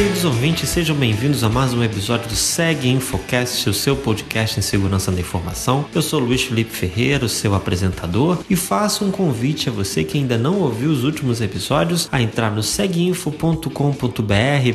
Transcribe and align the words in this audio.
queridos 0.00 0.24
ouvintes, 0.24 0.70
sejam 0.70 0.96
bem-vindos 0.96 1.44
a 1.44 1.48
mais 1.50 1.74
um 1.74 1.84
episódio 1.84 2.26
do 2.26 2.34
Seg 2.34 2.88
Infocast, 2.88 3.68
o 3.68 3.74
seu 3.74 3.94
podcast 3.94 4.58
em 4.58 4.62
segurança 4.62 5.12
da 5.12 5.20
informação. 5.20 5.84
Eu 5.94 6.00
sou 6.00 6.18
Luiz 6.18 6.42
Felipe 6.42 6.70
Ferreira, 6.70 7.28
seu 7.28 7.54
apresentador, 7.54 8.38
e 8.48 8.56
faço 8.56 9.04
um 9.04 9.10
convite 9.10 9.68
a 9.68 9.72
você 9.72 10.02
que 10.02 10.16
ainda 10.16 10.38
não 10.38 10.58
ouviu 10.58 10.88
os 10.90 11.04
últimos 11.04 11.42
episódios 11.42 12.08
a 12.10 12.22
entrar 12.22 12.50
no 12.50 12.62
seguinfo.com.br 12.62 13.68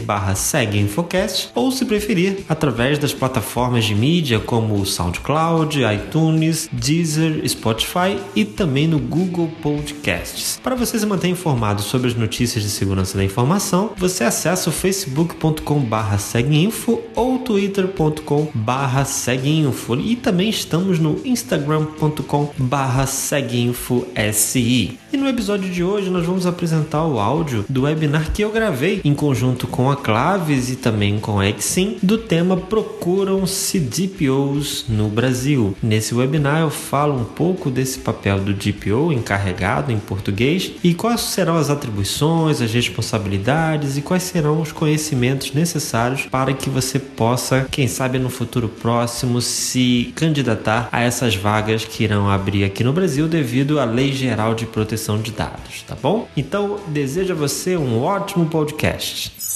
barra 0.05 0.35
seguinfocast 0.35 1.49
ou, 1.55 1.71
se 1.71 1.85
preferir, 1.85 2.45
através 2.47 2.99
das 2.99 3.11
plataformas 3.11 3.83
de 3.83 3.95
mídia 3.95 4.39
como 4.39 4.85
SoundCloud, 4.85 5.79
iTunes, 5.91 6.69
Deezer, 6.71 7.41
Spotify 7.49 8.19
e 8.35 8.45
também 8.45 8.87
no 8.87 8.99
Google 8.99 9.49
Podcasts. 9.63 10.59
Para 10.61 10.75
você 10.75 10.99
se 10.99 11.05
manter 11.07 11.29
informado 11.29 11.81
sobre 11.81 12.09
as 12.09 12.13
notícias 12.13 12.63
de 12.63 12.69
segurança 12.69 13.17
da 13.17 13.23
informação, 13.23 13.91
você 13.97 14.23
acessa 14.23 14.69
o 14.69 14.73
facebook.com 15.15 15.79
barra 15.79 16.17
seguinfo 16.17 17.01
ou 17.15 17.39
twitter.com 17.39 18.49
barra 18.53 19.05
seguinfo 19.05 19.95
e 19.95 20.15
também 20.17 20.49
estamos 20.49 20.99
no 20.99 21.21
instagram.com 21.25 22.51
barra 22.57 23.05
seguinfosi. 23.05 24.99
E 25.15 25.17
no 25.17 25.29
episódio 25.29 25.71
de 25.71 25.81
hoje 25.81 26.09
nós 26.09 26.25
vamos 26.25 26.45
apresentar 26.45 27.05
o 27.05 27.21
áudio 27.21 27.63
do 27.69 27.83
webinar 27.83 28.33
que 28.33 28.41
eu 28.41 28.51
gravei 28.51 28.99
em 29.01 29.15
conjunto 29.15 29.65
com 29.65 29.89
a 29.89 29.95
Claves 29.95 30.69
e 30.69 30.75
também 30.75 31.19
com 31.19 31.39
a 31.39 31.47
Exim 31.47 31.95
do 32.03 32.17
tema 32.17 32.57
Procuram-se 32.57 33.79
DPOs 33.79 34.83
no 34.89 35.07
Brasil. 35.07 35.73
Nesse 35.81 36.13
webinar 36.13 36.59
eu 36.59 36.69
falo 36.69 37.17
um 37.17 37.23
pouco 37.23 37.69
desse 37.69 37.99
papel 37.99 38.41
do 38.41 38.53
DPO 38.53 39.13
encarregado 39.13 39.89
em 39.89 39.99
português 39.99 40.73
e 40.83 40.93
quais 40.93 41.21
serão 41.21 41.55
as 41.55 41.69
atribuições, 41.69 42.61
as 42.61 42.73
responsabilidades 42.73 43.95
e 43.95 44.01
quais 44.01 44.23
serão 44.23 44.59
os 44.59 44.73
conhecimentos 44.73 45.53
necessários 45.53 46.23
para 46.23 46.51
que 46.51 46.69
você 46.69 46.99
possa, 46.99 47.65
quem 47.71 47.87
sabe 47.87 48.19
no 48.19 48.29
futuro 48.29 48.67
próximo, 48.67 49.39
se 49.39 50.11
candidatar 50.13 50.89
a 50.91 51.01
essas 51.01 51.37
vagas 51.37 51.85
que 51.85 52.03
irão 52.03 52.29
abrir 52.29 52.65
aqui 52.65 52.83
no 52.83 52.91
Brasil 52.91 53.29
devido 53.29 53.79
à 53.79 53.85
Lei 53.85 54.11
Geral 54.11 54.53
de 54.53 54.65
Proteção 54.65 55.04
de 55.21 55.31
Dados, 55.31 55.83
tá 55.83 55.95
bom? 55.95 56.27
Então, 56.35 56.79
desejo 56.87 57.33
a 57.33 57.35
você 57.35 57.77
um 57.77 58.01
ótimo 58.01 58.47
podcast. 58.47 59.54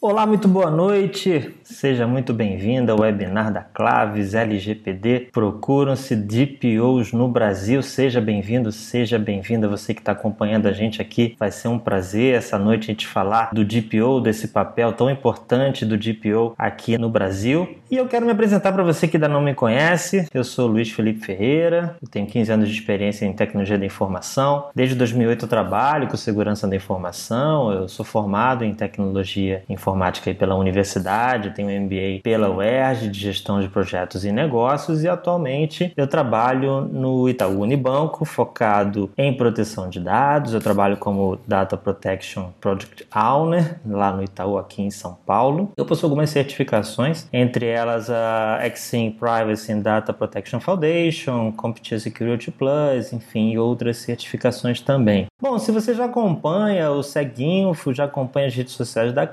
Olá, 0.00 0.24
muito 0.24 0.46
boa 0.46 0.70
noite. 0.70 1.56
Seja 1.64 2.06
muito 2.06 2.32
bem-vindo 2.32 2.92
ao 2.92 3.00
webinar 3.00 3.52
da 3.52 3.62
Claves 3.62 4.32
LGPD. 4.32 5.30
Procuram-se 5.32 6.14
DPOs 6.14 7.12
no 7.12 7.26
Brasil. 7.26 7.82
Seja 7.82 8.20
bem-vindo, 8.20 8.70
seja 8.70 9.18
bem-vinda 9.18 9.66
você 9.66 9.92
que 9.92 10.00
está 10.00 10.12
acompanhando 10.12 10.68
a 10.68 10.72
gente 10.72 11.02
aqui. 11.02 11.34
Vai 11.36 11.50
ser 11.50 11.66
um 11.66 11.80
prazer 11.80 12.36
essa 12.36 12.56
noite 12.56 12.84
a 12.84 12.92
gente 12.92 13.08
falar 13.08 13.50
do 13.52 13.64
DPO, 13.64 14.20
desse 14.20 14.46
papel 14.46 14.92
tão 14.92 15.10
importante 15.10 15.84
do 15.84 15.98
DPO 15.98 16.54
aqui 16.56 16.96
no 16.96 17.10
Brasil. 17.10 17.68
E 17.90 17.96
eu 17.96 18.06
quero 18.06 18.24
me 18.24 18.30
apresentar 18.30 18.70
para 18.70 18.84
você 18.84 19.08
que 19.08 19.16
ainda 19.16 19.28
não 19.28 19.42
me 19.42 19.52
conhece. 19.52 20.28
Eu 20.32 20.44
sou 20.44 20.68
Luiz 20.68 20.92
Felipe 20.92 21.26
Ferreira, 21.26 21.96
eu 22.00 22.08
tenho 22.08 22.28
15 22.28 22.52
anos 22.52 22.68
de 22.68 22.74
experiência 22.78 23.26
em 23.26 23.32
tecnologia 23.32 23.76
da 23.76 23.84
informação. 23.84 24.66
Desde 24.76 24.94
2008 24.94 25.44
eu 25.44 25.48
trabalho 25.48 26.06
com 26.06 26.16
segurança 26.16 26.68
da 26.68 26.76
informação. 26.76 27.72
Eu 27.72 27.88
sou 27.88 28.04
formado 28.04 28.64
em 28.64 28.72
tecnologia 28.72 29.64
informática 29.88 30.32
pela 30.34 30.54
universidade 30.54 31.50
tenho 31.50 31.68
um 31.68 31.84
MBA 31.84 32.20
pela 32.22 32.50
UERJ 32.50 33.08
de 33.08 33.18
gestão 33.18 33.60
de 33.60 33.68
projetos 33.68 34.24
e 34.24 34.30
negócios 34.30 35.02
e 35.02 35.08
atualmente 35.08 35.92
eu 35.96 36.06
trabalho 36.06 36.82
no 36.82 37.28
Itaú 37.28 37.60
Unibanco, 37.60 38.24
focado 38.24 39.10
em 39.16 39.32
proteção 39.32 39.88
de 39.88 40.00
dados. 40.00 40.52
Eu 40.52 40.60
trabalho 40.60 40.96
como 40.98 41.38
Data 41.46 41.76
Protection 41.76 42.50
Project 42.60 43.06
Owner 43.14 43.80
lá 43.86 44.12
no 44.12 44.22
Itaú, 44.22 44.58
aqui 44.58 44.82
em 44.82 44.90
São 44.90 45.16
Paulo. 45.26 45.72
Eu 45.76 45.86
possuo 45.86 46.06
algumas 46.06 46.30
certificações, 46.30 47.26
entre 47.32 47.66
elas 47.66 48.10
a 48.10 48.60
Exim 48.66 49.10
Privacy 49.10 49.72
and 49.72 49.80
Data 49.80 50.12
Protection 50.12 50.60
Foundation, 50.60 51.52
CompTIA 51.52 51.98
Security 51.98 52.50
Plus, 52.50 53.12
enfim, 53.12 53.56
outras 53.56 53.98
certificações 53.98 54.80
também. 54.80 55.26
Bom, 55.40 55.58
se 55.58 55.70
você 55.70 55.94
já 55.94 56.06
acompanha 56.06 56.90
o 56.90 57.02
Seguinfo, 57.02 57.94
já 57.94 58.04
acompanha 58.04 58.48
as 58.48 58.54
redes 58.54 58.74
sociais 58.74 59.12
da 59.12 59.26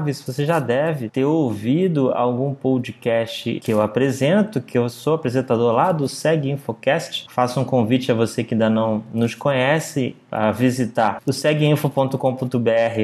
Claves, 0.00 0.22
você 0.22 0.46
já 0.46 0.58
deve 0.58 1.10
ter 1.10 1.24
ouvido 1.24 2.10
algum 2.12 2.54
podcast 2.54 3.60
que 3.60 3.70
eu 3.70 3.82
apresento, 3.82 4.60
que 4.60 4.78
eu 4.78 4.88
sou 4.88 5.14
apresentador 5.14 5.72
lá 5.72 5.92
do 5.92 6.08
Seg 6.08 6.50
Infocast, 6.50 7.26
faço 7.28 7.60
um 7.60 7.64
convite 7.64 8.10
a 8.10 8.14
você 8.14 8.42
que 8.42 8.54
ainda 8.54 8.70
não 8.70 9.04
nos 9.12 9.34
conhece 9.34 10.16
a 10.30 10.50
visitar 10.50 11.20
o 11.26 11.32
seguinfo.com.br 11.32 12.16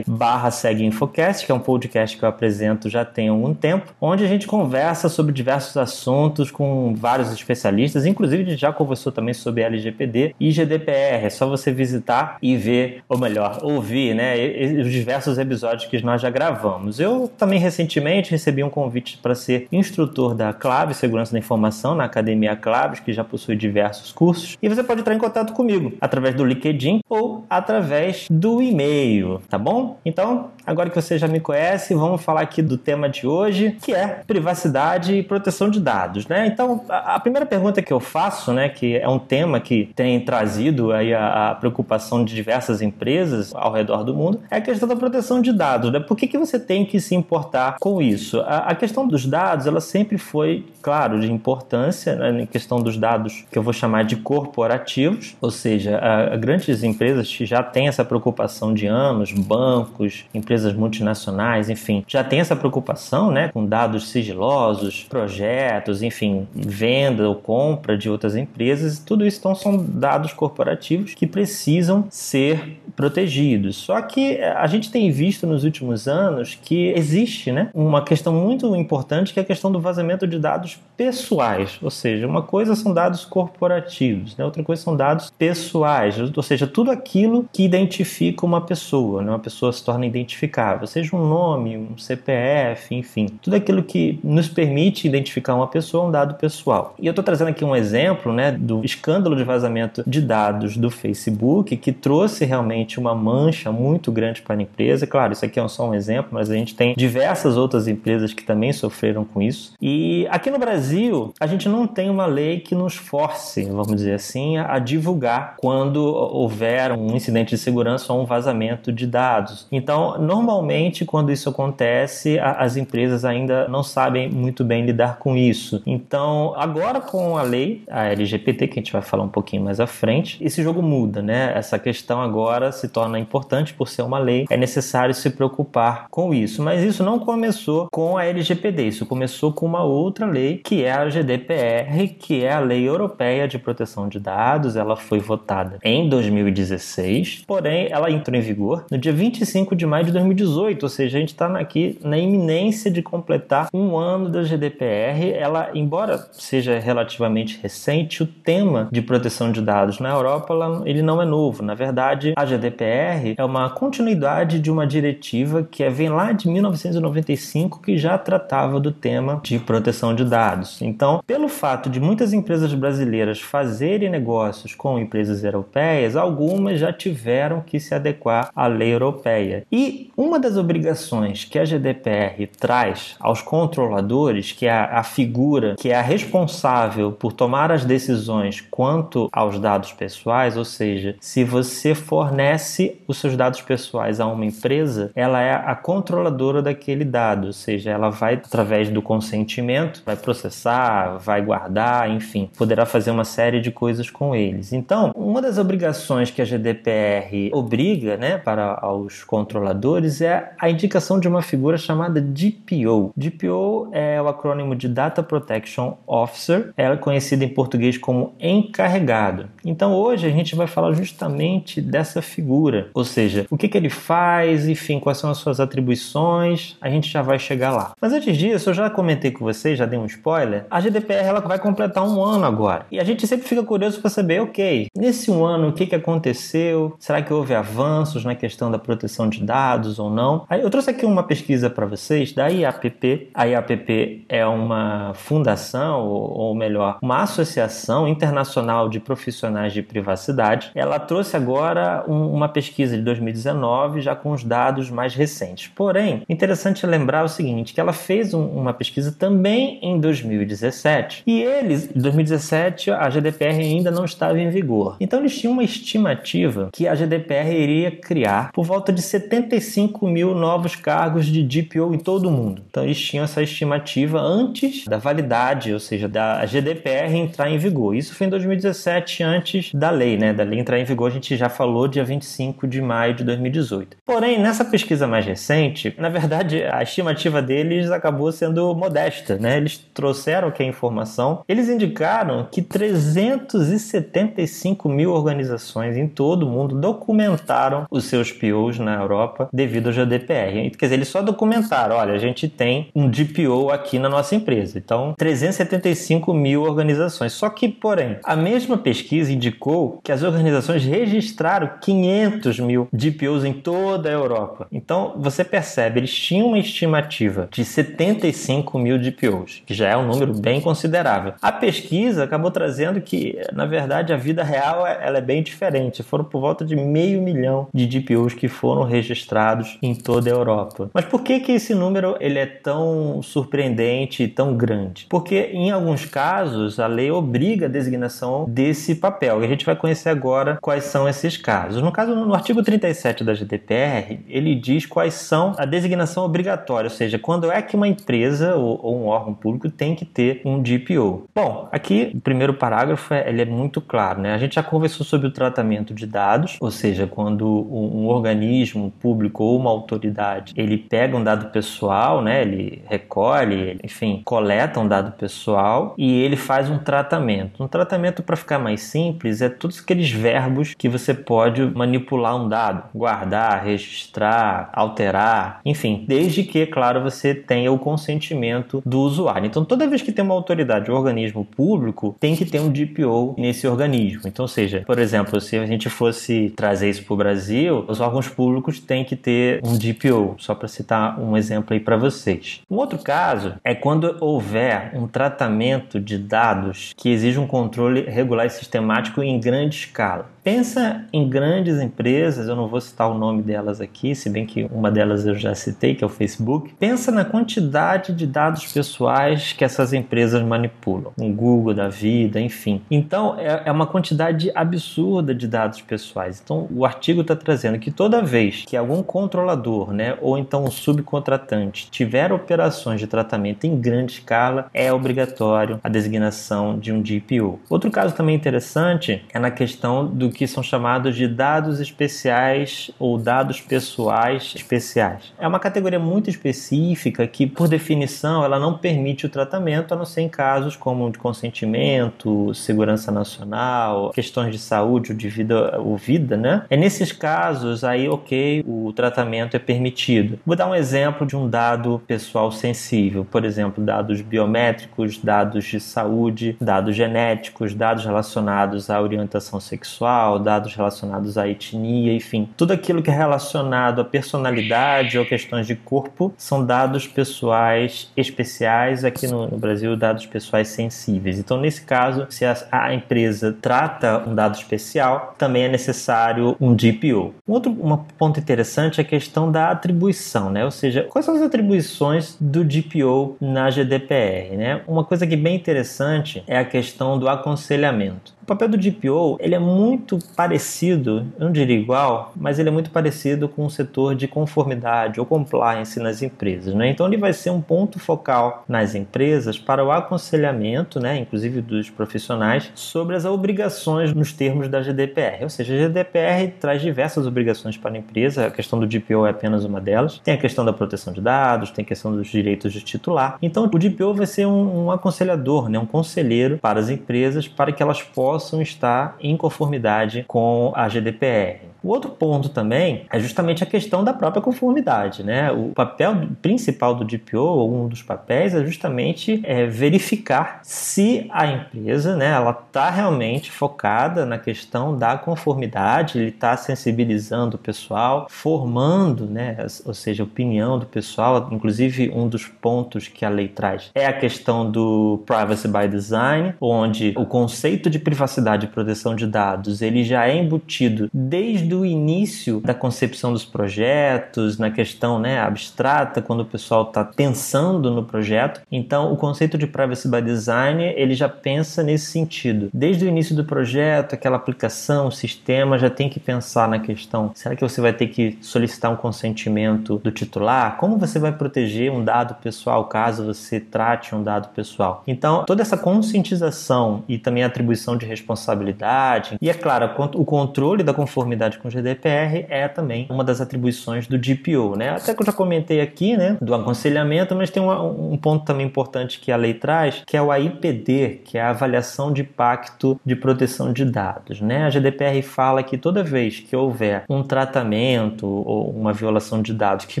barra 0.06 0.50
seguinfocast, 0.50 1.44
que 1.44 1.52
é 1.52 1.54
um 1.54 1.60
podcast 1.60 2.16
que 2.16 2.24
eu 2.24 2.28
apresento 2.28 2.88
já 2.88 3.04
tem 3.04 3.28
algum 3.28 3.54
tempo, 3.54 3.92
onde 4.00 4.24
a 4.24 4.28
gente 4.28 4.46
conversa 4.46 5.08
sobre 5.08 5.32
diversos 5.32 5.76
assuntos 5.76 6.50
com 6.50 6.94
vários 6.94 7.32
especialistas, 7.32 8.06
inclusive 8.06 8.42
a 8.42 8.46
gente 8.46 8.60
já 8.60 8.72
conversou 8.72 9.12
também 9.12 9.34
sobre 9.34 9.62
LGPD 9.62 10.34
e 10.38 10.50
GDPR, 10.50 11.26
é 11.26 11.30
só 11.30 11.46
você 11.46 11.72
visitar 11.72 12.38
e 12.40 12.56
ver, 12.56 13.02
ou 13.08 13.18
melhor, 13.18 13.60
ouvir, 13.62 14.14
né, 14.14 14.34
os 14.80 14.90
diversos 14.90 15.38
episódios 15.38 15.88
que 15.88 16.02
nós 16.02 16.20
já 16.20 16.30
gravamos. 16.30 17.00
Eu 17.00 17.30
também 17.36 17.58
recentemente 17.58 18.30
recebi 18.30 18.62
um 18.62 18.70
convite 18.70 19.18
para 19.18 19.34
ser 19.34 19.66
instrutor 19.72 20.34
da 20.34 20.52
Clave 20.52 20.94
Segurança 20.94 21.32
da 21.32 21.38
Informação 21.38 21.94
na 21.94 22.04
Academia 22.04 22.56
Claves, 22.56 23.00
que 23.00 23.12
já 23.12 23.24
possui 23.24 23.56
diversos 23.56 24.12
cursos. 24.12 24.56
E 24.62 24.68
você 24.68 24.82
pode 24.82 25.00
entrar 25.00 25.14
em 25.14 25.18
contato 25.18 25.52
comigo 25.52 25.92
através 26.00 26.34
do 26.34 26.44
LinkedIn 26.44 27.00
através 27.48 28.26
do 28.30 28.62
e-mail, 28.62 29.40
tá 29.48 29.58
bom? 29.58 29.98
Então, 30.04 30.50
agora 30.66 30.90
que 30.90 31.00
você 31.00 31.16
já 31.18 31.28
me 31.28 31.40
conhece, 31.40 31.94
vamos 31.94 32.22
falar 32.22 32.40
aqui 32.40 32.60
do 32.60 32.76
tema 32.76 33.08
de 33.08 33.26
hoje, 33.26 33.76
que 33.80 33.94
é 33.94 34.22
privacidade 34.26 35.14
e 35.14 35.22
proteção 35.22 35.70
de 35.70 35.78
dados, 35.78 36.26
né? 36.26 36.46
Então, 36.46 36.84
a 36.88 37.18
primeira 37.20 37.46
pergunta 37.46 37.80
que 37.80 37.92
eu 37.92 38.00
faço, 38.00 38.52
né, 38.52 38.68
que 38.68 38.96
é 38.96 39.08
um 39.08 39.18
tema 39.18 39.60
que 39.60 39.90
tem 39.94 40.20
trazido 40.20 40.92
aí 40.92 41.14
a, 41.14 41.50
a 41.50 41.54
preocupação 41.54 42.24
de 42.24 42.34
diversas 42.34 42.82
empresas 42.82 43.54
ao 43.54 43.72
redor 43.72 44.02
do 44.02 44.14
mundo, 44.14 44.40
é 44.50 44.56
a 44.56 44.60
questão 44.60 44.88
da 44.88 44.96
proteção 44.96 45.40
de 45.40 45.52
dados, 45.52 45.92
né? 45.92 46.00
Por 46.00 46.16
que, 46.16 46.26
que 46.26 46.36
você 46.36 46.58
tem 46.58 46.84
que 46.84 47.00
se 47.00 47.14
importar 47.14 47.76
com 47.78 48.02
isso? 48.02 48.40
A, 48.40 48.70
a 48.70 48.74
questão 48.74 49.06
dos 49.06 49.24
dados, 49.26 49.66
ela 49.66 49.80
sempre 49.80 50.18
foi, 50.18 50.64
claro, 50.82 51.20
de 51.20 51.30
importância, 51.30 52.16
né, 52.16 52.42
em 52.42 52.46
questão 52.46 52.80
dos 52.80 52.96
dados 52.96 53.44
que 53.50 53.56
eu 53.56 53.62
vou 53.62 53.72
chamar 53.72 54.04
de 54.04 54.16
corporativos, 54.16 55.36
ou 55.40 55.50
seja, 55.50 55.98
a, 55.98 56.34
a 56.34 56.36
grandes 56.36 56.82
empresas 56.82 57.28
já 57.28 57.62
têm 57.62 57.88
essa 57.88 58.04
preocupação 58.04 58.74
de 58.74 58.86
anos, 58.86 59.32
bancos, 59.32 60.24
empresas 60.34 60.55
multinacionais, 60.72 61.68
enfim, 61.70 62.04
já 62.06 62.22
tem 62.22 62.40
essa 62.40 62.56
preocupação, 62.56 63.30
né, 63.30 63.48
com 63.48 63.66
dados 63.66 64.08
sigilosos, 64.08 65.04
projetos, 65.08 66.02
enfim, 66.02 66.46
venda 66.54 67.28
ou 67.28 67.34
compra 67.34 67.96
de 67.96 68.08
outras 68.08 68.36
empresas, 68.36 68.98
tudo 68.98 69.26
isso 69.26 69.38
então 69.38 69.54
são 69.54 69.76
dados 69.76 70.32
corporativos 70.32 71.14
que 71.14 71.26
precisam 71.26 72.06
ser 72.10 72.78
protegidos. 72.94 73.76
Só 73.76 74.00
que 74.02 74.38
a 74.40 74.66
gente 74.66 74.90
tem 74.90 75.10
visto 75.10 75.46
nos 75.46 75.64
últimos 75.64 76.08
anos 76.08 76.58
que 76.60 76.92
existe, 76.96 77.52
né, 77.52 77.70
uma 77.74 78.02
questão 78.02 78.32
muito 78.32 78.74
importante 78.74 79.32
que 79.32 79.40
é 79.40 79.42
a 79.42 79.46
questão 79.46 79.70
do 79.70 79.80
vazamento 79.80 80.26
de 80.26 80.38
dados 80.38 80.78
pessoais, 80.96 81.78
ou 81.82 81.90
seja, 81.90 82.26
uma 82.26 82.42
coisa 82.42 82.74
são 82.74 82.92
dados 82.92 83.24
corporativos, 83.24 84.36
né? 84.36 84.44
outra 84.44 84.62
coisa 84.62 84.82
são 84.82 84.96
dados 84.96 85.30
pessoais, 85.30 86.16
ou 86.18 86.42
seja, 86.42 86.66
tudo 86.66 86.90
aquilo 86.90 87.46
que 87.52 87.64
identifica 87.64 88.46
uma 88.46 88.60
pessoa, 88.60 89.22
né? 89.22 89.30
uma 89.30 89.38
pessoa 89.38 89.72
se 89.72 89.84
torna 89.84 90.06
identificável, 90.46 90.86
seja 90.86 91.14
um 91.14 91.26
nome, 91.26 91.76
um 91.76 91.98
CPF, 91.98 92.94
enfim, 92.94 93.26
tudo 93.42 93.56
aquilo 93.56 93.82
que 93.82 94.18
nos 94.22 94.48
permite 94.48 95.06
identificar 95.06 95.54
uma 95.54 95.66
pessoa 95.66 96.06
um 96.06 96.10
dado 96.10 96.34
pessoal. 96.34 96.94
E 96.98 97.06
eu 97.06 97.10
estou 97.10 97.24
trazendo 97.24 97.48
aqui 97.48 97.64
um 97.64 97.74
exemplo 97.74 98.32
né, 98.32 98.52
do 98.52 98.84
escândalo 98.84 99.36
de 99.36 99.44
vazamento 99.44 100.02
de 100.06 100.20
dados 100.20 100.76
do 100.76 100.90
Facebook 100.90 101.76
que 101.76 101.92
trouxe 101.92 102.44
realmente 102.44 102.98
uma 102.98 103.14
mancha 103.14 103.72
muito 103.72 104.12
grande 104.12 104.40
para 104.40 104.54
a 104.54 104.62
empresa. 104.62 105.06
Claro, 105.06 105.32
isso 105.32 105.44
aqui 105.44 105.58
é 105.58 105.68
só 105.68 105.88
um 105.88 105.94
exemplo, 105.94 106.30
mas 106.32 106.50
a 106.50 106.54
gente 106.54 106.74
tem 106.74 106.94
diversas 106.96 107.56
outras 107.56 107.88
empresas 107.88 108.32
que 108.32 108.44
também 108.44 108.72
sofreram 108.72 109.24
com 109.24 109.42
isso. 109.42 109.74
E 109.80 110.26
aqui 110.30 110.50
no 110.50 110.58
Brasil, 110.58 111.34
a 111.40 111.46
gente 111.46 111.68
não 111.68 111.86
tem 111.86 112.08
uma 112.08 112.26
lei 112.26 112.60
que 112.60 112.74
nos 112.74 112.94
force, 112.94 113.64
vamos 113.64 113.96
dizer 113.96 114.14
assim, 114.14 114.56
a, 114.58 114.78
divulgar 114.78 115.56
quando 115.58 116.04
houver 116.04 116.92
um 116.92 117.16
incidente 117.16 117.50
de 117.50 117.58
segurança 117.58 118.12
ou 118.12 118.22
um 118.22 118.24
vazamento 118.24 118.92
de 118.92 119.06
dados. 119.06 119.66
Então, 119.72 120.18
normalmente, 120.36 121.04
quando 121.04 121.32
isso 121.32 121.48
acontece, 121.48 122.38
a, 122.38 122.52
as 122.52 122.76
empresas 122.76 123.24
ainda 123.24 123.68
não 123.68 123.82
sabem 123.82 124.30
muito 124.30 124.64
bem 124.64 124.84
lidar 124.84 125.18
com 125.18 125.36
isso. 125.36 125.82
Então, 125.86 126.54
agora 126.56 127.00
com 127.00 127.36
a 127.36 127.42
lei, 127.42 127.82
a 127.90 128.06
LGPT, 128.06 128.68
que 128.68 128.78
a 128.78 128.82
gente 128.82 128.92
vai 128.92 129.02
falar 129.02 129.24
um 129.24 129.28
pouquinho 129.28 129.62
mais 129.62 129.80
à 129.80 129.86
frente, 129.86 130.38
esse 130.42 130.62
jogo 130.62 130.82
muda, 130.82 131.22
né? 131.22 131.52
Essa 131.54 131.78
questão 131.78 132.20
agora 132.20 132.72
se 132.72 132.88
torna 132.88 133.18
importante 133.18 133.74
por 133.74 133.88
ser 133.88 134.02
uma 134.02 134.18
lei, 134.18 134.46
é 134.50 134.56
necessário 134.56 135.14
se 135.14 135.30
preocupar 135.30 136.06
com 136.10 136.34
isso. 136.34 136.62
Mas 136.62 136.82
isso 136.82 137.02
não 137.02 137.18
começou 137.18 137.88
com 137.90 138.16
a 138.16 138.24
LGPD. 138.24 138.88
Isso 138.88 139.06
começou 139.06 139.52
com 139.52 139.66
uma 139.66 139.82
outra 139.82 140.26
lei, 140.26 140.58
que 140.58 140.84
é 140.84 140.92
a 140.92 141.08
GDPR, 141.08 142.08
que 142.18 142.44
é 142.44 142.52
a 142.52 142.60
Lei 142.60 142.86
Europeia 142.86 143.48
de 143.48 143.58
Proteção 143.58 144.08
de 144.08 144.18
Dados. 144.18 144.76
Ela 144.76 144.96
foi 144.96 145.18
votada 145.18 145.78
em 145.82 146.08
2016 146.08 146.66
2016, 146.66 147.44
porém 147.46 147.88
ela 147.90 148.10
entrou 148.10 148.36
em 148.36 148.40
vigor 148.40 148.84
no 148.90 148.98
dia 148.98 149.12
25 149.12 149.74
de 149.76 149.86
maio 149.86 150.04
de 150.04 150.12
2018, 150.34 150.82
ou 150.82 150.88
seja, 150.88 151.16
a 151.16 151.20
gente 151.20 151.30
está 151.30 151.46
aqui 151.58 151.98
na 152.02 152.18
iminência 152.18 152.90
de 152.90 153.02
completar 153.02 153.68
um 153.72 153.96
ano 153.96 154.28
da 154.28 154.42
GDPR. 154.42 155.32
Ela, 155.34 155.70
embora 155.74 156.18
seja 156.32 156.78
relativamente 156.78 157.58
recente, 157.62 158.22
o 158.22 158.26
tema 158.26 158.88
de 158.90 159.02
proteção 159.02 159.52
de 159.52 159.60
dados 159.60 159.98
na 159.98 160.10
Europa 160.10 160.52
ela, 160.52 160.82
ele 160.84 161.02
não 161.02 161.20
é 161.20 161.24
novo. 161.24 161.62
Na 161.62 161.74
verdade, 161.74 162.32
a 162.36 162.44
GDPR 162.44 163.34
é 163.36 163.44
uma 163.44 163.70
continuidade 163.70 164.58
de 164.58 164.70
uma 164.70 164.86
diretiva 164.86 165.62
que 165.62 165.82
é, 165.82 165.90
vem 165.90 166.08
lá 166.08 166.32
de 166.32 166.48
1995 166.48 167.82
que 167.82 167.96
já 167.96 168.16
tratava 168.18 168.80
do 168.80 168.92
tema 168.92 169.40
de 169.42 169.58
proteção 169.58 170.14
de 170.14 170.24
dados. 170.24 170.80
Então, 170.82 171.22
pelo 171.26 171.48
fato 171.48 171.88
de 171.88 172.00
muitas 172.00 172.32
empresas 172.32 172.72
brasileiras 172.74 173.40
fazerem 173.40 174.10
negócios 174.10 174.74
com 174.74 174.98
empresas 174.98 175.44
europeias, 175.44 176.16
algumas 176.16 176.78
já 176.80 176.92
tiveram 176.92 177.60
que 177.60 177.78
se 177.78 177.94
adequar 177.94 178.50
à 178.54 178.66
lei 178.66 178.92
europeia. 178.92 179.64
E 179.70 180.10
uma 180.16 180.40
das 180.40 180.56
obrigações 180.56 181.44
que 181.44 181.58
a 181.58 181.64
GDPR 181.64 182.46
traz 182.58 183.16
aos 183.20 183.42
controladores, 183.42 184.50
que 184.52 184.66
é 184.66 184.72
a, 184.72 185.02
figura 185.02 185.76
que 185.78 185.90
é 185.90 185.96
a 185.96 186.00
responsável 186.00 187.12
por 187.12 187.32
tomar 187.32 187.70
as 187.70 187.84
decisões 187.84 188.64
quanto 188.70 189.28
aos 189.30 189.58
dados 189.58 189.92
pessoais, 189.92 190.56
ou 190.56 190.64
seja, 190.64 191.16
se 191.20 191.44
você 191.44 191.94
fornece 191.94 192.98
os 193.06 193.18
seus 193.18 193.36
dados 193.36 193.60
pessoais 193.60 194.18
a 194.18 194.26
uma 194.26 194.46
empresa, 194.46 195.10
ela 195.14 195.40
é 195.40 195.52
a 195.52 195.74
controladora 195.74 196.62
daquele 196.62 197.04
dado, 197.04 197.48
ou 197.48 197.52
seja, 197.52 197.90
ela 197.90 198.08
vai 198.08 198.34
através 198.34 198.88
do 198.88 199.02
consentimento, 199.02 200.02
vai 200.06 200.16
processar, 200.16 201.18
vai 201.18 201.42
guardar, 201.42 202.10
enfim, 202.10 202.48
poderá 202.56 202.86
fazer 202.86 203.10
uma 203.10 203.24
série 203.24 203.60
de 203.60 203.70
coisas 203.70 204.08
com 204.08 204.34
eles. 204.34 204.72
Então, 204.72 205.12
uma 205.14 205.42
das 205.42 205.58
obrigações 205.58 206.30
que 206.30 206.40
a 206.40 206.44
GDPR 206.44 207.50
obriga, 207.52 208.16
né, 208.16 208.38
para 208.38 208.88
os 208.94 209.22
controladores 209.22 210.05
é 210.20 210.52
a 210.58 210.70
indicação 210.70 211.18
de 211.18 211.28
uma 211.28 211.42
figura 211.42 211.76
chamada 211.76 212.20
DPO. 212.20 213.12
DPO 213.16 213.88
é 213.92 214.20
o 214.20 214.28
acrônimo 214.28 214.74
de 214.74 214.88
Data 214.88 215.22
Protection 215.22 215.94
Officer, 216.06 216.72
ela 216.76 216.94
é 216.94 216.98
conhecida 216.98 217.44
em 217.44 217.48
português 217.48 217.98
como 217.98 218.34
encarregado. 218.40 219.46
Então, 219.64 219.94
hoje 219.94 220.26
a 220.26 220.30
gente 220.30 220.54
vai 220.54 220.66
falar 220.66 220.92
justamente 220.92 221.80
dessa 221.80 222.22
figura, 222.22 222.88
ou 222.94 223.04
seja, 223.04 223.46
o 223.50 223.56
que, 223.56 223.68
que 223.68 223.76
ele 223.76 223.90
faz, 223.90 224.68
enfim, 224.68 225.00
quais 225.00 225.18
são 225.18 225.30
as 225.30 225.38
suas 225.38 225.60
atribuições, 225.60 226.76
a 226.80 226.88
gente 226.88 227.08
já 227.08 227.22
vai 227.22 227.38
chegar 227.38 227.72
lá. 227.72 227.92
Mas 228.00 228.12
antes 228.12 228.36
disso, 228.36 228.70
eu 228.70 228.74
já 228.74 228.88
comentei 228.90 229.30
com 229.30 229.44
vocês, 229.44 229.78
já 229.78 229.86
dei 229.86 229.98
um 229.98 230.06
spoiler, 230.06 230.66
a 230.70 230.80
GDPR 230.80 231.26
ela 231.26 231.40
vai 231.40 231.58
completar 231.58 232.06
um 232.06 232.22
ano 232.22 232.44
agora. 232.44 232.86
E 232.90 233.00
a 233.00 233.04
gente 233.04 233.26
sempre 233.26 233.48
fica 233.48 233.62
curioso 233.62 234.00
para 234.00 234.10
saber, 234.10 234.40
ok, 234.40 234.88
nesse 234.94 235.30
um 235.30 235.44
ano 235.44 235.68
o 235.68 235.72
que, 235.72 235.86
que 235.86 235.94
aconteceu? 235.94 236.96
Será 236.98 237.22
que 237.22 237.32
houve 237.32 237.54
avanços 237.54 238.24
na 238.24 238.34
questão 238.34 238.70
da 238.70 238.78
proteção 238.78 239.28
de 239.28 239.42
dados 239.42 239.95
ou 239.98 240.10
não? 240.10 240.44
Aí 240.48 240.60
eu 240.60 240.70
trouxe 240.70 240.90
aqui 240.90 241.06
uma 241.06 241.22
pesquisa 241.22 241.70
para 241.70 241.86
vocês 241.86 242.32
da 242.32 242.48
IAPP. 242.48 243.30
A 243.34 243.44
IAPP 243.44 244.24
é 244.28 244.46
uma 244.46 245.12
fundação, 245.14 246.06
ou 246.06 246.54
melhor, 246.54 246.98
uma 247.02 247.22
associação 247.22 248.08
internacional 248.08 248.88
de 248.88 249.00
profissionais 249.00 249.72
de 249.72 249.82
privacidade. 249.82 250.70
Ela 250.74 250.98
trouxe 250.98 251.36
agora 251.36 252.04
um, 252.08 252.32
uma 252.32 252.48
pesquisa 252.48 252.96
de 252.96 253.02
2019, 253.02 254.00
já 254.00 254.14
com 254.14 254.32
os 254.32 254.44
dados 254.44 254.90
mais 254.90 255.14
recentes. 255.14 255.70
Porém, 255.74 256.22
interessante 256.28 256.86
lembrar 256.86 257.24
o 257.24 257.28
seguinte, 257.28 257.74
que 257.74 257.80
ela 257.80 257.92
fez 257.92 258.34
um, 258.34 258.46
uma 258.46 258.72
pesquisa 258.72 259.12
também 259.12 259.78
em 259.82 259.98
2017 260.00 261.22
e 261.26 261.42
eles, 261.42 261.90
em 261.94 262.00
2017, 262.00 262.90
a 262.90 263.08
GDPR 263.08 263.58
ainda 263.60 263.90
não 263.90 264.04
estava 264.04 264.38
em 264.38 264.50
vigor. 264.50 264.96
Então 265.00 265.20
eles 265.20 265.38
tinham 265.38 265.52
uma 265.52 265.64
estimativa 265.64 266.70
que 266.72 266.86
a 266.86 266.94
GDPR 266.94 267.50
iria 267.52 267.90
criar 267.90 268.50
por 268.52 268.64
volta 268.64 268.92
de 268.92 269.02
75 269.02 269.85
mil 270.06 270.34
novos 270.34 270.76
cargos 270.76 271.26
de 271.26 271.42
DPO 271.42 271.94
em 271.94 271.98
todo 271.98 272.28
o 272.28 272.30
mundo. 272.30 272.62
Então 272.68 272.84
eles 272.84 273.00
tinham 273.00 273.24
essa 273.24 273.42
estimativa 273.42 274.20
antes 274.20 274.84
da 274.86 274.98
validade, 274.98 275.72
ou 275.72 275.80
seja, 275.80 276.08
da 276.08 276.44
GDPR 276.46 277.16
entrar 277.16 277.50
em 277.50 277.58
vigor. 277.58 277.94
Isso 277.94 278.14
foi 278.14 278.26
em 278.26 278.30
2017, 278.30 279.22
antes 279.22 279.74
da 279.74 279.90
lei, 279.90 280.16
né? 280.16 280.32
Da 280.32 280.44
lei 280.44 280.58
entrar 280.58 280.78
em 280.78 280.84
vigor, 280.84 281.10
a 281.10 281.14
gente 281.14 281.36
já 281.36 281.48
falou 281.48 281.88
dia 281.88 282.04
25 282.04 282.66
de 282.66 282.80
maio 282.80 283.14
de 283.14 283.24
2018. 283.24 283.96
Porém, 284.04 284.40
nessa 284.40 284.64
pesquisa 284.64 285.06
mais 285.06 285.24
recente, 285.24 285.94
na 285.98 286.08
verdade, 286.08 286.64
a 286.64 286.82
estimativa 286.82 287.40
deles 287.42 287.90
acabou 287.90 288.32
sendo 288.32 288.74
modesta, 288.74 289.36
né? 289.36 289.58
Eles 289.58 289.78
trouxeram 289.94 290.50
que 290.50 290.62
a 290.62 290.66
informação, 290.66 291.44
eles 291.48 291.68
indicaram 291.68 292.48
que 292.50 292.62
375 292.62 294.88
mil 294.88 295.12
organizações 295.12 295.96
em 295.96 296.08
todo 296.08 296.46
o 296.46 296.50
mundo 296.50 296.74
documentaram 296.78 297.86
os 297.90 298.04
seus 298.04 298.32
POs 298.32 298.78
na 298.78 298.94
Europa 298.94 299.48
devido 299.52 299.75
ao 299.84 299.92
GDPR. 299.92 300.70
Quer 300.70 300.86
dizer, 300.86 300.94
eles 300.94 301.08
só 301.08 301.22
documentaram, 301.22 301.96
olha, 301.96 302.14
a 302.14 302.18
gente 302.18 302.48
tem 302.48 302.88
um 302.94 303.08
DPO 303.08 303.70
aqui 303.70 303.98
na 303.98 304.08
nossa 304.08 304.34
empresa. 304.34 304.78
Então, 304.78 305.14
375 305.16 306.32
mil 306.32 306.62
organizações. 306.62 307.32
Só 307.32 307.48
que, 307.50 307.68
porém, 307.68 308.18
a 308.24 308.36
mesma 308.36 308.78
pesquisa 308.78 309.32
indicou 309.32 310.00
que 310.02 310.12
as 310.12 310.22
organizações 310.22 310.84
registraram 310.84 311.70
500 311.80 312.60
mil 312.60 312.88
DPOs 312.92 313.44
em 313.44 313.52
toda 313.52 314.08
a 314.08 314.12
Europa. 314.12 314.66
Então, 314.70 315.14
você 315.16 315.44
percebe, 315.44 316.00
eles 316.00 316.14
tinham 316.14 316.48
uma 316.48 316.58
estimativa 316.58 317.48
de 317.50 317.64
75 317.64 318.78
mil 318.78 318.98
DPOs, 318.98 319.62
que 319.66 319.74
já 319.74 319.88
é 319.88 319.96
um 319.96 320.06
número 320.06 320.34
bem 320.34 320.60
considerável. 320.60 321.34
A 321.42 321.52
pesquisa 321.52 322.24
acabou 322.24 322.50
trazendo 322.50 323.00
que, 323.00 323.38
na 323.52 323.66
verdade, 323.66 324.12
a 324.12 324.16
vida 324.16 324.42
real 324.42 324.86
ela 324.86 325.18
é 325.18 325.20
bem 325.20 325.42
diferente. 325.42 326.02
Foram 326.02 326.24
por 326.24 326.40
volta 326.40 326.64
de 326.64 326.76
meio 326.76 327.20
milhão 327.20 327.68
de 327.72 327.86
DPOs 327.86 328.34
que 328.34 328.48
foram 328.48 328.82
registrados 328.82 329.65
em 329.82 329.94
toda 329.94 330.30
a 330.30 330.32
Europa. 330.32 330.90
Mas 330.92 331.04
por 331.04 331.22
que, 331.22 331.40
que 331.40 331.52
esse 331.52 331.74
número 331.74 332.16
ele 332.20 332.38
é 332.38 332.46
tão 332.46 333.20
surpreendente 333.22 334.22
e 334.22 334.28
tão 334.28 334.56
grande? 334.56 335.06
Porque, 335.08 335.50
em 335.52 335.70
alguns 335.70 336.04
casos, 336.04 336.78
a 336.78 336.86
lei 336.86 337.10
obriga 337.10 337.66
a 337.66 337.68
designação 337.68 338.46
desse 338.48 338.94
papel. 338.94 339.42
E 339.42 339.44
a 339.44 339.48
gente 339.48 339.64
vai 339.64 339.76
conhecer 339.76 340.08
agora 340.08 340.58
quais 340.60 340.84
são 340.84 341.08
esses 341.08 341.36
casos. 341.36 341.82
No 341.82 341.92
caso, 341.92 342.14
no 342.14 342.34
artigo 342.34 342.62
37 342.62 343.24
da 343.24 343.34
GDPR, 343.34 344.20
ele 344.28 344.54
diz 344.54 344.86
quais 344.86 345.14
são 345.14 345.52
a 345.56 345.64
designação 345.64 346.24
obrigatória, 346.24 346.88
ou 346.88 346.94
seja, 346.94 347.18
quando 347.18 347.50
é 347.50 347.60
que 347.62 347.76
uma 347.76 347.88
empresa 347.88 348.56
ou, 348.56 348.80
ou 348.82 349.02
um 349.02 349.06
órgão 349.06 349.34
público 349.34 349.70
tem 349.70 349.94
que 349.94 350.04
ter 350.04 350.40
um 350.44 350.60
DPO. 350.60 351.24
Bom, 351.34 351.68
aqui 351.70 352.12
o 352.14 352.20
primeiro 352.20 352.54
parágrafo 352.54 353.12
é, 353.14 353.28
ele 353.28 353.42
é 353.42 353.44
muito 353.44 353.80
claro, 353.80 354.20
né? 354.20 354.34
A 354.34 354.38
gente 354.38 354.54
já 354.54 354.62
conversou 354.62 355.04
sobre 355.04 355.26
o 355.26 355.30
tratamento 355.30 355.94
de 355.94 356.06
dados, 356.06 356.56
ou 356.60 356.70
seja, 356.70 357.06
quando 357.06 357.46
um, 357.46 358.04
um 358.04 358.08
organismo 358.08 358.92
público 359.00 359.44
ou 359.46 359.56
uma 359.58 359.70
autoridade 359.70 360.52
ele 360.56 360.78
pega 360.78 361.16
um 361.16 361.22
dado 361.22 361.50
pessoal, 361.50 362.22
né? 362.22 362.42
Ele 362.42 362.82
recolhe, 362.88 363.78
enfim, 363.82 364.22
coleta 364.24 364.80
um 364.80 364.88
dado 364.88 365.12
pessoal 365.12 365.94
e 365.98 366.20
ele 366.22 366.36
faz 366.36 366.70
um 366.70 366.78
tratamento. 366.78 367.62
Um 367.62 367.68
tratamento, 367.68 368.22
para 368.22 368.36
ficar 368.36 368.58
mais 368.58 368.82
simples, 368.82 369.42
é 369.42 369.48
todos 369.48 369.80
aqueles 369.80 370.10
verbos 370.10 370.74
que 370.76 370.88
você 370.88 371.12
pode 371.12 371.62
manipular 371.62 372.36
um 372.36 372.48
dado, 372.48 372.84
guardar, 372.94 373.64
registrar, 373.64 374.70
alterar, 374.72 375.60
enfim, 375.64 376.04
desde 376.06 376.42
que, 376.42 376.66
claro, 376.66 377.02
você 377.02 377.34
tenha 377.34 377.70
o 377.70 377.78
consentimento 377.78 378.82
do 378.84 379.00
usuário. 379.00 379.46
Então, 379.46 379.64
toda 379.64 379.86
vez 379.86 380.02
que 380.02 380.12
tem 380.12 380.24
uma 380.24 380.34
autoridade, 380.34 380.90
um 380.90 380.94
organismo 380.94 381.44
público, 381.44 382.16
tem 382.18 382.34
que 382.34 382.44
ter 382.44 382.60
um 382.60 382.70
DPO 382.70 383.34
nesse 383.38 383.66
organismo. 383.66 384.22
Então, 384.24 384.46
seja, 384.46 384.82
por 384.86 384.98
exemplo, 384.98 385.40
se 385.40 385.56
a 385.56 385.66
gente 385.66 385.88
fosse 385.88 386.52
trazer 386.56 386.90
isso 386.90 387.04
para 387.04 387.14
o 387.14 387.16
Brasil, 387.16 387.84
os 387.88 388.00
órgãos 388.00 388.28
públicos 388.28 388.80
têm 388.80 389.04
que 389.04 389.16
ter 389.16 389.35
um 389.62 389.76
DPO, 389.76 390.36
só 390.38 390.54
para 390.54 390.68
citar 390.68 391.18
um 391.20 391.36
exemplo 391.36 391.74
aí 391.74 391.80
para 391.80 391.96
vocês. 391.96 392.60
Um 392.70 392.76
outro 392.76 392.98
caso 392.98 393.54
é 393.64 393.74
quando 393.74 394.16
houver 394.20 394.92
um 394.94 395.06
tratamento 395.06 396.00
de 396.00 396.18
dados 396.18 396.92
que 396.96 397.08
exige 397.08 397.38
um 397.38 397.46
controle 397.46 398.02
regular 398.02 398.46
e 398.46 398.50
sistemático 398.50 399.22
em 399.22 399.38
grande 399.40 399.76
escala. 399.76 400.35
Pensa 400.46 401.04
em 401.12 401.28
grandes 401.28 401.80
empresas, 401.80 402.46
eu 402.46 402.54
não 402.54 402.68
vou 402.68 402.80
citar 402.80 403.10
o 403.10 403.18
nome 403.18 403.42
delas 403.42 403.80
aqui, 403.80 404.14
se 404.14 404.30
bem 404.30 404.46
que 404.46 404.62
uma 404.70 404.92
delas 404.92 405.26
eu 405.26 405.34
já 405.34 405.52
citei, 405.56 405.96
que 405.96 406.04
é 406.04 406.06
o 406.06 406.08
Facebook. 406.08 406.72
Pensa 406.78 407.10
na 407.10 407.24
quantidade 407.24 408.12
de 408.12 408.28
dados 408.28 408.72
pessoais 408.72 409.52
que 409.52 409.64
essas 409.64 409.92
empresas 409.92 410.40
manipulam, 410.44 411.12
o 411.18 411.28
Google 411.30 411.74
da 411.74 411.88
vida, 411.88 412.40
enfim. 412.40 412.80
Então 412.88 413.36
é, 413.36 413.62
é 413.64 413.72
uma 413.72 413.88
quantidade 413.88 414.52
absurda 414.54 415.34
de 415.34 415.48
dados 415.48 415.80
pessoais. 415.80 416.40
Então 416.40 416.68
o 416.70 416.84
artigo 416.84 417.22
está 417.22 417.34
trazendo 417.34 417.80
que 417.80 417.90
toda 417.90 418.22
vez 418.22 418.62
que 418.64 418.76
algum 418.76 419.02
controlador, 419.02 419.92
né, 419.92 420.16
ou 420.20 420.38
então 420.38 420.62
um 420.62 420.70
subcontratante 420.70 421.90
tiver 421.90 422.32
operações 422.32 423.00
de 423.00 423.08
tratamento 423.08 423.64
em 423.64 423.80
grande 423.80 424.12
escala, 424.12 424.70
é 424.72 424.92
obrigatório 424.92 425.80
a 425.82 425.88
designação 425.88 426.78
de 426.78 426.92
um 426.92 427.02
DPO. 427.02 427.58
Outro 427.68 427.90
caso 427.90 428.14
também 428.14 428.36
interessante 428.36 429.24
é 429.34 429.40
na 429.40 429.50
questão 429.50 430.06
do 430.06 430.35
que 430.36 430.46
são 430.46 430.62
chamados 430.62 431.16
de 431.16 431.26
dados 431.26 431.80
especiais 431.80 432.90
ou 432.98 433.16
dados 433.16 433.58
pessoais 433.58 434.52
especiais. 434.54 435.32
É 435.38 435.48
uma 435.48 435.58
categoria 435.58 435.98
muito 435.98 436.28
específica 436.28 437.26
que, 437.26 437.46
por 437.46 437.66
definição, 437.68 438.44
ela 438.44 438.58
não 438.58 438.76
permite 438.76 439.24
o 439.24 439.30
tratamento, 439.30 439.94
a 439.94 439.96
não 439.96 440.04
ser 440.04 440.20
em 440.20 440.28
casos 440.28 440.76
como 440.76 441.10
de 441.10 441.18
consentimento, 441.18 442.52
segurança 442.54 443.10
nacional, 443.10 444.10
questões 444.10 444.52
de 444.52 444.58
saúde 444.58 445.12
ou 445.12 445.16
de 445.16 445.26
vida 445.30 445.80
ou 445.80 445.96
vida, 445.96 446.36
né? 446.36 446.64
É 446.68 446.76
nesses 446.76 447.12
casos 447.12 447.82
aí, 447.82 448.06
ok, 448.06 448.62
o 448.66 448.92
tratamento 448.92 449.56
é 449.56 449.58
permitido. 449.58 450.38
Vou 450.44 450.54
dar 450.54 450.68
um 450.68 450.74
exemplo 450.74 451.26
de 451.26 451.34
um 451.34 451.48
dado 451.48 452.02
pessoal 452.06 452.52
sensível, 452.52 453.24
por 453.24 453.42
exemplo, 453.42 453.82
dados 453.82 454.20
biométricos, 454.20 455.16
dados 455.16 455.64
de 455.64 455.80
saúde, 455.80 456.58
dados 456.60 456.94
genéticos, 456.94 457.72
dados 457.72 458.04
relacionados 458.04 458.90
à 458.90 459.00
orientação 459.00 459.58
sexual, 459.58 460.25
dados 460.38 460.74
relacionados 460.74 461.38
à 461.38 461.48
etnia, 461.48 462.12
enfim, 462.12 462.48
tudo 462.56 462.72
aquilo 462.72 463.02
que 463.02 463.10
é 463.10 463.14
relacionado 463.14 464.00
à 464.00 464.04
personalidade 464.04 465.18
ou 465.18 465.24
questões 465.24 465.66
de 465.66 465.74
corpo 465.74 466.34
são 466.36 466.64
dados 466.64 467.06
pessoais 467.06 468.10
especiais, 468.16 469.04
aqui 469.04 469.26
no, 469.26 469.46
no 469.48 469.56
Brasil, 469.56 469.96
dados 469.96 470.26
pessoais 470.26 470.68
sensíveis. 470.68 471.38
Então, 471.38 471.58
nesse 471.58 471.82
caso, 471.82 472.26
se 472.28 472.44
a, 472.44 472.56
a, 472.70 472.94
empresa 472.94 473.56
trata 473.60 474.22
um 474.26 474.34
dado 474.34 474.56
especial, 474.56 475.34
também 475.38 475.64
é 475.64 475.68
necessário 475.68 476.56
um 476.60 476.74
DPO. 476.74 477.34
Um 477.46 477.52
outro 477.52 477.70
um 477.70 477.96
ponto 478.18 478.40
interessante 478.40 479.00
é 479.00 479.04
a 479.04 479.06
questão 479.06 479.50
da 479.50 479.70
atribuição, 479.70 480.50
né? 480.50 480.64
ou 480.64 480.70
seja, 480.70 481.04
quais 481.04 481.24
são 481.24 481.34
as 481.34 481.42
atribuições 481.42 482.36
do 482.40 482.64
DPO 482.64 483.36
na 483.40 483.70
GDPR. 483.70 484.56
Né? 484.56 484.82
Uma 484.86 485.04
coisa 485.04 485.26
que 485.26 485.34
é 485.34 485.36
bem 485.36 485.56
interessante 485.56 486.42
é 486.46 486.58
a 486.58 486.64
questão 486.64 487.18
do 487.18 487.28
aconselhamento. 487.28 488.35
O 488.46 488.54
papel 488.54 488.68
do 488.68 488.78
DPO 488.78 489.38
ele 489.40 489.56
é 489.56 489.58
muito 489.58 490.20
parecido, 490.36 491.26
eu 491.36 491.46
não 491.46 491.52
diria 491.52 491.76
igual, 491.76 492.32
mas 492.36 492.60
ele 492.60 492.68
é 492.68 492.72
muito 492.72 492.90
parecido 492.90 493.48
com 493.48 493.66
o 493.66 493.70
setor 493.70 494.14
de 494.14 494.28
conformidade 494.28 495.18
ou 495.18 495.26
compliance 495.26 495.98
nas 495.98 496.22
empresas. 496.22 496.72
Né? 496.72 496.90
Então 496.90 497.08
ele 497.08 497.16
vai 497.16 497.32
ser 497.32 497.50
um 497.50 497.60
ponto 497.60 497.98
focal 497.98 498.62
nas 498.68 498.94
empresas 498.94 499.58
para 499.58 499.84
o 499.84 499.90
aconselhamento, 499.90 501.00
né, 501.00 501.18
inclusive 501.18 501.60
dos 501.60 501.90
profissionais, 501.90 502.70
sobre 502.76 503.16
as 503.16 503.24
obrigações 503.24 504.14
nos 504.14 504.32
termos 504.32 504.68
da 504.68 504.80
GDPR. 504.80 505.42
Ou 505.42 505.50
seja, 505.50 505.74
a 505.74 505.78
GDPR 505.78 506.52
traz 506.60 506.80
diversas 506.80 507.26
obrigações 507.26 507.76
para 507.76 507.96
a 507.96 507.98
empresa, 507.98 508.46
a 508.46 508.50
questão 508.52 508.78
do 508.78 508.86
DPO 508.86 509.26
é 509.26 509.30
apenas 509.30 509.64
uma 509.64 509.80
delas. 509.80 510.20
Tem 510.22 510.34
a 510.34 510.38
questão 510.38 510.64
da 510.64 510.72
proteção 510.72 511.12
de 511.12 511.20
dados, 511.20 511.72
tem 511.72 511.84
a 511.84 511.88
questão 511.88 512.14
dos 512.14 512.28
direitos 512.28 512.72
de 512.72 512.80
titular. 512.80 513.38
Então 513.42 513.64
o 513.64 513.76
DPO 513.76 514.14
vai 514.14 514.26
ser 514.26 514.46
um, 514.46 514.84
um 514.84 514.90
aconselhador, 514.92 515.68
né, 515.68 515.80
um 515.80 515.86
conselheiro 515.86 516.58
para 516.58 516.78
as 516.78 516.88
empresas 516.88 517.48
para 517.48 517.72
que 517.72 517.82
elas 517.82 518.00
possam 518.00 518.35
possam 518.36 518.60
estar 518.60 519.16
em 519.18 519.34
conformidade 519.34 520.22
com 520.28 520.70
a 520.76 520.86
GDPR. 520.90 521.60
O 521.86 521.90
outro 521.90 522.10
ponto 522.10 522.48
também 522.48 523.06
é 523.12 523.20
justamente 523.20 523.62
a 523.62 523.66
questão 523.66 524.02
da 524.02 524.12
própria 524.12 524.42
conformidade. 524.42 525.22
Né? 525.22 525.52
O 525.52 525.68
papel 525.68 526.30
principal 526.42 526.96
do 526.96 527.04
DPO, 527.04 527.38
ou 527.38 527.72
um 527.72 527.86
dos 527.86 528.02
papéis, 528.02 528.56
é 528.56 528.64
justamente 528.64 529.40
é, 529.44 529.66
verificar 529.66 530.58
se 530.64 531.28
a 531.30 531.46
empresa 531.46 532.16
né, 532.16 532.32
ela 532.32 532.50
está 532.50 532.90
realmente 532.90 533.52
focada 533.52 534.26
na 534.26 534.36
questão 534.36 534.98
da 534.98 535.16
conformidade, 535.16 536.18
ele 536.18 536.30
está 536.30 536.56
sensibilizando 536.56 537.54
o 537.54 537.58
pessoal, 537.58 538.26
formando, 538.28 539.26
né, 539.26 539.56
ou 539.84 539.94
seja, 539.94 540.24
opinião 540.24 540.80
do 540.80 540.86
pessoal. 540.86 541.48
Inclusive, 541.52 542.10
um 542.12 542.26
dos 542.26 542.48
pontos 542.48 543.06
que 543.06 543.24
a 543.24 543.28
lei 543.28 543.46
traz 543.46 543.92
é 543.94 544.06
a 544.06 544.12
questão 544.12 544.68
do 544.68 545.22
privacy 545.24 545.68
by 545.68 545.86
design, 545.88 546.52
onde 546.60 547.14
o 547.16 547.24
conceito 547.24 547.88
de 547.88 548.00
privacidade 548.00 548.66
e 548.66 548.68
proteção 548.68 549.14
de 549.14 549.24
dados 549.24 549.80
ele 549.82 550.02
já 550.02 550.26
é 550.26 550.36
embutido 550.36 551.08
desde 551.14 551.75
o 551.76 551.84
início 551.84 552.60
da 552.60 552.74
concepção 552.74 553.32
dos 553.32 553.44
projetos, 553.44 554.58
na 554.58 554.70
questão 554.70 555.18
né, 555.18 555.38
abstrata, 555.38 556.20
quando 556.22 556.40
o 556.40 556.44
pessoal 556.44 556.82
está 556.82 557.04
pensando 557.04 557.90
no 557.90 558.04
projeto. 558.04 558.60
Então, 558.70 559.12
o 559.12 559.16
conceito 559.16 559.56
de 559.56 559.66
privacy 559.66 560.08
by 560.08 560.20
design 560.20 560.82
ele 560.82 561.14
já 561.14 561.28
pensa 561.28 561.82
nesse 561.82 562.06
sentido. 562.06 562.70
Desde 562.72 563.04
o 563.04 563.08
início 563.08 563.34
do 563.34 563.44
projeto, 563.44 564.14
aquela 564.14 564.36
aplicação, 564.36 565.08
o 565.08 565.12
sistema 565.12 565.78
já 565.78 565.90
tem 565.90 566.08
que 566.08 566.18
pensar 566.18 566.68
na 566.68 566.78
questão: 566.78 567.30
será 567.34 567.54
que 567.54 567.62
você 567.62 567.80
vai 567.80 567.92
ter 567.92 568.08
que 568.08 568.38
solicitar 568.40 568.90
um 568.90 568.96
consentimento 568.96 569.98
do 569.98 570.10
titular? 570.10 570.76
Como 570.76 570.98
você 570.98 571.18
vai 571.18 571.32
proteger 571.32 571.90
um 571.90 572.04
dado 572.04 572.34
pessoal 572.36 572.84
caso 572.84 573.24
você 573.24 573.60
trate 573.60 574.14
um 574.14 574.22
dado 574.22 574.48
pessoal? 574.48 575.02
Então, 575.06 575.44
toda 575.44 575.62
essa 575.62 575.76
conscientização 575.76 577.04
e 577.08 577.18
também 577.18 577.44
atribuição 577.44 577.96
de 577.96 578.06
responsabilidade 578.06 579.36
e, 579.40 579.50
é 579.50 579.54
claro, 579.54 579.90
o 580.14 580.24
controle 580.24 580.82
da 580.82 580.94
conformidade 580.94 581.58
com 581.66 581.68
o 581.68 581.70
GDPR 581.70 582.46
é 582.48 582.68
também 582.68 583.06
uma 583.10 583.24
das 583.24 583.40
atribuições 583.40 584.06
do 584.06 584.16
DPO, 584.16 584.76
né? 584.76 584.90
Até 584.90 585.14
que 585.14 585.22
eu 585.22 585.26
já 585.26 585.32
comentei 585.32 585.80
aqui, 585.80 586.16
né, 586.16 586.36
do 586.40 586.54
aconselhamento, 586.54 587.34
mas 587.34 587.50
tem 587.50 587.62
um, 587.62 588.12
um 588.12 588.16
ponto 588.16 588.44
também 588.44 588.66
importante 588.66 589.18
que 589.18 589.32
a 589.32 589.36
lei 589.36 589.54
traz, 589.54 590.02
que 590.06 590.16
é 590.16 590.22
o 590.22 590.30
AIPD, 590.30 591.22
que 591.24 591.36
é 591.36 591.42
a 591.42 591.50
avaliação 591.50 592.12
de 592.12 592.22
impacto 592.22 593.00
de 593.04 593.16
proteção 593.16 593.72
de 593.72 593.84
dados, 593.84 594.40
né? 594.40 594.64
A 594.64 594.70
GDPR 594.70 595.20
fala 595.22 595.62
que 595.62 595.76
toda 595.76 596.02
vez 596.02 596.40
que 596.40 596.54
houver 596.54 597.04
um 597.08 597.22
tratamento 597.22 598.26
ou 598.26 598.70
uma 598.70 598.92
violação 598.92 599.42
de 599.42 599.52
dados 599.52 599.86
que 599.86 600.00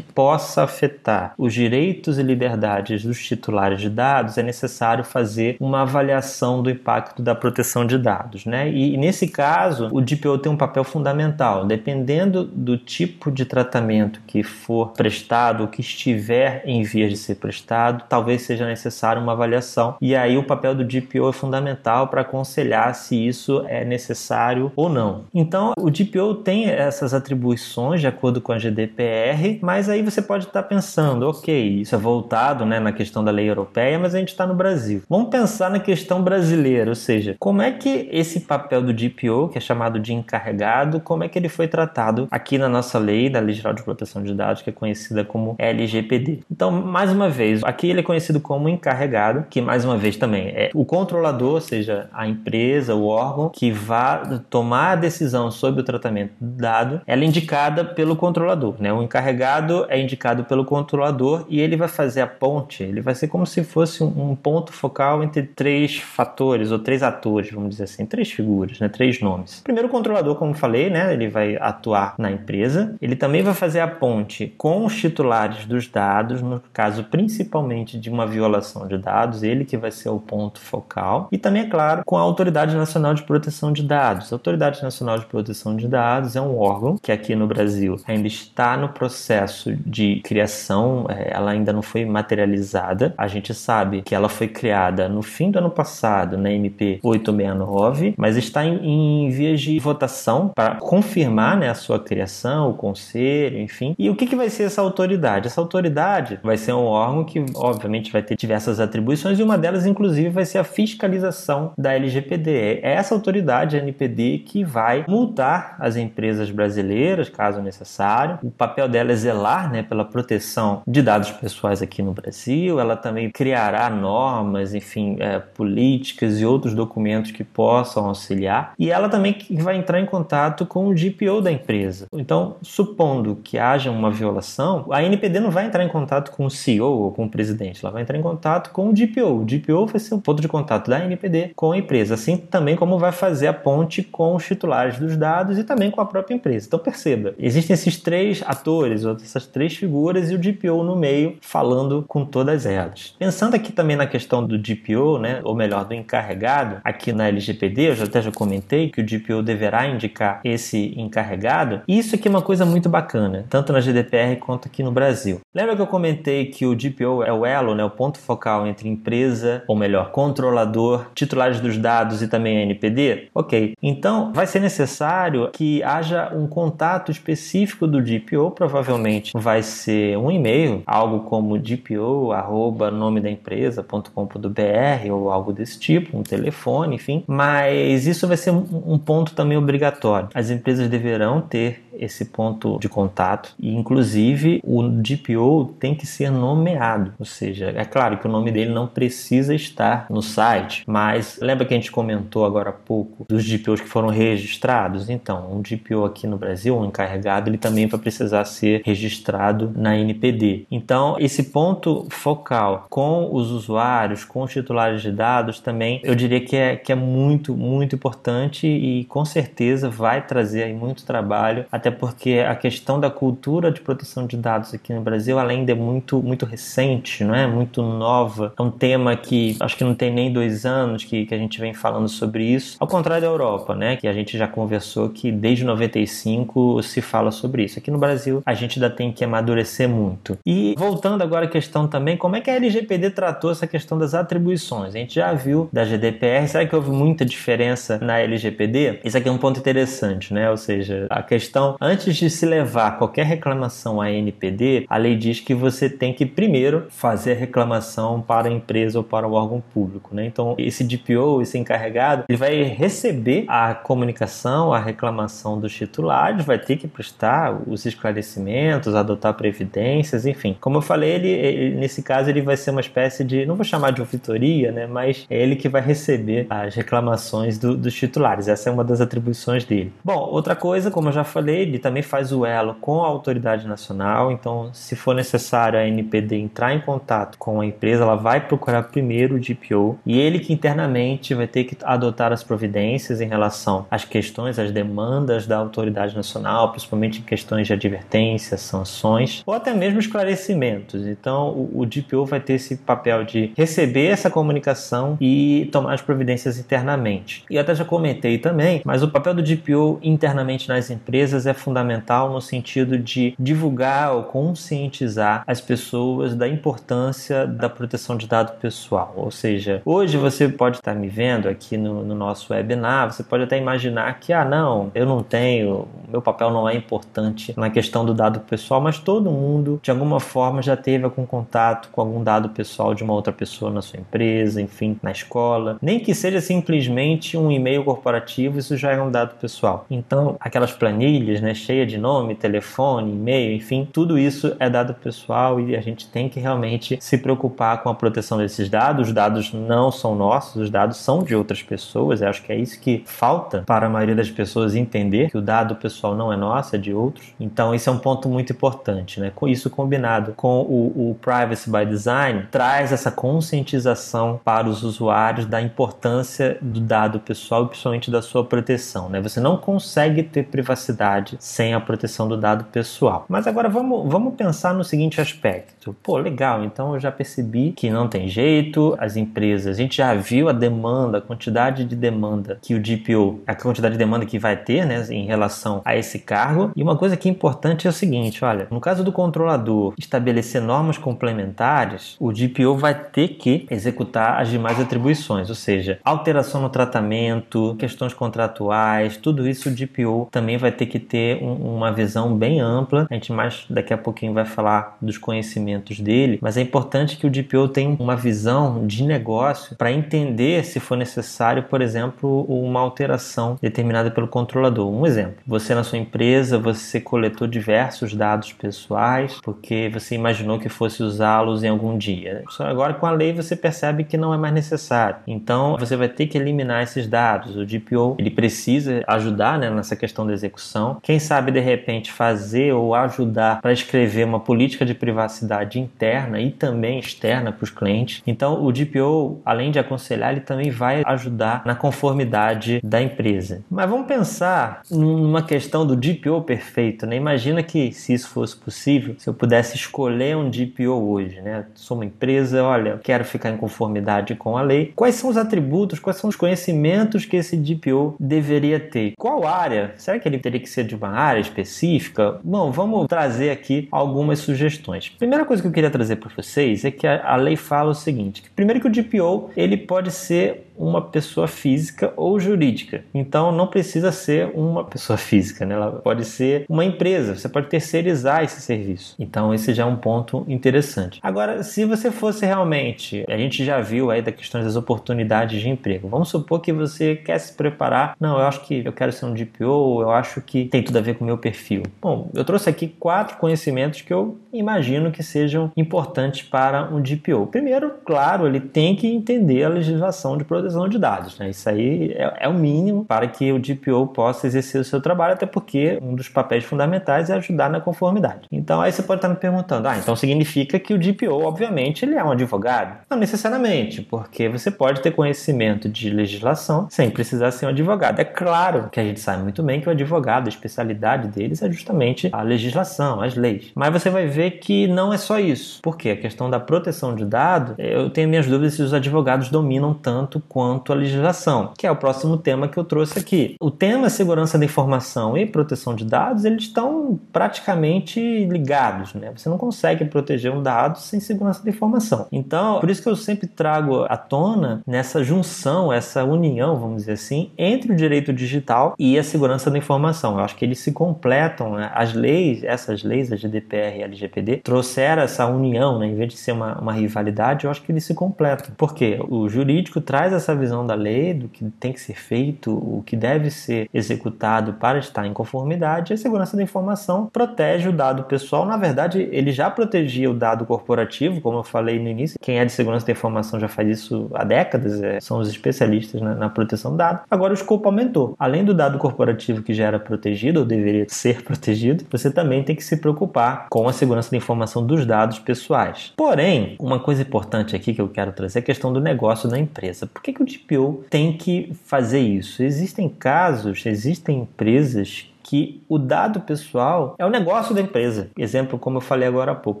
possa 0.00 0.62
afetar 0.62 1.34
os 1.36 1.52
direitos 1.52 2.18
e 2.18 2.22
liberdades 2.22 3.04
dos 3.04 3.22
titulares 3.24 3.80
de 3.80 3.90
dados, 3.90 4.38
é 4.38 4.42
necessário 4.42 5.04
fazer 5.04 5.56
uma 5.58 5.82
avaliação 5.82 6.62
do 6.62 6.70
impacto 6.70 7.22
da 7.22 7.34
proteção 7.34 7.86
de 7.86 7.98
dados, 7.98 8.44
né? 8.46 8.70
E, 8.70 8.94
e 8.94 8.96
nesse 8.96 9.26
caso, 9.26 9.88
o 9.92 10.00
DPO 10.00 10.38
tem 10.38 10.52
um 10.52 10.56
papel 10.56 10.84
fundamental 10.84 11.45
dependendo 11.66 12.44
do 12.44 12.76
tipo 12.76 13.30
de 13.30 13.44
tratamento 13.44 14.20
que 14.26 14.42
for 14.42 14.92
prestado, 14.92 15.68
que 15.68 15.80
estiver 15.80 16.62
em 16.64 16.82
vias 16.82 17.10
de 17.10 17.16
ser 17.16 17.36
prestado, 17.36 18.04
talvez 18.08 18.42
seja 18.42 18.66
necessário 18.66 19.22
uma 19.22 19.32
avaliação. 19.32 19.96
E 20.00 20.14
aí 20.14 20.36
o 20.36 20.42
papel 20.42 20.74
do 20.74 20.84
DPO 20.84 21.28
é 21.28 21.32
fundamental 21.32 22.08
para 22.08 22.22
aconselhar 22.22 22.94
se 22.94 23.16
isso 23.16 23.64
é 23.68 23.84
necessário 23.84 24.72
ou 24.74 24.88
não. 24.88 25.24
Então, 25.34 25.72
o 25.78 25.90
DPO 25.90 26.36
tem 26.36 26.66
essas 26.68 27.14
atribuições 27.14 28.00
de 28.00 28.06
acordo 28.06 28.40
com 28.40 28.52
a 28.52 28.58
GDPR, 28.58 29.58
mas 29.62 29.88
aí 29.88 30.02
você 30.02 30.20
pode 30.22 30.46
estar 30.46 30.62
pensando, 30.62 31.28
ok, 31.28 31.80
isso 31.80 31.94
é 31.94 31.98
voltado 31.98 32.64
né, 32.64 32.80
na 32.80 32.92
questão 32.92 33.24
da 33.24 33.30
lei 33.30 33.48
europeia, 33.48 33.98
mas 33.98 34.14
a 34.14 34.18
gente 34.18 34.28
está 34.28 34.46
no 34.46 34.54
Brasil. 34.54 35.02
Vamos 35.08 35.30
pensar 35.30 35.70
na 35.70 35.78
questão 35.78 36.22
brasileira, 36.22 36.90
ou 36.90 36.94
seja, 36.94 37.36
como 37.38 37.62
é 37.62 37.70
que 37.70 38.08
esse 38.12 38.40
papel 38.40 38.82
do 38.82 38.92
DPO, 38.92 39.48
que 39.48 39.58
é 39.58 39.60
chamado 39.60 39.98
de 39.98 40.12
encarregado, 40.12 41.00
como 41.00 41.24
é 41.24 41.28
que 41.28 41.35
ele 41.38 41.46
ele 41.46 41.48
foi 41.48 41.68
tratado 41.68 42.26
aqui 42.30 42.58
na 42.58 42.68
nossa 42.68 42.98
lei, 42.98 43.30
da 43.30 43.38
Lei 43.38 43.54
Geral 43.54 43.72
de 43.72 43.82
Proteção 43.82 44.22
de 44.22 44.34
Dados, 44.34 44.62
que 44.62 44.70
é 44.70 44.72
conhecida 44.72 45.24
como 45.24 45.54
LGPD. 45.58 46.40
Então, 46.50 46.70
mais 46.70 47.12
uma 47.12 47.28
vez, 47.28 47.62
aqui 47.62 47.88
ele 47.88 48.00
é 48.00 48.02
conhecido 48.02 48.40
como 48.40 48.68
encarregado, 48.68 49.46
que 49.48 49.62
mais 49.62 49.84
uma 49.84 49.96
vez 49.96 50.16
também 50.16 50.48
é 50.48 50.70
o 50.74 50.84
controlador, 50.84 51.54
ou 51.54 51.60
seja, 51.60 52.10
a 52.12 52.26
empresa, 52.26 52.94
o 52.94 53.06
órgão 53.06 53.48
que 53.50 53.70
vai 53.70 54.40
tomar 54.50 54.92
a 54.92 54.96
decisão 54.96 55.50
sobre 55.50 55.80
o 55.80 55.84
tratamento 55.84 56.32
do 56.40 56.56
dado, 56.56 57.00
ela 57.06 57.22
é 57.22 57.26
indicada 57.26 57.84
pelo 57.84 58.16
controlador, 58.16 58.74
né? 58.80 58.92
O 58.92 59.02
encarregado 59.02 59.86
é 59.88 60.00
indicado 60.00 60.44
pelo 60.44 60.64
controlador 60.64 61.44
e 61.48 61.60
ele 61.60 61.76
vai 61.76 61.88
fazer 61.88 62.22
a 62.22 62.26
ponte, 62.26 62.82
ele 62.82 63.00
vai 63.00 63.14
ser 63.14 63.28
como 63.28 63.46
se 63.46 63.62
fosse 63.62 64.02
um 64.02 64.34
ponto 64.34 64.72
focal 64.72 65.22
entre 65.22 65.42
três 65.44 65.98
fatores 65.98 66.72
ou 66.72 66.78
três 66.78 67.02
atores, 67.02 67.52
vamos 67.52 67.70
dizer 67.70 67.84
assim, 67.84 68.04
três 68.04 68.32
figuras, 68.32 68.80
né? 68.80 68.88
Três 68.88 69.20
nomes. 69.20 69.60
Primeiro 69.62 69.88
o 69.88 69.90
controlador, 69.90 70.34
como 70.34 70.54
falei, 70.54 70.90
né? 70.90 71.12
Ele 71.12 71.25
vai 71.28 71.56
atuar 71.56 72.14
na 72.18 72.30
empresa. 72.30 72.94
Ele 73.00 73.16
também 73.16 73.42
vai 73.42 73.54
fazer 73.54 73.80
a 73.80 73.88
ponte 73.88 74.54
com 74.56 74.84
os 74.84 74.94
titulares 74.96 75.64
dos 75.66 75.88
dados, 75.88 76.42
no 76.42 76.62
caso 76.72 77.04
principalmente 77.04 77.98
de 77.98 78.10
uma 78.10 78.26
violação 78.26 78.86
de 78.86 78.98
dados, 78.98 79.42
ele 79.42 79.64
que 79.64 79.76
vai 79.76 79.90
ser 79.90 80.08
o 80.08 80.18
ponto 80.18 80.60
focal. 80.60 81.28
E 81.30 81.38
também, 81.38 81.62
é 81.62 81.68
claro, 81.68 82.02
com 82.04 82.16
a 82.16 82.20
Autoridade 82.20 82.74
Nacional 82.76 83.14
de 83.14 83.22
Proteção 83.22 83.72
de 83.72 83.82
Dados. 83.82 84.32
A 84.32 84.36
Autoridade 84.36 84.82
Nacional 84.82 85.18
de 85.18 85.26
Proteção 85.26 85.76
de 85.76 85.88
Dados 85.88 86.36
é 86.36 86.40
um 86.40 86.58
órgão 86.58 86.96
que 87.02 87.12
aqui 87.12 87.34
no 87.34 87.46
Brasil 87.46 87.96
ainda 88.06 88.26
está 88.26 88.76
no 88.76 88.88
processo 88.88 89.74
de 89.86 90.20
criação, 90.24 91.06
é, 91.08 91.32
ela 91.34 91.50
ainda 91.50 91.72
não 91.72 91.82
foi 91.82 92.04
materializada. 92.04 93.14
A 93.16 93.26
gente 93.26 93.54
sabe 93.54 94.02
que 94.02 94.14
ela 94.14 94.28
foi 94.28 94.48
criada 94.48 95.08
no 95.08 95.22
fim 95.22 95.50
do 95.50 95.58
ano 95.58 95.70
passado, 95.70 96.36
na 96.36 96.50
MP 96.50 97.00
869, 97.02 98.14
mas 98.16 98.36
está 98.36 98.64
em, 98.64 99.26
em 99.26 99.30
vias 99.30 99.60
de 99.60 99.78
votação 99.78 100.50
para 100.54 100.76
confirmar 100.76 101.15
confirmar 101.16 101.56
né, 101.56 101.70
a 101.70 101.74
sua 101.74 101.98
criação, 101.98 102.70
o 102.70 102.74
conselho, 102.74 103.58
enfim. 103.58 103.94
E 103.98 104.10
o 104.10 104.14
que, 104.14 104.26
que 104.26 104.36
vai 104.36 104.50
ser 104.50 104.64
essa 104.64 104.82
autoridade? 104.82 105.46
Essa 105.46 105.62
autoridade 105.62 106.38
vai 106.42 106.58
ser 106.58 106.74
um 106.74 106.84
órgão 106.84 107.24
que, 107.24 107.42
obviamente, 107.54 108.12
vai 108.12 108.22
ter 108.22 108.36
diversas 108.36 108.78
atribuições 108.78 109.38
e 109.38 109.42
uma 109.42 109.56
delas, 109.56 109.86
inclusive, 109.86 110.28
vai 110.28 110.44
ser 110.44 110.58
a 110.58 110.64
fiscalização 110.64 111.72
da 111.78 111.94
LGPD. 111.94 112.80
É 112.82 112.92
essa 112.92 113.14
autoridade, 113.14 113.76
a 113.76 113.78
NPD, 113.78 114.42
que 114.44 114.62
vai 114.62 115.06
multar 115.08 115.76
as 115.78 115.96
empresas 115.96 116.50
brasileiras, 116.50 117.30
caso 117.30 117.62
necessário. 117.62 118.38
O 118.42 118.50
papel 118.50 118.86
dela 118.86 119.12
é 119.12 119.16
zelar 119.16 119.72
né, 119.72 119.82
pela 119.82 120.04
proteção 120.04 120.82
de 120.86 121.00
dados 121.00 121.30
pessoais 121.30 121.80
aqui 121.80 122.02
no 122.02 122.12
Brasil. 122.12 122.78
Ela 122.78 122.94
também 122.96 123.30
criará 123.30 123.88
normas, 123.88 124.74
enfim, 124.74 125.16
é, 125.18 125.38
políticas 125.38 126.40
e 126.40 126.44
outros 126.44 126.74
documentos 126.74 127.30
que 127.30 127.42
possam 127.42 128.06
auxiliar. 128.06 128.74
E 128.78 128.90
ela 128.90 129.08
também 129.08 129.38
vai 129.50 129.76
entrar 129.76 129.98
em 129.98 130.06
contato 130.06 130.66
com 130.66 130.88
o 130.88 130.94
GPO 131.08 131.40
da 131.40 131.50
empresa. 131.50 132.06
Então, 132.12 132.56
supondo 132.62 133.36
que 133.42 133.58
haja 133.58 133.90
uma 133.90 134.10
violação, 134.10 134.86
a 134.90 135.02
NPD 135.02 135.40
não 135.40 135.50
vai 135.50 135.66
entrar 135.66 135.84
em 135.84 135.88
contato 135.88 136.30
com 136.32 136.46
o 136.46 136.50
CEO 136.50 137.02
ou 137.02 137.12
com 137.12 137.24
o 137.24 137.30
presidente, 137.30 137.84
ela 137.84 137.92
vai 137.92 138.02
entrar 138.02 138.18
em 138.18 138.22
contato 138.22 138.70
com 138.70 138.88
o 138.88 138.92
GPO. 138.92 139.42
O 139.42 139.44
GPO 139.44 139.86
vai 139.86 140.00
ser 140.00 140.14
o 140.14 140.20
ponto 140.20 140.40
de 140.40 140.48
contato 140.48 140.90
da 140.90 141.04
NPD 141.04 141.52
com 141.54 141.72
a 141.72 141.78
empresa, 141.78 142.14
assim 142.14 142.36
também 142.36 142.76
como 142.76 142.98
vai 142.98 143.12
fazer 143.12 143.46
a 143.46 143.52
ponte 143.52 144.02
com 144.02 144.34
os 144.34 144.44
titulares 144.44 144.98
dos 144.98 145.16
dados 145.16 145.58
e 145.58 145.64
também 145.64 145.90
com 145.90 146.00
a 146.00 146.06
própria 146.06 146.34
empresa. 146.34 146.66
Então 146.66 146.78
perceba, 146.78 147.34
existem 147.38 147.74
esses 147.74 147.96
três 147.96 148.42
atores, 148.46 149.04
essas 149.04 149.46
três 149.46 149.76
figuras 149.76 150.30
e 150.30 150.34
o 150.34 150.38
GPO 150.38 150.82
no 150.82 150.96
meio 150.96 151.36
falando 151.40 152.04
com 152.06 152.24
todas 152.24 152.66
elas. 152.66 153.14
Pensando 153.18 153.54
aqui 153.54 153.72
também 153.72 153.96
na 153.96 154.06
questão 154.06 154.46
do 154.46 154.58
GPO, 154.58 155.18
né, 155.18 155.40
ou 155.44 155.54
melhor, 155.54 155.84
do 155.84 155.94
encarregado, 155.94 156.80
aqui 156.84 157.12
na 157.12 157.28
LGPD, 157.28 157.90
eu 157.90 157.94
já 157.94 158.04
até 158.04 158.22
já 158.22 158.32
comentei 158.32 158.90
que 158.90 159.00
o 159.00 159.04
GPO 159.04 159.42
deverá 159.42 159.86
indicar 159.86 160.40
esse 160.44 160.95
encarregado. 161.00 161.82
Isso 161.86 162.14
aqui 162.14 162.28
é 162.28 162.30
uma 162.30 162.42
coisa 162.42 162.64
muito 162.64 162.88
bacana, 162.88 163.44
tanto 163.48 163.72
na 163.72 163.80
GDPR 163.80 164.36
quanto 164.36 164.66
aqui 164.68 164.82
no 164.82 164.90
Brasil. 164.90 165.40
Lembra 165.54 165.76
que 165.76 165.82
eu 165.82 165.86
comentei 165.86 166.46
que 166.46 166.66
o 166.66 166.76
GPO 166.76 167.22
é 167.22 167.32
o 167.32 167.44
elo, 167.44 167.74
né, 167.74 167.84
o 167.84 167.90
ponto 167.90 168.18
focal 168.18 168.66
entre 168.66 168.88
empresa, 168.88 169.62
ou 169.66 169.76
melhor, 169.76 170.10
controlador, 170.10 171.06
titulares 171.14 171.60
dos 171.60 171.76
dados 171.78 172.22
e 172.22 172.28
também 172.28 172.58
a 172.58 172.62
NPD? 172.62 173.28
Ok. 173.34 173.74
Então, 173.82 174.32
vai 174.32 174.46
ser 174.46 174.60
necessário 174.60 175.50
que 175.52 175.82
haja 175.82 176.32
um 176.34 176.46
contato 176.46 177.10
específico 177.10 177.86
do 177.86 178.00
GPO, 178.00 178.50
provavelmente 178.50 179.32
vai 179.34 179.62
ser 179.62 180.16
um 180.18 180.30
e-mail, 180.30 180.82
algo 180.86 181.20
como 181.20 181.58
gpo, 181.58 182.32
arroba, 182.32 182.90
nome 182.90 183.20
da 183.20 183.30
empresa.com.br 183.30 185.10
ou 185.10 185.30
algo 185.30 185.52
desse 185.52 185.78
tipo, 185.78 186.16
um 186.16 186.22
telefone, 186.22 186.96
enfim. 186.96 187.24
Mas 187.26 188.06
isso 188.06 188.26
vai 188.26 188.36
ser 188.36 188.50
um 188.50 188.98
ponto 188.98 189.34
também 189.34 189.56
obrigatório. 189.56 190.28
As 190.34 190.50
empresas 190.50 190.85
deverão 190.88 191.40
ter 191.40 191.86
esse 191.98 192.26
ponto 192.26 192.78
de 192.78 192.88
contato 192.88 193.54
e 193.58 193.74
inclusive 193.74 194.60
o 194.62 194.82
DPO 194.82 195.74
tem 195.78 195.94
que 195.94 196.06
ser 196.06 196.30
nomeado, 196.30 197.14
ou 197.18 197.24
seja, 197.24 197.72
é 197.74 197.84
claro 197.84 198.18
que 198.18 198.26
o 198.26 198.30
nome 198.30 198.50
dele 198.50 198.70
não 198.70 198.86
precisa 198.86 199.54
estar 199.54 200.06
no 200.10 200.22
site, 200.22 200.84
mas 200.86 201.38
lembra 201.40 201.64
que 201.64 201.74
a 201.74 201.76
gente 201.76 201.90
comentou 201.90 202.44
agora 202.44 202.70
há 202.70 202.72
pouco 202.72 203.24
dos 203.28 203.44
DPOs 203.44 203.80
que 203.80 203.88
foram 203.88 204.08
registrados? 204.08 205.08
Então, 205.08 205.52
um 205.52 205.62
DPO 205.62 206.04
aqui 206.04 206.26
no 206.26 206.36
Brasil, 206.36 206.76
um 206.76 206.84
encarregado, 206.84 207.48
ele 207.48 207.58
também 207.58 207.86
vai 207.86 207.98
precisar 207.98 208.44
ser 208.44 208.82
registrado 208.84 209.72
na 209.74 209.96
NPD. 209.96 210.66
Então, 210.70 211.16
esse 211.18 211.44
ponto 211.44 212.06
focal 212.10 212.86
com 212.90 213.34
os 213.34 213.50
usuários, 213.50 214.24
com 214.24 214.42
os 214.42 214.52
titulares 214.52 215.02
de 215.02 215.10
dados 215.10 215.60
também, 215.60 216.00
eu 216.04 216.14
diria 216.14 216.40
que 216.40 216.56
é, 216.56 216.76
que 216.76 216.92
é 216.92 216.94
muito, 216.94 217.56
muito 217.56 217.96
importante 217.96 218.66
e 218.66 219.04
com 219.04 219.24
certeza 219.24 219.88
vai 219.88 220.26
trazer 220.26 220.62
muito 220.76 221.04
trabalho 221.04 221.64
até 221.70 221.90
porque 221.90 222.44
a 222.46 222.54
questão 222.54 222.98
da 222.98 223.10
cultura 223.10 223.70
de 223.70 223.80
proteção 223.80 224.26
de 224.26 224.36
dados 224.36 224.74
aqui 224.74 224.92
no 224.92 225.00
Brasil, 225.00 225.38
além 225.38 225.64
de 225.64 225.74
muito, 225.74 226.22
muito 226.22 226.46
recente, 226.46 227.24
não 227.24 227.34
é? 227.34 227.46
Muito 227.46 227.82
nova. 227.82 228.52
É 228.58 228.62
um 228.62 228.70
tema 228.70 229.16
que 229.16 229.56
acho 229.60 229.76
que 229.76 229.84
não 229.84 229.94
tem 229.94 230.12
nem 230.12 230.32
dois 230.32 230.64
anos 230.66 231.04
que, 231.04 231.26
que 231.26 231.34
a 231.34 231.38
gente 231.38 231.60
vem 231.60 231.74
falando 231.74 232.08
sobre 232.08 232.44
isso. 232.44 232.76
Ao 232.80 232.86
contrário 232.86 233.22
da 233.22 233.28
Europa, 233.28 233.74
né? 233.74 233.96
Que 233.96 234.08
a 234.08 234.12
gente 234.12 234.36
já 234.36 234.48
conversou 234.48 235.08
que 235.08 235.30
desde 235.30 235.64
95 235.64 236.82
se 236.82 237.00
fala 237.00 237.30
sobre 237.30 237.64
isso. 237.64 237.78
Aqui 237.78 237.90
no 237.90 237.98
Brasil 237.98 238.42
a 238.44 238.54
gente 238.54 238.78
ainda 238.78 238.90
tem 238.90 239.12
que 239.12 239.24
amadurecer 239.24 239.88
muito. 239.88 240.38
E 240.44 240.74
voltando 240.76 241.22
agora 241.22 241.46
à 241.46 241.48
questão 241.48 241.86
também, 241.86 242.16
como 242.16 242.36
é 242.36 242.40
que 242.40 242.50
a 242.50 242.54
LGPD 242.54 243.10
tratou 243.10 243.50
essa 243.50 243.66
questão 243.66 243.98
das 243.98 244.14
atribuições? 244.14 244.94
A 244.94 244.98
gente 244.98 245.14
já 245.14 245.32
viu 245.32 245.68
da 245.72 245.84
GDPR, 245.84 246.48
será 246.48 246.66
que 246.66 246.74
houve 246.74 246.90
muita 246.90 247.24
diferença 247.24 247.98
na 247.98 248.18
LGPD? 248.18 249.00
Isso 249.04 249.16
aqui 249.16 249.28
é 249.28 249.32
um 249.32 249.38
ponto 249.38 249.58
interessante, 249.58 250.32
né? 250.32 250.50
Ou 250.56 250.58
seja, 250.58 251.06
a 251.10 251.22
questão 251.22 251.76
antes 251.78 252.16
de 252.16 252.30
se 252.30 252.46
levar 252.46 252.96
qualquer 252.96 253.26
reclamação 253.26 254.00
à 254.00 254.10
NPD, 254.10 254.86
a 254.88 254.96
lei 254.96 255.14
diz 255.14 255.38
que 255.38 255.54
você 255.54 255.90
tem 255.90 256.14
que 256.14 256.24
primeiro 256.24 256.86
fazer 256.88 257.32
a 257.32 257.34
reclamação 257.34 258.22
para 258.22 258.48
a 258.48 258.50
empresa 258.50 258.98
ou 258.98 259.04
para 259.04 259.28
o 259.28 259.34
órgão 259.34 259.62
público. 259.74 260.14
Né? 260.14 260.24
Então, 260.24 260.54
esse 260.56 260.82
DPO, 260.82 261.42
esse 261.42 261.58
encarregado, 261.58 262.24
ele 262.26 262.38
vai 262.38 262.62
receber 262.62 263.44
a 263.48 263.74
comunicação, 263.74 264.72
a 264.72 264.78
reclamação 264.78 265.60
dos 265.60 265.74
titulares, 265.74 266.42
vai 266.42 266.58
ter 266.58 266.76
que 266.78 266.88
prestar 266.88 267.54
os 267.66 267.84
esclarecimentos, 267.84 268.94
adotar 268.94 269.34
previdências, 269.34 270.24
enfim. 270.24 270.56
Como 270.58 270.78
eu 270.78 270.82
falei, 270.82 271.10
ele, 271.10 271.28
ele 271.28 271.76
nesse 271.76 272.02
caso 272.02 272.30
ele 272.30 272.40
vai 272.40 272.56
ser 272.56 272.70
uma 272.70 272.80
espécie 272.80 273.22
de, 273.22 273.44
não 273.44 273.56
vou 273.56 273.64
chamar 273.64 273.90
de 273.90 274.00
auditoria, 274.00 274.72
né? 274.72 274.86
mas 274.86 275.26
é 275.28 275.38
ele 275.38 275.54
que 275.54 275.68
vai 275.68 275.82
receber 275.82 276.46
as 276.48 276.74
reclamações 276.74 277.58
do, 277.58 277.76
dos 277.76 277.92
titulares. 277.92 278.48
Essa 278.48 278.70
é 278.70 278.72
uma 278.72 278.82
das 278.82 279.02
atribuições 279.02 279.66
dele. 279.66 279.92
Bom, 280.04 280.18
outra 280.18 280.45
coisa, 280.54 280.90
como 280.90 281.08
eu 281.08 281.12
já 281.12 281.24
falei, 281.24 281.62
ele 281.62 281.78
também 281.78 282.02
faz 282.02 282.32
o 282.32 282.44
elo 282.44 282.74
com 282.74 283.02
a 283.02 283.06
autoridade 283.06 283.66
nacional, 283.66 284.30
então 284.30 284.70
se 284.72 284.94
for 284.94 285.14
necessário 285.14 285.78
a 285.78 285.86
NPD 285.86 286.36
entrar 286.36 286.74
em 286.74 286.80
contato 286.80 287.38
com 287.38 287.60
a 287.60 287.66
empresa, 287.66 288.02
ela 288.02 288.16
vai 288.16 288.46
procurar 288.46 288.84
primeiro 288.84 289.36
o 289.36 289.40
DPO 289.40 289.98
e 290.04 290.18
ele 290.18 290.38
que 290.38 290.52
internamente 290.52 291.34
vai 291.34 291.46
ter 291.46 291.64
que 291.64 291.76
adotar 291.82 292.32
as 292.32 292.42
providências 292.42 293.20
em 293.20 293.28
relação 293.28 293.86
às 293.90 294.04
questões, 294.04 294.58
às 294.58 294.70
demandas 294.70 295.46
da 295.46 295.56
autoridade 295.56 296.14
nacional, 296.14 296.70
principalmente 296.70 297.20
em 297.20 297.22
questões 297.22 297.66
de 297.66 297.72
advertências, 297.72 298.60
sanções 298.60 299.42
ou 299.46 299.54
até 299.54 299.72
mesmo 299.72 299.98
esclarecimentos. 299.98 301.06
Então 301.06 301.48
o, 301.50 301.80
o 301.80 301.86
DPO 301.86 302.24
vai 302.26 302.40
ter 302.40 302.54
esse 302.54 302.76
papel 302.76 303.24
de 303.24 303.52
receber 303.56 304.06
essa 304.06 304.30
comunicação 304.30 305.16
e 305.20 305.68
tomar 305.72 305.94
as 305.94 306.02
providências 306.02 306.58
internamente. 306.58 307.44
E 307.50 307.58
até 307.58 307.74
já 307.74 307.84
comentei 307.84 308.38
também, 308.38 308.82
mas 308.84 309.02
o 309.02 309.08
papel 309.08 309.34
do 309.34 309.42
DPO 309.42 309.98
internamente 310.02 310.35
nas 310.44 310.90
empresas 310.90 311.46
é 311.46 311.54
fundamental 311.54 312.30
no 312.30 312.40
sentido 312.40 312.98
de 312.98 313.34
divulgar 313.38 314.12
ou 314.14 314.24
conscientizar 314.24 315.42
as 315.46 315.60
pessoas 315.60 316.34
da 316.34 316.48
importância 316.48 317.46
da 317.46 317.68
proteção 317.68 318.16
de 318.16 318.26
dado 318.26 318.58
pessoal. 318.58 319.12
Ou 319.16 319.30
seja, 319.30 319.82
hoje 319.84 320.16
você 320.16 320.48
pode 320.48 320.76
estar 320.76 320.94
me 320.94 321.08
vendo 321.08 321.48
aqui 321.48 321.76
no, 321.76 322.04
no 322.04 322.14
nosso 322.14 322.52
webinar, 322.52 323.12
você 323.12 323.22
pode 323.22 323.44
até 323.44 323.58
imaginar 323.58 324.18
que, 324.20 324.32
ah, 324.32 324.44
não, 324.44 324.90
eu 324.94 325.06
não 325.06 325.22
tenho, 325.22 325.88
meu 326.08 326.22
papel 326.22 326.50
não 326.50 326.68
é 326.68 326.74
importante 326.74 327.54
na 327.56 327.70
questão 327.70 328.04
do 328.04 328.14
dado 328.14 328.40
pessoal, 328.40 328.80
mas 328.80 328.98
todo 328.98 329.30
mundo, 329.30 329.80
de 329.82 329.90
alguma 329.90 330.20
forma, 330.20 330.62
já 330.62 330.76
teve 330.76 331.04
algum 331.04 331.26
contato 331.26 331.88
com 331.90 332.00
algum 332.00 332.22
dado 332.22 332.48
pessoal 332.50 332.94
de 332.94 333.02
uma 333.02 333.12
outra 333.12 333.32
pessoa 333.32 333.70
na 333.70 333.82
sua 333.82 334.00
empresa, 334.00 334.60
enfim, 334.60 334.98
na 335.02 335.10
escola. 335.10 335.76
Nem 335.80 336.00
que 336.00 336.14
seja 336.14 336.40
simplesmente 336.40 337.36
um 337.36 337.50
e-mail 337.50 337.84
corporativo, 337.84 338.58
isso 338.58 338.76
já 338.76 338.92
é 338.92 339.00
um 339.00 339.10
dado 339.10 339.34
pessoal. 339.36 339.86
Então, 339.90 340.25
aquelas 340.40 340.72
planilhas, 340.72 341.40
né, 341.40 341.54
cheia 341.54 341.86
de 341.86 341.98
nome, 341.98 342.34
telefone, 342.34 343.12
e-mail, 343.12 343.54
enfim, 343.54 343.88
tudo 343.90 344.18
isso 344.18 344.56
é 344.58 344.68
dado 344.68 344.94
pessoal 344.94 345.60
e 345.60 345.76
a 345.76 345.80
gente 345.80 346.08
tem 346.08 346.28
que 346.28 346.40
realmente 346.40 346.98
se 347.00 347.18
preocupar 347.18 347.82
com 347.82 347.88
a 347.88 347.94
proteção 347.94 348.38
desses 348.38 348.68
dados. 348.68 349.08
Os 349.08 349.14
dados 349.14 349.52
não 349.52 349.90
são 349.90 350.14
nossos, 350.14 350.62
os 350.62 350.70
dados 350.70 350.96
são 350.96 351.22
de 351.22 351.34
outras 351.34 351.62
pessoas. 351.62 352.20
Eu 352.20 352.28
acho 352.28 352.42
que 352.42 352.52
é 352.52 352.56
isso 352.56 352.80
que 352.80 353.02
falta 353.06 353.62
para 353.66 353.86
a 353.86 353.90
maioria 353.90 354.14
das 354.14 354.30
pessoas 354.30 354.74
entender 354.74 355.30
que 355.30 355.38
o 355.38 355.42
dado 355.42 355.76
pessoal 355.76 356.14
não 356.14 356.32
é 356.32 356.36
nosso, 356.36 356.74
é 356.74 356.78
de 356.78 356.92
outros. 356.92 357.34
Então, 357.38 357.74
isso 357.74 357.88
é 357.88 357.92
um 357.92 357.98
ponto 357.98 358.28
muito 358.28 358.52
importante, 358.52 359.20
né? 359.20 359.30
Com 359.34 359.46
isso 359.46 359.70
combinado 359.70 360.32
com 360.32 360.60
o, 360.60 361.10
o 361.10 361.14
Privacy 361.20 361.70
by 361.70 361.84
Design, 361.86 362.46
traz 362.50 362.92
essa 362.92 363.10
conscientização 363.10 364.40
para 364.44 364.68
os 364.68 364.82
usuários 364.82 365.46
da 365.46 365.60
importância 365.60 366.58
do 366.60 366.80
dado 366.80 367.20
pessoal 367.20 367.66
principalmente 367.66 368.10
da 368.10 368.22
sua 368.22 368.44
proteção, 368.44 369.08
né? 369.08 369.20
Você 369.20 369.40
não 369.40 369.56
consegue 369.56 370.15
ter 370.22 370.44
privacidade 370.44 371.36
sem 371.40 371.74
a 371.74 371.80
proteção 371.80 372.28
do 372.28 372.36
dado 372.36 372.64
pessoal. 372.64 373.24
Mas 373.28 373.46
agora 373.46 373.68
vamos, 373.68 374.10
vamos 374.10 374.34
pensar 374.34 374.74
no 374.74 374.84
seguinte 374.84 375.20
aspecto. 375.20 375.96
Pô, 376.02 376.16
legal, 376.16 376.64
então 376.64 376.94
eu 376.94 377.00
já 377.00 377.10
percebi 377.12 377.72
que 377.72 377.90
não 377.90 378.08
tem 378.08 378.28
jeito, 378.28 378.96
as 378.98 379.16
empresas, 379.16 379.76
a 379.76 379.80
gente 379.80 379.96
já 379.98 380.14
viu 380.14 380.48
a 380.48 380.52
demanda, 380.52 381.18
a 381.18 381.20
quantidade 381.20 381.84
de 381.84 381.96
demanda 381.96 382.58
que 382.60 382.74
o 382.74 382.80
DPO, 382.80 383.40
a 383.46 383.54
quantidade 383.54 383.92
de 383.92 383.98
demanda 383.98 384.26
que 384.26 384.38
vai 384.38 384.56
ter, 384.56 384.84
né, 384.84 385.04
em 385.10 385.26
relação 385.26 385.82
a 385.84 385.96
esse 385.96 386.18
cargo. 386.18 386.70
E 386.74 386.82
uma 386.82 386.96
coisa 386.96 387.16
que 387.16 387.28
é 387.28 387.32
importante 387.32 387.86
é 387.86 387.90
o 387.90 387.92
seguinte, 387.92 388.44
olha, 388.44 388.66
no 388.70 388.80
caso 388.80 389.04
do 389.04 389.12
controlador 389.12 389.94
estabelecer 389.98 390.60
normas 390.60 390.98
complementares, 390.98 392.16
o 392.18 392.32
DPO 392.32 392.76
vai 392.76 392.94
ter 392.94 393.28
que 393.28 393.66
executar 393.70 394.40
as 394.40 394.48
demais 394.48 394.80
atribuições, 394.80 395.48
ou 395.48 395.54
seja, 395.54 395.98
alteração 396.04 396.60
no 396.60 396.68
tratamento, 396.68 397.76
questões 397.78 398.14
contratuais, 398.14 399.16
tudo 399.16 399.48
isso 399.48 399.68
o 399.68 399.72
DPO 399.72 400.05
também 400.30 400.56
vai 400.56 400.72
ter 400.72 400.86
que 400.86 400.98
ter 400.98 401.42
um, 401.42 401.76
uma 401.76 401.92
visão 401.92 402.34
bem 402.34 402.60
ampla. 402.60 403.06
A 403.10 403.14
gente 403.14 403.32
mais 403.32 403.64
daqui 403.68 403.92
a 403.92 403.98
pouquinho 403.98 404.32
vai 404.32 404.44
falar 404.44 404.96
dos 405.00 405.18
conhecimentos 405.18 406.00
dele, 406.00 406.38
mas 406.40 406.56
é 406.56 406.60
importante 406.60 407.16
que 407.16 407.26
o 407.26 407.30
DPO 407.30 407.68
tenha 407.68 407.96
uma 407.98 408.16
visão 408.16 408.86
de 408.86 409.04
negócio 409.04 409.76
para 409.76 409.92
entender 409.92 410.64
se 410.64 410.80
for 410.80 410.96
necessário, 410.96 411.64
por 411.64 411.80
exemplo, 411.80 412.42
uma 412.42 412.80
alteração 412.80 413.58
determinada 413.60 414.10
pelo 414.10 414.28
controlador. 414.28 414.90
Um 414.90 415.06
exemplo: 415.06 415.36
você 415.46 415.74
na 415.74 415.84
sua 415.84 415.98
empresa 415.98 416.58
você 416.58 417.00
coletou 417.00 417.46
diversos 417.46 418.14
dados 418.14 418.52
pessoais 418.52 419.38
porque 419.42 419.90
você 419.92 420.14
imaginou 420.14 420.58
que 420.58 420.68
fosse 420.68 421.02
usá-los 421.02 421.64
em 421.64 421.68
algum 421.68 421.96
dia. 421.96 422.44
Só 422.50 422.64
agora 422.64 422.94
com 422.94 423.06
a 423.06 423.10
lei 423.10 423.32
você 423.32 423.56
percebe 423.56 424.04
que 424.04 424.16
não 424.16 424.32
é 424.32 424.36
mais 424.36 424.54
necessário. 424.54 425.16
Então 425.26 425.76
você 425.78 425.96
vai 425.96 426.08
ter 426.08 426.26
que 426.26 426.38
eliminar 426.38 426.82
esses 426.82 427.06
dados. 427.06 427.56
O 427.56 427.64
DPO 427.64 428.16
ele 428.18 428.30
precisa 428.30 429.02
ajudar 429.06 429.58
né, 429.58 429.70
nessa 429.70 429.95
questão 429.96 430.26
da 430.26 430.32
execução. 430.32 430.98
Quem 431.02 431.18
sabe 431.18 431.50
de 431.50 431.60
repente 431.60 432.12
fazer 432.12 432.72
ou 432.72 432.94
ajudar 432.94 433.60
para 433.60 433.72
escrever 433.72 434.24
uma 434.24 434.40
política 434.40 434.84
de 434.84 434.94
privacidade 434.94 435.78
interna 435.78 436.40
e 436.40 436.50
também 436.50 436.98
externa 436.98 437.52
para 437.52 437.64
os 437.64 437.70
clientes. 437.70 438.22
Então 438.26 438.64
o 438.64 438.72
DPO, 438.72 439.40
além 439.44 439.70
de 439.70 439.78
aconselhar, 439.78 440.32
ele 440.32 440.40
também 440.40 440.70
vai 440.70 441.02
ajudar 441.04 441.62
na 441.64 441.74
conformidade 441.74 442.80
da 442.82 443.00
empresa. 443.00 443.62
Mas 443.70 443.88
vamos 443.88 444.06
pensar 444.06 444.82
numa 444.90 445.42
questão 445.42 445.86
do 445.86 445.96
DPO 445.96 446.42
perfeito. 446.42 447.06
Né? 447.06 447.16
Imagina 447.16 447.62
que 447.62 447.92
se 447.92 448.12
isso 448.12 448.28
fosse 448.28 448.56
possível, 448.56 449.14
se 449.18 449.28
eu 449.28 449.34
pudesse 449.34 449.76
escolher 449.76 450.36
um 450.36 450.48
DPO 450.48 450.90
hoje, 450.90 451.40
né? 451.40 451.66
Sou 451.74 451.96
uma 451.96 452.04
empresa, 452.04 452.62
olha, 452.62 452.98
quero 453.02 453.24
ficar 453.24 453.50
em 453.50 453.56
conformidade 453.56 454.34
com 454.34 454.56
a 454.56 454.62
lei. 454.62 454.92
Quais 454.94 455.14
são 455.14 455.30
os 455.30 455.36
atributos, 455.36 455.98
quais 455.98 456.18
são 456.18 456.28
os 456.28 456.36
conhecimentos 456.36 457.24
que 457.24 457.36
esse 457.36 457.56
DPO 457.56 458.16
deveria 458.18 458.78
ter? 458.78 459.12
Qual 459.18 459.46
área? 459.46 459.85
Será 459.96 460.18
que 460.18 460.28
ele 460.28 460.38
teria 460.38 460.60
que 460.60 460.68
ser 460.68 460.84
de 460.84 460.94
uma 460.94 461.08
área 461.08 461.40
específica? 461.40 462.40
Bom, 462.42 462.70
vamos 462.70 463.06
trazer 463.06 463.50
aqui 463.50 463.88
algumas 463.90 464.38
sugestões. 464.38 465.08
Primeira 465.08 465.44
coisa 465.44 465.62
que 465.62 465.68
eu 465.68 465.72
queria 465.72 465.90
trazer 465.90 466.16
para 466.16 466.30
vocês 466.34 466.84
é 466.84 466.90
que 466.90 467.06
a, 467.06 467.32
a 467.32 467.36
lei 467.36 467.56
fala 467.56 467.90
o 467.90 467.94
seguinte: 467.94 468.42
que 468.42 468.50
primeiro 468.50 468.80
que 468.80 468.86
o 468.86 468.90
DPO 468.90 469.50
ele 469.56 469.76
pode 469.76 470.10
ser 470.10 470.66
uma 470.78 471.00
pessoa 471.00 471.48
física 471.48 472.12
ou 472.16 472.38
jurídica. 472.38 473.04
Então 473.14 473.50
não 473.50 473.66
precisa 473.66 474.12
ser 474.12 474.50
uma 474.54 474.84
pessoa 474.84 475.16
física, 475.16 475.64
né? 475.64 475.74
ela 475.74 475.92
pode 475.92 476.24
ser 476.24 476.66
uma 476.68 476.84
empresa, 476.84 477.34
você 477.34 477.48
pode 477.48 477.68
terceirizar 477.68 478.44
esse 478.44 478.60
serviço. 478.60 479.14
Então 479.18 479.52
esse 479.54 479.72
já 479.72 479.84
é 479.84 479.86
um 479.86 479.96
ponto 479.96 480.44
interessante. 480.48 481.18
Agora, 481.22 481.62
se 481.62 481.84
você 481.84 482.10
fosse 482.10 482.44
realmente, 482.44 483.24
a 483.28 483.36
gente 483.36 483.64
já 483.64 483.80
viu 483.80 484.10
aí 484.10 484.22
da 484.22 484.32
questão 484.32 484.62
das 484.62 484.76
oportunidades 484.76 485.60
de 485.60 485.68
emprego. 485.68 486.08
Vamos 486.08 486.28
supor 486.28 486.60
que 486.60 486.72
você 486.72 487.16
quer 487.16 487.38
se 487.38 487.52
preparar, 487.52 488.16
não, 488.20 488.38
eu 488.38 488.46
acho 488.46 488.60
que 488.64 488.82
eu 488.84 488.92
quero 488.92 489.12
ser 489.12 489.26
um 489.26 489.34
DPO, 489.34 489.65
eu 489.66 490.10
acho 490.10 490.40
que 490.40 490.66
tem 490.66 490.82
tudo 490.82 490.98
a 490.98 491.00
ver 491.00 491.16
com 491.16 491.24
o 491.24 491.26
meu 491.26 491.38
perfil. 491.38 491.82
Bom, 492.00 492.30
eu 492.34 492.44
trouxe 492.44 492.68
aqui 492.68 492.88
quatro 492.88 493.36
conhecimentos 493.36 494.02
que 494.02 494.12
eu 494.12 494.36
imagino 494.58 495.10
que 495.10 495.22
sejam 495.22 495.70
importantes 495.76 496.42
para 496.42 496.84
um 496.92 497.00
DPO. 497.00 497.46
Primeiro, 497.46 497.94
claro, 498.04 498.46
ele 498.46 498.60
tem 498.60 498.96
que 498.96 499.06
entender 499.06 499.64
a 499.64 499.68
legislação 499.68 500.36
de 500.36 500.44
proteção 500.44 500.88
de 500.88 500.98
dados. 500.98 501.38
Né? 501.38 501.50
Isso 501.50 501.68
aí 501.68 502.12
é, 502.12 502.34
é, 502.40 502.48
o 502.48 502.54
mínimo 502.54 503.04
para 503.04 503.26
que 503.26 503.52
o 503.52 503.58
DPO 503.58 504.08
possa 504.08 504.46
exercer 504.46 504.80
o 504.80 504.84
seu 504.84 505.00
trabalho, 505.00 505.34
até 505.34 505.46
porque 505.46 505.98
um 506.02 506.14
dos 506.14 506.28
papéis 506.28 506.64
fundamentais 506.64 507.30
é 507.30 507.34
ajudar 507.34 507.70
na 507.70 507.80
conformidade. 507.80 508.48
Então 508.50 508.80
aí 508.80 508.92
você 508.92 509.02
pode 509.02 509.18
estar 509.18 509.28
me 509.28 509.36
perguntando, 509.36 509.88
ah, 509.88 509.96
então 509.96 510.16
significa 510.16 510.78
que 510.78 510.94
o 510.94 510.98
DPO, 510.98 511.44
obviamente, 511.44 512.04
ele 512.04 512.14
é 512.14 512.24
um 512.24 512.30
advogado? 512.30 512.98
Não 513.10 513.18
necessariamente, 513.18 514.02
porque 514.02 514.48
você 514.48 514.70
pode 514.70 515.00
ter 515.00 515.12
conhecimento 515.12 515.88
de 515.88 516.10
legislação 516.10 516.88
sem 516.90 517.10
precisar 517.10 517.50
ser 517.50 517.66
um 517.66 517.70
advogado. 517.70 518.20
É 518.20 518.24
claro 518.24 518.88
que 518.90 519.00
a 519.00 519.04
gente 519.04 519.20
sabe 519.20 519.42
muito 519.42 519.62
bem 519.62 519.80
que 519.80 519.88
o 519.88 519.92
advogado, 519.92 520.46
a 520.46 520.48
especialidade 520.48 521.28
deles 521.28 521.62
é 521.62 521.70
justamente 521.70 522.28
a 522.32 522.42
legislação, 522.42 523.20
as 523.20 523.34
leis. 523.34 523.70
Mas 523.74 523.92
você 523.92 524.10
vai 524.10 524.26
ver 524.26 524.45
que 524.50 524.86
não 524.86 525.12
é 525.12 525.18
só 525.18 525.38
isso. 525.38 525.80
Porque 525.82 526.10
a 526.10 526.16
questão 526.16 526.48
da 526.48 526.60
proteção 526.60 527.14
de 527.14 527.24
dados, 527.24 527.74
eu 527.78 528.10
tenho 528.10 528.28
minhas 528.28 528.46
dúvidas 528.46 528.74
se 528.74 528.82
os 528.82 528.94
advogados 528.94 529.48
dominam 529.48 529.94
tanto 529.94 530.42
quanto 530.48 530.92
à 530.92 530.96
legislação, 530.96 531.72
que 531.76 531.86
é 531.86 531.90
o 531.90 531.96
próximo 531.96 532.36
tema 532.36 532.68
que 532.68 532.78
eu 532.78 532.84
trouxe 532.84 533.18
aqui. 533.18 533.56
O 533.60 533.70
tema 533.70 534.08
segurança 534.08 534.58
da 534.58 534.64
informação 534.64 535.36
e 535.36 535.46
proteção 535.46 535.94
de 535.94 536.04
dados, 536.04 536.44
eles 536.44 536.64
estão 536.64 537.18
praticamente 537.32 538.20
ligados, 538.46 539.14
né? 539.14 539.32
Você 539.34 539.48
não 539.48 539.58
consegue 539.58 540.04
proteger 540.04 540.52
um 540.52 540.62
dado 540.62 540.98
sem 540.98 541.20
segurança 541.20 541.62
da 541.62 541.70
informação. 541.70 542.26
Então, 542.30 542.80
por 542.80 542.90
isso 542.90 543.02
que 543.02 543.08
eu 543.08 543.16
sempre 543.16 543.46
trago 543.46 544.04
à 544.08 544.16
tona 544.16 544.82
nessa 544.86 545.22
junção, 545.22 545.92
essa 545.92 546.24
união, 546.24 546.76
vamos 546.76 546.98
dizer 546.98 547.12
assim, 547.12 547.50
entre 547.56 547.92
o 547.92 547.96
direito 547.96 548.32
digital 548.32 548.94
e 548.98 549.18
a 549.18 549.22
segurança 549.22 549.70
da 549.70 549.78
informação. 549.78 550.38
Eu 550.38 550.44
acho 550.44 550.56
que 550.56 550.64
eles 550.64 550.78
se 550.78 550.92
completam, 550.92 551.72
né? 551.74 551.90
As 551.94 552.12
leis, 552.14 552.62
essas 552.64 553.02
leis, 553.02 553.32
a 553.32 553.36
GDPR 553.36 553.98
e 553.98 554.02
a 554.02 554.06
LGPD, 554.06 554.35
trouxeram 554.62 555.22
essa 555.22 555.46
união, 555.46 555.98
né? 555.98 556.06
Em 556.06 556.14
vez 556.14 556.32
de 556.32 556.38
ser 556.38 556.52
uma, 556.52 556.78
uma 556.78 556.92
rivalidade, 556.92 557.64
eu 557.64 557.70
acho 557.70 557.82
que 557.82 557.92
eles 557.92 558.04
se 558.04 558.14
completam. 558.14 558.74
Porque 558.76 559.18
o 559.28 559.48
jurídico 559.48 560.00
traz 560.00 560.32
essa 560.32 560.54
visão 560.54 560.86
da 560.86 560.94
lei, 560.94 561.34
do 561.34 561.48
que 561.48 561.64
tem 561.78 561.92
que 561.92 562.00
ser 562.00 562.14
feito, 562.14 562.72
o 562.72 563.02
que 563.04 563.16
deve 563.16 563.50
ser 563.50 563.88
executado 563.92 564.74
para 564.74 564.98
estar 564.98 565.26
em 565.26 565.32
conformidade, 565.32 566.12
a 566.12 566.16
segurança 566.16 566.56
da 566.56 566.62
informação 566.62 567.26
protege 567.32 567.88
o 567.88 567.92
dado 567.92 568.24
pessoal. 568.24 568.64
Na 568.66 568.76
verdade, 568.76 569.28
ele 569.30 569.52
já 569.52 569.70
protegia 569.70 570.30
o 570.30 570.34
dado 570.34 570.64
corporativo, 570.66 571.40
como 571.40 571.58
eu 571.58 571.64
falei 571.64 571.98
no 571.98 572.08
início. 572.08 572.38
Quem 572.40 572.58
é 572.58 572.64
de 572.64 572.72
segurança 572.72 573.06
da 573.06 573.12
informação 573.12 573.58
já 573.58 573.68
faz 573.68 573.88
isso 573.88 574.30
há 574.34 574.44
décadas, 574.44 575.02
é, 575.02 575.20
são 575.20 575.38
os 575.38 575.48
especialistas 575.48 576.20
na, 576.20 576.34
na 576.34 576.48
proteção 576.48 576.92
do 576.92 576.96
dado. 576.96 577.20
Agora 577.30 577.52
o 577.52 577.54
escopo 577.54 577.88
aumentou. 577.88 578.34
Além 578.38 578.64
do 578.64 578.74
dado 578.74 578.98
corporativo 578.98 579.62
que 579.62 579.72
já 579.72 579.86
era 579.86 579.98
protegido, 579.98 580.60
ou 580.60 580.66
deveria 580.66 581.06
ser 581.08 581.42
protegido, 581.44 582.04
você 582.10 582.30
também 582.30 582.62
tem 582.62 582.76
que 582.76 582.84
se 582.84 582.96
preocupar 582.96 583.66
com 583.70 583.88
a 583.88 583.92
segurança 583.92 584.15
da 584.30 584.36
informação 584.36 584.84
dos 584.84 585.04
dados 585.06 585.38
pessoais. 585.38 586.12
Porém, 586.16 586.76
uma 586.78 586.98
coisa 586.98 587.22
importante 587.22 587.76
aqui 587.76 587.94
que 587.94 588.00
eu 588.00 588.08
quero 588.08 588.32
trazer 588.32 588.58
é 588.58 588.62
a 588.62 588.64
questão 588.64 588.92
do 588.92 589.00
negócio 589.00 589.48
da 589.48 589.58
empresa. 589.58 590.06
Por 590.06 590.22
que, 590.22 590.32
que 590.32 590.42
o 590.42 590.46
DPO 590.46 591.04
tem 591.10 591.32
que 591.32 591.72
fazer 591.84 592.20
isso? 592.20 592.62
Existem 592.62 593.08
casos, 593.08 593.84
existem 593.86 594.40
empresas 594.40 595.26
que 595.46 595.80
o 595.88 595.96
dado 595.96 596.40
pessoal 596.40 597.14
é 597.18 597.24
o 597.24 597.30
negócio 597.30 597.72
da 597.74 597.80
empresa. 597.80 598.30
Exemplo, 598.36 598.78
como 598.78 598.96
eu 598.96 599.00
falei 599.00 599.28
agora 599.28 599.52
há 599.52 599.54
pouco, 599.54 599.80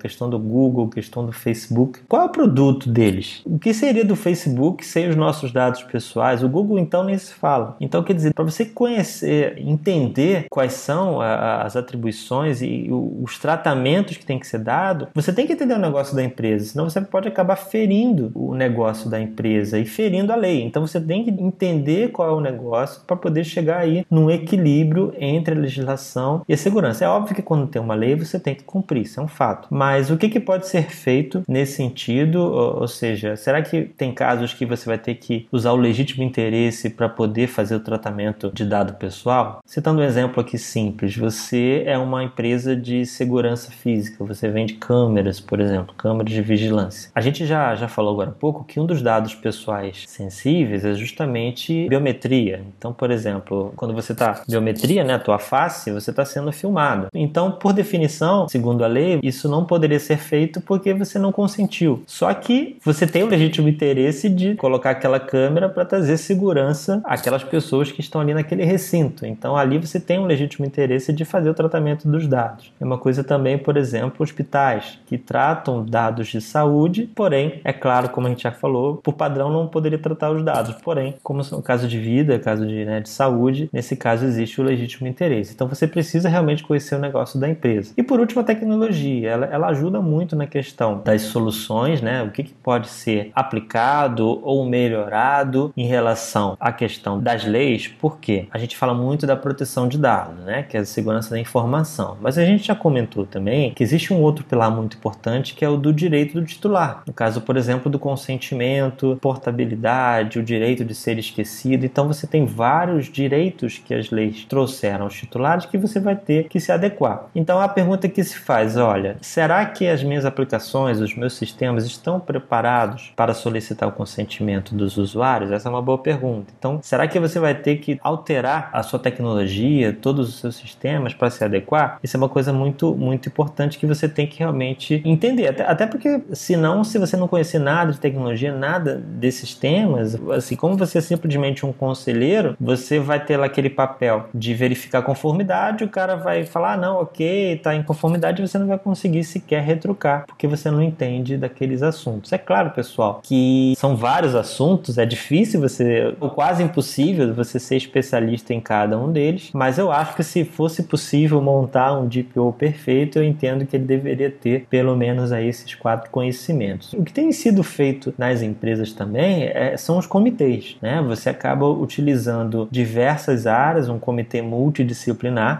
questão 0.00 0.30
do 0.30 0.38
Google, 0.38 0.88
questão 0.88 1.26
do 1.26 1.32
Facebook. 1.32 2.00
Qual 2.08 2.22
é 2.22 2.24
o 2.26 2.28
produto 2.28 2.88
deles? 2.88 3.42
O 3.44 3.58
que 3.58 3.74
seria 3.74 4.04
do 4.04 4.14
Facebook 4.14 4.86
sem 4.86 5.08
os 5.08 5.16
nossos 5.16 5.50
dados 5.50 5.82
pessoais? 5.82 6.44
O 6.44 6.48
Google 6.48 6.78
então 6.78 7.02
nem 7.02 7.18
se 7.18 7.34
fala. 7.34 7.76
Então, 7.80 8.02
quer 8.04 8.14
dizer, 8.14 8.32
para 8.32 8.44
você 8.44 8.64
conhecer, 8.64 9.58
entender 9.58 10.46
quais 10.48 10.74
são 10.74 11.20
as 11.20 11.74
atribuições 11.74 12.62
e 12.62 12.88
os 12.90 13.36
tratamentos 13.38 14.16
que 14.16 14.24
tem 14.24 14.38
que 14.38 14.46
ser 14.46 14.60
dado, 14.60 15.08
você 15.12 15.32
tem 15.32 15.46
que 15.46 15.54
entender 15.54 15.74
o 15.74 15.78
negócio 15.78 16.14
da 16.14 16.22
empresa, 16.22 16.66
senão 16.66 16.88
você 16.88 17.00
pode 17.00 17.26
acabar 17.26 17.56
ferindo 17.56 18.30
o 18.34 18.54
negócio 18.54 19.10
da 19.10 19.20
empresa 19.20 19.78
e 19.78 19.84
ferindo 19.84 20.32
a 20.32 20.36
lei. 20.36 20.62
Então, 20.62 20.86
você 20.86 21.00
tem 21.00 21.24
que 21.24 21.30
entender 21.30 22.12
qual 22.12 22.28
é 22.28 22.32
o 22.32 22.40
negócio 22.40 23.02
para 23.04 23.16
poder 23.16 23.42
chegar 23.42 23.78
aí 23.78 24.06
num 24.08 24.30
equilíbrio 24.30 25.12
entre 25.18 25.55
legislação 25.56 26.42
e 26.48 26.54
a 26.54 26.56
segurança. 26.56 27.04
É 27.04 27.08
óbvio 27.08 27.34
que 27.34 27.42
quando 27.42 27.66
tem 27.66 27.80
uma 27.80 27.94
lei 27.94 28.14
você 28.14 28.38
tem 28.38 28.54
que 28.54 28.64
cumprir, 28.64 29.02
isso 29.02 29.20
é 29.20 29.22
um 29.22 29.28
fato. 29.28 29.68
Mas 29.70 30.10
o 30.10 30.16
que, 30.16 30.28
que 30.28 30.40
pode 30.40 30.66
ser 30.66 30.90
feito 30.90 31.42
nesse 31.48 31.76
sentido? 31.76 32.36
Ou, 32.36 32.80
ou 32.80 32.88
seja, 32.88 33.36
será 33.36 33.62
que 33.62 33.82
tem 33.82 34.12
casos 34.12 34.54
que 34.54 34.66
você 34.66 34.86
vai 34.86 34.98
ter 34.98 35.14
que 35.14 35.46
usar 35.50 35.72
o 35.72 35.76
legítimo 35.76 36.22
interesse 36.22 36.90
para 36.90 37.08
poder 37.08 37.46
fazer 37.46 37.76
o 37.76 37.80
tratamento 37.80 38.50
de 38.54 38.64
dado 38.64 38.94
pessoal? 38.94 39.60
Citando 39.64 40.00
um 40.00 40.04
exemplo 40.04 40.40
aqui 40.40 40.58
simples, 40.58 41.16
você 41.16 41.82
é 41.86 41.96
uma 41.98 42.22
empresa 42.22 42.76
de 42.76 43.04
segurança 43.06 43.70
física, 43.70 44.24
você 44.24 44.48
vende 44.48 44.74
câmeras, 44.74 45.40
por 45.40 45.60
exemplo, 45.60 45.94
câmeras 45.96 46.32
de 46.32 46.42
vigilância. 46.42 47.10
A 47.14 47.20
gente 47.20 47.46
já, 47.46 47.74
já 47.74 47.88
falou 47.88 48.12
agora 48.12 48.30
há 48.30 48.34
pouco 48.34 48.64
que 48.64 48.80
um 48.80 48.86
dos 48.86 49.02
dados 49.02 49.34
pessoais 49.34 50.04
sensíveis 50.06 50.84
é 50.84 50.94
justamente 50.94 51.88
biometria. 51.88 52.62
Então, 52.76 52.92
por 52.92 53.10
exemplo, 53.10 53.72
quando 53.76 53.94
você 53.94 54.12
está 54.12 54.42
biometria, 54.48 55.04
né, 55.04 55.14
a 55.14 55.18
tua 55.18 55.38
face, 55.46 55.90
você 55.90 56.10
está 56.10 56.24
sendo 56.24 56.52
filmado. 56.52 57.08
Então, 57.14 57.52
por 57.52 57.72
definição, 57.72 58.48
segundo 58.48 58.84
a 58.84 58.86
lei, 58.86 59.20
isso 59.22 59.48
não 59.48 59.64
poderia 59.64 60.00
ser 60.00 60.18
feito 60.18 60.60
porque 60.60 60.92
você 60.92 61.18
não 61.18 61.32
consentiu. 61.32 62.02
Só 62.06 62.32
que 62.34 62.78
você 62.84 63.06
tem 63.06 63.22
o 63.22 63.28
legítimo 63.28 63.68
interesse 63.68 64.28
de 64.28 64.54
colocar 64.56 64.90
aquela 64.90 65.20
câmera 65.20 65.68
para 65.68 65.84
trazer 65.84 66.16
segurança 66.16 67.00
àquelas 67.04 67.44
pessoas 67.44 67.90
que 67.92 68.00
estão 68.00 68.20
ali 68.20 68.34
naquele 68.34 68.64
recinto. 68.64 69.24
Então, 69.26 69.56
ali 69.56 69.78
você 69.78 70.00
tem 70.00 70.18
um 70.18 70.26
legítimo 70.26 70.66
interesse 70.66 71.12
de 71.12 71.24
fazer 71.24 71.50
o 71.50 71.54
tratamento 71.54 72.08
dos 72.08 72.26
dados. 72.26 72.72
É 72.80 72.84
uma 72.84 72.98
coisa 72.98 73.22
também, 73.22 73.58
por 73.58 73.76
exemplo, 73.76 74.22
hospitais 74.22 74.98
que 75.06 75.16
tratam 75.16 75.84
dados 75.84 76.28
de 76.28 76.40
saúde, 76.40 77.08
porém, 77.14 77.60
é 77.64 77.72
claro, 77.72 78.08
como 78.08 78.26
a 78.26 78.30
gente 78.30 78.42
já 78.42 78.52
falou, 78.52 78.96
por 78.96 79.14
padrão 79.14 79.50
não 79.50 79.66
poderia 79.66 79.98
tratar 79.98 80.30
os 80.30 80.42
dados. 80.44 80.74
Porém, 80.82 81.14
como 81.22 81.42
no 81.50 81.62
caso 81.62 81.86
de 81.86 81.98
vida, 81.98 82.38
caso 82.38 82.66
de, 82.66 82.84
né, 82.84 83.00
de 83.00 83.08
saúde, 83.08 83.68
nesse 83.72 83.96
caso 83.96 84.24
existe 84.24 84.60
o 84.60 84.64
legítimo 84.64 85.06
interesse. 85.06 85.35
Então 85.40 85.68
você 85.68 85.86
precisa 85.86 86.28
realmente 86.28 86.62
conhecer 86.62 86.94
o 86.94 86.98
negócio 86.98 87.38
da 87.38 87.48
empresa. 87.48 87.92
E 87.96 88.02
por 88.02 88.20
último, 88.20 88.40
a 88.40 88.44
tecnologia. 88.44 89.30
Ela, 89.30 89.46
ela 89.46 89.68
ajuda 89.68 90.00
muito 90.00 90.36
na 90.36 90.46
questão 90.46 91.00
das 91.04 91.22
soluções, 91.22 92.00
né? 92.00 92.22
O 92.22 92.30
que, 92.30 92.42
que 92.42 92.54
pode 92.54 92.88
ser 92.88 93.30
aplicado 93.34 94.40
ou 94.42 94.66
melhorado 94.66 95.72
em 95.76 95.86
relação 95.86 96.56
à 96.60 96.72
questão 96.72 97.20
das 97.20 97.44
leis, 97.44 97.88
porque 97.88 98.46
a 98.50 98.58
gente 98.58 98.76
fala 98.76 98.94
muito 98.94 99.26
da 99.26 99.36
proteção 99.36 99.88
de 99.88 99.98
dados, 99.98 100.44
né? 100.44 100.62
Que 100.62 100.76
é 100.76 100.80
a 100.80 100.84
segurança 100.84 101.30
da 101.30 101.38
informação. 101.38 102.16
Mas 102.20 102.38
a 102.38 102.44
gente 102.44 102.66
já 102.66 102.74
comentou 102.74 103.26
também 103.26 103.72
que 103.72 103.82
existe 103.82 104.12
um 104.12 104.20
outro 104.20 104.44
pilar 104.44 104.70
muito 104.70 104.96
importante 104.96 105.54
que 105.54 105.64
é 105.64 105.68
o 105.68 105.76
do 105.76 105.92
direito 105.92 106.40
do 106.40 106.46
titular. 106.46 107.02
No 107.06 107.12
caso, 107.12 107.40
por 107.40 107.56
exemplo, 107.56 107.90
do 107.90 107.98
consentimento, 107.98 109.18
portabilidade, 109.20 110.38
o 110.38 110.42
direito 110.42 110.84
de 110.84 110.94
ser 110.94 111.18
esquecido. 111.18 111.84
Então 111.84 112.06
você 112.06 112.26
tem 112.26 112.44
vários 112.44 113.06
direitos 113.06 113.78
que 113.78 113.94
as 113.94 114.10
leis 114.10 114.44
trouxeram 114.44 115.04
aos 115.04 115.14
titulares 115.26 115.66
que 115.66 115.76
você 115.76 116.00
vai 116.00 116.16
ter 116.16 116.48
que 116.48 116.60
se 116.60 116.72
adequar. 116.72 117.26
Então 117.34 117.60
a 117.60 117.68
pergunta 117.68 118.08
que 118.08 118.22
se 118.22 118.38
faz, 118.38 118.76
olha, 118.76 119.16
será 119.20 119.64
que 119.66 119.86
as 119.86 120.02
minhas 120.02 120.24
aplicações, 120.24 121.00
os 121.00 121.14
meus 121.14 121.34
sistemas 121.34 121.84
estão 121.84 122.18
preparados 122.18 123.12
para 123.14 123.34
solicitar 123.34 123.88
o 123.88 123.92
consentimento 123.92 124.74
dos 124.74 124.96
usuários? 124.96 125.50
Essa 125.50 125.68
é 125.68 125.70
uma 125.70 125.82
boa 125.82 125.98
pergunta. 125.98 126.52
Então, 126.58 126.80
será 126.82 127.06
que 127.06 127.18
você 127.18 127.38
vai 127.38 127.54
ter 127.54 127.76
que 127.76 127.98
alterar 128.02 128.70
a 128.72 128.82
sua 128.82 128.98
tecnologia, 128.98 129.92
todos 129.92 130.28
os 130.28 130.40
seus 130.40 130.56
sistemas 130.56 131.12
para 131.12 131.30
se 131.30 131.44
adequar? 131.44 131.98
Isso 132.02 132.16
é 132.16 132.18
uma 132.18 132.28
coisa 132.28 132.52
muito 132.52 132.94
muito 132.94 133.28
importante 133.28 133.78
que 133.78 133.86
você 133.86 134.08
tem 134.08 134.26
que 134.26 134.38
realmente 134.38 135.02
entender. 135.04 135.48
Até, 135.48 135.64
até 135.64 135.86
porque, 135.86 136.22
senão, 136.32 136.84
se 136.84 136.98
você 136.98 137.16
não 137.16 137.28
conhecer 137.28 137.58
nada 137.58 137.92
de 137.92 138.00
tecnologia, 138.00 138.52
nada 138.52 138.96
desses 138.96 139.54
temas, 139.54 140.14
assim, 140.30 140.56
como 140.56 140.76
você 140.76 140.98
é 140.98 141.00
simplesmente 141.00 141.64
um 141.64 141.72
conselheiro, 141.72 142.56
você 142.60 142.98
vai 142.98 143.24
ter 143.24 143.36
lá 143.36 143.46
aquele 143.46 143.70
papel 143.70 144.28
de 144.34 144.54
verificar 144.54 145.02
conformidade, 145.16 145.82
o 145.82 145.88
cara 145.88 146.14
vai 146.14 146.44
falar, 146.44 146.74
ah, 146.74 146.76
não, 146.76 147.00
ok, 147.00 147.54
está 147.54 147.74
em 147.74 147.82
conformidade, 147.82 148.42
você 148.42 148.58
não 148.58 148.66
vai 148.66 148.78
conseguir 148.78 149.24
sequer 149.24 149.62
retrucar, 149.62 150.26
porque 150.26 150.46
você 150.46 150.70
não 150.70 150.82
entende 150.82 151.38
daqueles 151.38 151.82
assuntos. 151.82 152.32
É 152.32 152.38
claro, 152.38 152.70
pessoal, 152.70 153.20
que 153.22 153.72
são 153.76 153.96
vários 153.96 154.34
assuntos, 154.34 154.98
é 154.98 155.06
difícil 155.06 155.60
você, 155.60 156.14
ou 156.20 156.28
quase 156.28 156.62
impossível 156.62 157.32
você 157.34 157.58
ser 157.58 157.76
especialista 157.76 158.52
em 158.52 158.60
cada 158.60 158.98
um 158.98 159.10
deles, 159.10 159.50
mas 159.54 159.78
eu 159.78 159.90
acho 159.90 160.14
que 160.14 160.22
se 160.22 160.44
fosse 160.44 160.82
possível 160.82 161.40
montar 161.40 161.98
um 161.98 162.06
DPO 162.06 162.52
perfeito, 162.52 163.18
eu 163.18 163.24
entendo 163.24 163.64
que 163.64 163.76
ele 163.76 163.84
deveria 163.84 164.30
ter 164.30 164.66
pelo 164.68 164.94
menos 164.94 165.32
aí 165.32 165.48
esses 165.48 165.74
quatro 165.74 166.10
conhecimentos. 166.10 166.92
O 166.92 167.02
que 167.02 167.12
tem 167.12 167.32
sido 167.32 167.62
feito 167.62 168.12
nas 168.18 168.42
empresas 168.42 168.92
também 168.92 169.44
é, 169.44 169.76
são 169.76 169.96
os 169.96 170.06
comitês, 170.06 170.76
né? 170.82 171.02
Você 171.08 171.30
acaba 171.30 171.66
utilizando 171.66 172.68
diversas 172.70 173.46
áreas, 173.46 173.88
um 173.88 173.98
comitê 173.98 174.42
multidisciplinar, 174.42 175.05